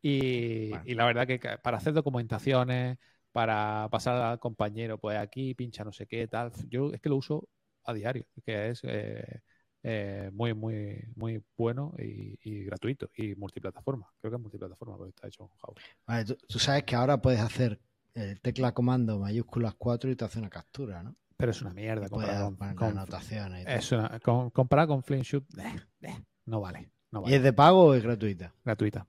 Y, 0.00 0.70
Bueno. 0.70 0.84
y 0.86 0.94
la 0.94 1.06
verdad 1.06 1.26
que 1.26 1.38
para 1.62 1.78
hacer 1.78 1.92
documentaciones, 1.92 2.98
para 3.34 3.88
pasar 3.90 4.14
al 4.22 4.38
compañero, 4.38 4.96
pues 4.96 5.18
aquí 5.18 5.54
pincha 5.56 5.82
no 5.82 5.92
sé 5.92 6.06
qué, 6.06 6.28
tal. 6.28 6.52
Yo 6.68 6.92
es 6.92 7.00
que 7.00 7.08
lo 7.08 7.16
uso 7.16 7.48
a 7.82 7.92
diario, 7.92 8.24
que 8.46 8.70
es 8.70 8.80
eh, 8.84 9.40
eh, 9.82 10.30
muy, 10.32 10.54
muy, 10.54 11.02
muy 11.16 11.42
bueno 11.56 11.92
y, 11.98 12.38
y 12.44 12.62
gratuito 12.62 13.10
y 13.16 13.34
multiplataforma. 13.34 14.06
Creo 14.20 14.30
que 14.30 14.36
es 14.36 14.40
multiplataforma 14.40 14.96
porque 14.96 15.10
está 15.10 15.26
hecho 15.26 15.48
con 15.48 15.48
Java. 15.58 15.74
Vale, 16.06 16.24
tú, 16.26 16.36
tú 16.46 16.60
sabes 16.60 16.84
que 16.84 16.94
ahora 16.94 17.20
puedes 17.20 17.40
hacer 17.40 17.80
el 18.14 18.40
tecla 18.40 18.72
comando 18.72 19.18
mayúsculas 19.18 19.74
4 19.74 20.08
y 20.12 20.14
te 20.14 20.24
hace 20.24 20.38
una 20.38 20.48
captura, 20.48 21.02
¿no? 21.02 21.16
Pero 21.36 21.50
es 21.50 21.60
una 21.60 21.74
mierda 21.74 22.08
comparado 22.08 22.56
con, 22.56 22.76
con- 22.76 22.88
anotaciones. 22.90 23.66
es 23.66 23.90
una- 23.90 24.20
con- 24.20 24.50
comparado 24.50 24.88
con 24.90 25.02
Flameshoot, 25.02 25.44
eh, 25.58 25.80
eh, 26.02 26.22
no 26.46 26.60
vale. 26.60 26.88
No 27.10 27.28
¿Y 27.28 27.34
es 27.34 27.42
de 27.42 27.52
pago 27.52 27.86
o 27.86 27.94
es 27.94 28.02
gratuita? 28.04 28.54
Gratuita. 28.64 29.08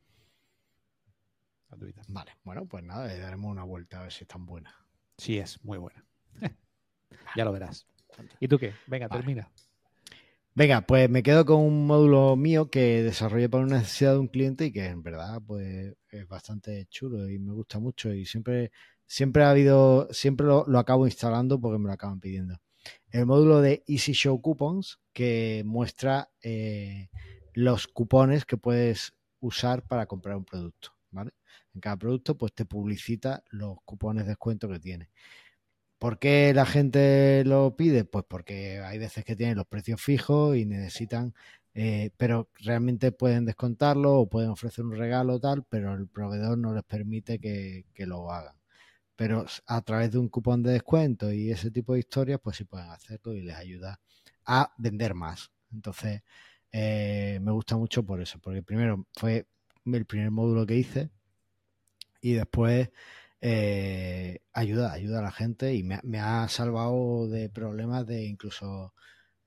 Gratuita. 1.75 2.01
Vale, 2.07 2.31
bueno, 2.43 2.65
pues 2.65 2.83
nada, 2.83 3.07
le 3.07 3.19
daremos 3.19 3.51
una 3.51 3.63
vuelta 3.63 3.99
a 3.99 4.03
ver 4.03 4.11
si 4.11 4.23
es 4.23 4.27
tan 4.27 4.45
buena. 4.45 4.73
Sí, 5.17 5.37
es 5.37 5.63
muy 5.63 5.77
buena. 5.77 6.05
ya 7.35 7.45
lo 7.45 7.51
verás. 7.51 7.85
¿Y 8.39 8.47
tú 8.47 8.57
qué? 8.57 8.73
Venga, 8.87 9.07
Vale. 9.07 9.21
termina. 9.21 9.51
Venga, 10.53 10.81
pues 10.81 11.09
me 11.09 11.21
quedo 11.21 11.45
con 11.45 11.59
un 11.59 11.85
módulo 11.85 12.37
mío 12.37 12.69
que 12.69 13.03
desarrollé 13.03 13.49
para 13.49 13.65
una 13.65 13.79
necesidad 13.79 14.13
de 14.13 14.19
un 14.19 14.29
cliente 14.29 14.65
y 14.67 14.71
que 14.71 14.85
en 14.85 15.03
verdad 15.03 15.41
pues 15.45 15.93
es 16.09 16.27
bastante 16.29 16.85
chulo 16.85 17.29
y 17.29 17.39
me 17.39 17.51
gusta 17.51 17.79
mucho 17.79 18.13
y 18.13 18.25
siempre 18.25 18.71
siempre 19.05 19.43
ha 19.43 19.49
habido 19.49 20.07
siempre 20.13 20.47
lo, 20.47 20.63
lo 20.65 20.79
acabo 20.79 21.07
instalando 21.07 21.59
porque 21.59 21.77
me 21.77 21.87
lo 21.87 21.93
acaban 21.93 22.21
pidiendo. 22.21 22.57
El 23.09 23.25
módulo 23.25 23.59
de 23.59 23.83
Easy 23.85 24.13
Show 24.13 24.41
Coupons 24.41 24.99
que 25.11 25.63
muestra 25.65 26.29
eh, 26.41 27.09
los 27.53 27.87
cupones 27.87 28.45
que 28.45 28.55
puedes 28.55 29.13
usar 29.41 29.83
para 29.83 30.05
comprar 30.05 30.37
un 30.37 30.45
producto, 30.45 30.93
¿vale? 31.11 31.31
En 31.75 31.81
cada 31.81 31.97
producto 31.97 32.37
pues 32.37 32.53
te 32.53 32.65
publicita 32.65 33.43
los 33.51 33.77
cupones 33.83 34.23
de 34.23 34.29
descuento 34.29 34.69
que 34.69 34.79
tiene. 34.79 35.09
¿Por 35.99 36.19
qué 36.19 36.53
la 36.53 36.65
gente 36.65 37.43
lo 37.45 37.75
pide? 37.75 38.05
Pues 38.05 38.25
porque 38.27 38.79
hay 38.81 38.99
veces 38.99 39.25
que 39.25 39.35
tienen 39.35 39.57
los 39.57 39.67
precios 39.67 40.01
fijos 40.01 40.55
y 40.57 40.65
necesitan, 40.65 41.33
eh, 41.73 42.11
pero 42.17 42.49
realmente 42.59 43.11
pueden 43.11 43.45
descontarlo 43.45 44.19
o 44.19 44.29
pueden 44.29 44.51
ofrecer 44.51 44.85
un 44.85 44.95
regalo 44.95 45.39
tal, 45.39 45.65
pero 45.69 45.93
el 45.95 46.07
proveedor 46.07 46.57
no 46.57 46.73
les 46.73 46.83
permite 46.83 47.39
que, 47.39 47.85
lo 48.05 48.31
hagan. 48.31 48.55
Pero 49.15 49.45
a 49.67 49.81
través 49.81 50.11
de 50.11 50.19
un 50.19 50.29
cupón 50.29 50.63
de 50.63 50.73
descuento 50.73 51.31
y 51.33 51.51
ese 51.51 51.71
tipo 51.71 51.93
de 51.93 51.99
historias, 51.99 52.39
pues 52.43 52.57
sí 52.57 52.65
pueden 52.65 52.89
hacerlo 52.89 53.33
y 53.33 53.41
les 53.41 53.55
ayuda 53.55 53.99
a 54.45 54.73
vender 54.77 55.15
más. 55.15 55.51
Entonces, 55.73 56.23
eh, 56.71 57.39
me 57.41 57.51
gusta 57.51 57.77
mucho 57.77 58.05
por 58.05 58.21
eso, 58.21 58.39
porque 58.39 58.63
primero 58.63 59.07
fue 59.15 59.47
el 59.85 60.05
primer 60.05 60.31
módulo 60.31 60.65
que 60.65 60.75
hice 60.77 61.09
y 62.25 62.33
después 62.33 62.89
eh, 63.41 64.39
ayuda, 64.53 64.91
ayuda 64.93 65.19
a 65.19 65.21
la 65.23 65.31
gente 65.31 65.75
y 65.75 65.83
me, 65.83 65.99
ha- 66.19 66.47
salvado 66.49 67.27
de 67.27 67.49
problemas 67.49 68.05
de 68.07 68.25
incluso 68.25 68.93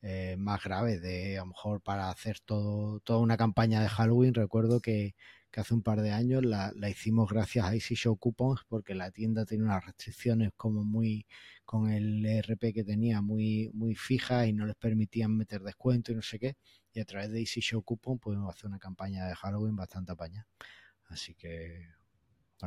eh, 0.02 0.36
más 0.38 0.62
graves, 0.64 1.02
de 1.02 1.38
a 1.38 1.40
lo 1.42 1.46
mejor 1.48 1.80
para 1.82 2.10
hacer 2.10 2.38
todo, 2.40 3.00
toda 3.00 3.18
una 3.20 3.36
campaña 3.36 3.80
de 3.82 3.88
Halloween. 3.88 4.34
Recuerdo 4.34 4.80
que, 4.80 5.14
que 5.50 5.60
hace 5.60 5.74
un 5.74 5.82
par 5.82 6.02
de 6.02 6.12
años 6.12 6.44
la, 6.44 6.72
la 6.76 6.88
hicimos 6.90 7.30
gracias 7.30 7.64
a 7.66 7.74
Easy 7.74 7.94
Show 7.96 8.16
Coupons 8.16 8.62
porque 8.68 8.94
la 8.94 9.10
tienda 9.10 9.44
tenía 9.44 9.64
unas 9.66 9.84
restricciones 9.86 10.50
como 10.56 10.84
muy 10.84 11.26
con 11.64 11.90
el 11.90 12.24
ERP 12.24 12.72
que 12.72 12.84
tenía 12.84 13.20
muy, 13.22 13.70
muy 13.74 13.94
fijas 13.96 14.46
y 14.46 14.52
no 14.52 14.66
les 14.66 14.76
permitían 14.76 15.36
meter 15.36 15.62
descuento 15.62 16.12
y 16.12 16.14
no 16.16 16.22
sé 16.22 16.38
qué. 16.38 16.56
Y 16.92 17.00
a 17.00 17.04
través 17.04 17.30
de 17.32 17.40
Easy 17.40 17.60
Show 17.60 17.82
Coupon 17.82 18.18
pudimos 18.20 18.54
hacer 18.54 18.66
una 18.68 18.78
campaña 18.78 19.26
de 19.26 19.34
Halloween 19.34 19.74
bastante 19.76 20.12
apañada. 20.12 20.46
Así 21.08 21.34
que, 21.34 21.88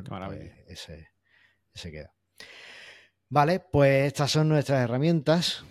maravilla. 0.09 0.53
pues 0.65 0.67
ese, 0.67 1.07
ese 1.73 1.91
queda. 1.91 2.13
Vale, 3.29 3.59
pues 3.59 4.07
estas 4.07 4.31
son 4.31 4.49
nuestras 4.49 4.83
herramientas. 4.83 5.63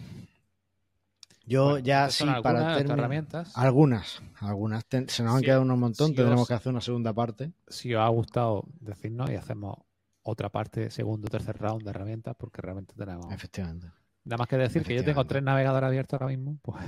Yo 1.45 1.65
Bueno, 1.71 1.79
ya 1.81 2.11
sí, 2.11 2.23
algunas 2.23 2.43
para 2.43 2.75
terminar. 2.77 2.99
herramientas. 2.99 3.57
Algunas, 3.57 4.23
algunas. 4.41 4.85
Ten- 4.87 5.09
se 5.09 5.23
nos 5.25 5.35
han 5.35 5.41
Sí, 5.41 5.47
quedado 5.47 5.63
unos 5.63 5.79
montón, 5.79 6.09
sí 6.11 6.15
tendremos 6.15 6.43
os- 6.43 6.49
que 6.49 6.55
hacer 6.55 6.71
una 6.71 6.81
segunda 6.81 7.13
parte. 7.13 7.53
Si 7.69 7.93
os 7.95 8.01
ha 8.03 8.09
gustado, 8.09 8.65
decirnos 8.79 9.31
y 9.31 9.35
hacemos 9.35 9.77
otra 10.23 10.49
parte, 10.51 10.91
segundo 10.91 11.29
tercer 11.29 11.57
round 11.59 11.83
de 11.83 11.91
herramientas, 11.91 12.37
porque 12.39 12.63
realmente 12.63 12.95
tenemos. 12.97 13.33
Efectivamente. 13.33 13.89
Nada 14.25 14.39
más 14.39 14.49
que 14.49 14.59
decir 14.59 14.85
que 14.85 14.95
yo 14.95 15.03
tengo 15.03 15.27
tres 15.27 15.43
navegadores 15.43 15.89
abiertos 15.89 16.21
ahora 16.21 16.29
mismo, 16.35 16.59
pues 16.63 16.79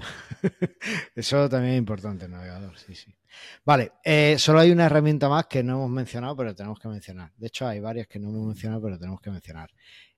Eso 1.14 1.48
también 1.48 1.74
es 1.74 1.78
importante, 1.78 2.24
el 2.24 2.30
navegador, 2.30 2.76
sí, 2.78 2.94
sí. 2.94 3.14
Vale, 3.64 3.92
eh, 4.04 4.36
solo 4.38 4.60
hay 4.60 4.70
una 4.70 4.86
herramienta 4.86 5.28
más 5.28 5.46
que 5.46 5.62
no 5.62 5.74
hemos 5.74 5.90
mencionado, 5.90 6.36
pero 6.36 6.54
tenemos 6.54 6.78
que 6.78 6.88
mencionar. 6.88 7.32
De 7.36 7.46
hecho, 7.46 7.66
hay 7.66 7.80
varias 7.80 8.06
que 8.06 8.18
no 8.18 8.28
hemos 8.30 8.46
mencionado, 8.46 8.82
pero 8.82 8.98
tenemos 8.98 9.20
que 9.20 9.30
mencionar. 9.30 9.70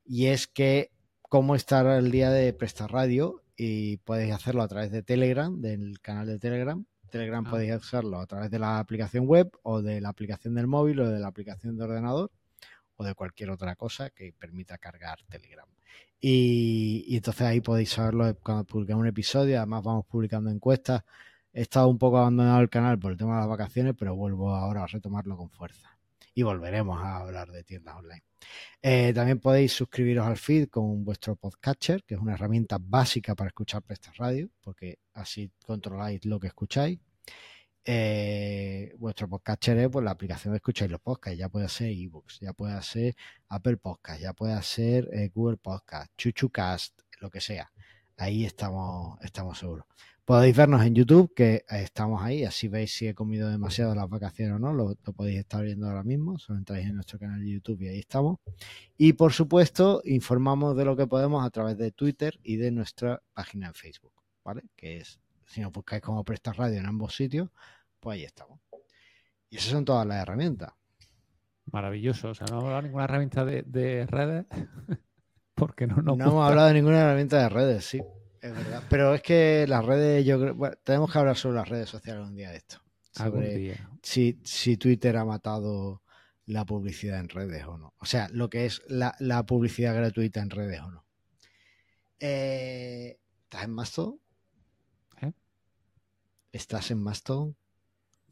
Y 0.04 0.26
es 0.26 0.46
que 0.46 0.90
cómo 1.22 1.54
estar 1.54 1.86
al 1.86 2.10
día 2.10 2.30
de 2.30 2.52
Presta 2.52 2.86
Radio 2.86 3.42
y 3.56 3.98
podéis 3.98 4.32
hacerlo 4.34 4.62
a 4.62 4.68
través 4.68 4.90
de 4.90 5.02
Telegram, 5.02 5.60
del 5.60 6.00
canal 6.00 6.26
de 6.26 6.38
Telegram. 6.38 6.84
Telegram 7.10 7.44
Ah. 7.46 7.50
podéis 7.50 7.72
hacerlo 7.72 8.20
a 8.20 8.26
través 8.26 8.50
de 8.50 8.58
la 8.58 8.78
aplicación 8.78 9.26
web 9.26 9.50
o 9.62 9.82
de 9.82 10.00
la 10.00 10.08
aplicación 10.08 10.54
del 10.54 10.66
móvil 10.66 11.00
o 11.00 11.08
de 11.08 11.20
la 11.20 11.28
aplicación 11.28 11.76
de 11.76 11.84
ordenador 11.84 12.30
o 12.96 13.04
de 13.04 13.14
cualquier 13.14 13.50
otra 13.50 13.76
cosa 13.76 14.10
que 14.10 14.32
permita 14.32 14.78
cargar 14.78 15.18
Telegram. 15.28 15.68
Y, 16.20 17.16
entonces 17.16 17.42
ahí 17.42 17.60
podéis 17.60 17.90
saberlo 17.90 18.36
cuando 18.42 18.64
publicamos 18.64 19.02
un 19.02 19.08
episodio. 19.08 19.58
Además, 19.58 19.82
vamos 19.82 20.06
publicando 20.06 20.50
encuestas. 20.50 21.02
He 21.52 21.62
estado 21.62 21.88
un 21.88 21.98
poco 21.98 22.18
abandonado 22.18 22.60
el 22.60 22.70
canal 22.70 22.98
por 22.98 23.12
el 23.12 23.18
tema 23.18 23.34
de 23.34 23.40
las 23.40 23.48
vacaciones, 23.48 23.94
pero 23.98 24.14
vuelvo 24.14 24.54
ahora 24.54 24.84
a 24.84 24.86
retomarlo 24.86 25.36
con 25.36 25.50
fuerza. 25.50 25.98
Y 26.34 26.42
volveremos 26.42 27.02
a 27.02 27.18
hablar 27.18 27.50
de 27.50 27.64
tiendas 27.64 27.96
online. 27.96 28.22
Eh, 28.80 29.12
también 29.14 29.40
podéis 29.40 29.72
suscribiros 29.72 30.26
al 30.26 30.36
feed 30.36 30.68
con 30.68 31.04
vuestro 31.04 31.36
podcatcher, 31.36 32.04
que 32.04 32.14
es 32.14 32.20
una 32.20 32.34
herramienta 32.34 32.78
básica 32.80 33.34
para 33.34 33.48
escuchar 33.48 33.82
Prestas 33.82 34.16
Radio, 34.16 34.48
porque 34.62 34.98
así 35.14 35.50
controláis 35.66 36.24
lo 36.24 36.40
que 36.40 36.46
escucháis. 36.48 36.98
Eh, 37.84 38.94
vuestro 38.98 39.28
podcatcher 39.28 39.76
es 39.78 39.88
pues, 39.88 40.04
la 40.04 40.12
aplicación 40.12 40.52
de 40.52 40.58
escucháis 40.58 40.90
los 40.90 41.00
podcasts, 41.00 41.38
ya 41.38 41.48
puede 41.48 41.68
ser 41.68 41.88
ebooks, 41.88 42.38
ya 42.40 42.52
puede 42.52 42.80
ser 42.82 43.16
Apple 43.48 43.76
Podcast, 43.76 44.20
ya 44.20 44.32
puede 44.32 44.62
ser 44.62 45.08
eh, 45.12 45.30
Google 45.34 45.56
Podcast, 45.56 46.12
ChuchuCast, 46.16 47.00
lo 47.20 47.30
que 47.30 47.40
sea. 47.40 47.72
Ahí 48.16 48.44
estamos, 48.44 49.18
estamos 49.22 49.58
seguros. 49.58 49.86
Podéis 50.24 50.56
vernos 50.56 50.86
en 50.86 50.94
YouTube, 50.94 51.34
que 51.34 51.64
estamos 51.68 52.22
ahí, 52.22 52.44
así 52.44 52.68
veis 52.68 52.92
si 52.94 53.08
he 53.08 53.14
comido 53.14 53.50
demasiado 53.50 53.96
las 53.96 54.08
vacaciones 54.08 54.54
o 54.54 54.58
no, 54.60 54.72
lo, 54.72 54.96
lo 55.04 55.12
podéis 55.12 55.40
estar 55.40 55.64
viendo 55.64 55.88
ahora 55.88 56.04
mismo, 56.04 56.38
solo 56.38 56.60
entráis 56.60 56.86
en 56.86 56.94
nuestro 56.94 57.18
canal 57.18 57.40
de 57.40 57.50
YouTube 57.50 57.82
y 57.82 57.88
ahí 57.88 57.98
estamos. 57.98 58.38
Y 58.96 59.14
por 59.14 59.32
supuesto, 59.32 60.00
informamos 60.04 60.76
de 60.76 60.84
lo 60.84 60.96
que 60.96 61.08
podemos 61.08 61.44
a 61.44 61.50
través 61.50 61.76
de 61.78 61.90
Twitter 61.90 62.38
y 62.44 62.56
de 62.56 62.70
nuestra 62.70 63.20
página 63.32 63.66
en 63.66 63.74
Facebook, 63.74 64.12
¿vale? 64.44 64.62
Que 64.76 64.98
es, 64.98 65.18
si 65.52 65.60
nos 65.60 65.70
buscáis 65.72 66.02
como 66.02 66.24
Presta 66.24 66.52
Radio 66.52 66.78
en 66.78 66.86
ambos 66.86 67.14
sitios, 67.14 67.50
pues 68.00 68.16
ahí 68.16 68.24
estamos. 68.24 68.58
Y 69.50 69.56
esas 69.56 69.70
son 69.70 69.84
todas 69.84 70.06
las 70.06 70.22
herramientas. 70.22 70.72
maravilloso. 71.66 72.30
O 72.30 72.34
sea, 72.34 72.46
no 72.46 72.60
hemos 72.60 72.64
hablado 72.64 72.82
de 72.82 72.88
ninguna 72.88 73.04
herramienta 73.04 73.44
de, 73.44 73.62
de 73.66 74.06
redes 74.06 74.46
porque 75.54 75.86
no 75.86 75.96
nos 75.96 76.16
no 76.16 76.24
hemos 76.24 76.48
hablado 76.48 76.68
de 76.68 76.74
ninguna 76.74 77.02
herramienta 77.02 77.38
de 77.38 77.48
redes, 77.50 77.84
sí, 77.84 78.02
es 78.40 78.52
verdad. 78.52 78.82
Pero 78.88 79.14
es 79.14 79.22
que 79.22 79.66
las 79.68 79.84
redes, 79.84 80.24
yo 80.24 80.40
creo, 80.40 80.54
bueno, 80.54 80.74
tenemos 80.82 81.12
que 81.12 81.18
hablar 81.18 81.36
sobre 81.36 81.56
las 81.56 81.68
redes 81.68 81.90
sociales 81.90 82.26
un 82.26 82.34
día 82.34 82.50
de 82.50 82.56
esto. 82.56 82.78
Algún 83.16 83.42
Sobre 83.42 83.56
día. 83.56 83.90
si, 84.02 84.40
si 84.42 84.78
Twitter 84.78 85.16
ha 85.18 85.24
matado 85.26 86.02
la 86.46 86.64
publicidad 86.64 87.20
en 87.20 87.28
redes 87.28 87.64
o 87.66 87.76
no. 87.76 87.94
O 87.98 88.06
sea, 88.06 88.28
lo 88.30 88.48
que 88.48 88.64
es 88.64 88.82
la, 88.88 89.14
la 89.20 89.44
publicidad 89.44 89.94
gratuita 89.94 90.40
en 90.40 90.50
redes 90.50 90.80
o 90.80 90.90
no. 90.90 91.04
Eh, 92.18 93.18
¿Estás 93.44 93.64
en 93.64 93.70
Mastodon? 93.70 94.21
¿Estás 96.52 96.90
en 96.90 97.02
Mastodon? 97.02 97.56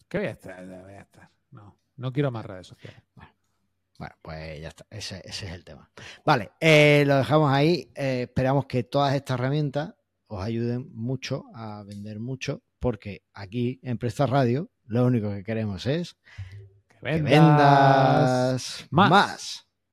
¿Qué 0.08 0.18
voy 0.18 0.26
a 0.26 0.30
estar? 0.32 0.66
Voy 0.66 0.92
a 0.94 1.00
estar. 1.00 1.30
No, 1.50 1.78
no 1.96 2.12
quiero 2.12 2.30
más 2.30 2.44
redes 2.44 2.66
sociales. 2.66 3.02
Bueno, 3.98 4.14
pues 4.22 4.60
ya 4.60 4.68
está. 4.68 4.86
Ese, 4.90 5.22
ese 5.24 5.46
es 5.46 5.52
el 5.52 5.64
tema. 5.64 5.90
Vale, 6.24 6.52
eh, 6.60 7.04
lo 7.06 7.16
dejamos 7.16 7.52
ahí. 7.52 7.90
Eh, 7.94 8.22
esperamos 8.22 8.66
que 8.66 8.82
todas 8.84 9.14
estas 9.14 9.38
herramientas 9.38 9.94
os 10.26 10.42
ayuden 10.42 10.90
mucho 10.94 11.44
a 11.54 11.82
vender 11.82 12.18
mucho, 12.20 12.62
porque 12.78 13.24
aquí 13.34 13.78
en 13.82 13.98
Presta 13.98 14.26
Radio 14.26 14.70
lo 14.84 15.04
único 15.04 15.30
que 15.30 15.44
queremos 15.44 15.86
es 15.86 16.16
Que 16.88 16.98
que 16.98 17.22
vendas. 17.22 17.30
vendas 17.30 18.86
más. 18.90 19.10
más. 19.10 19.68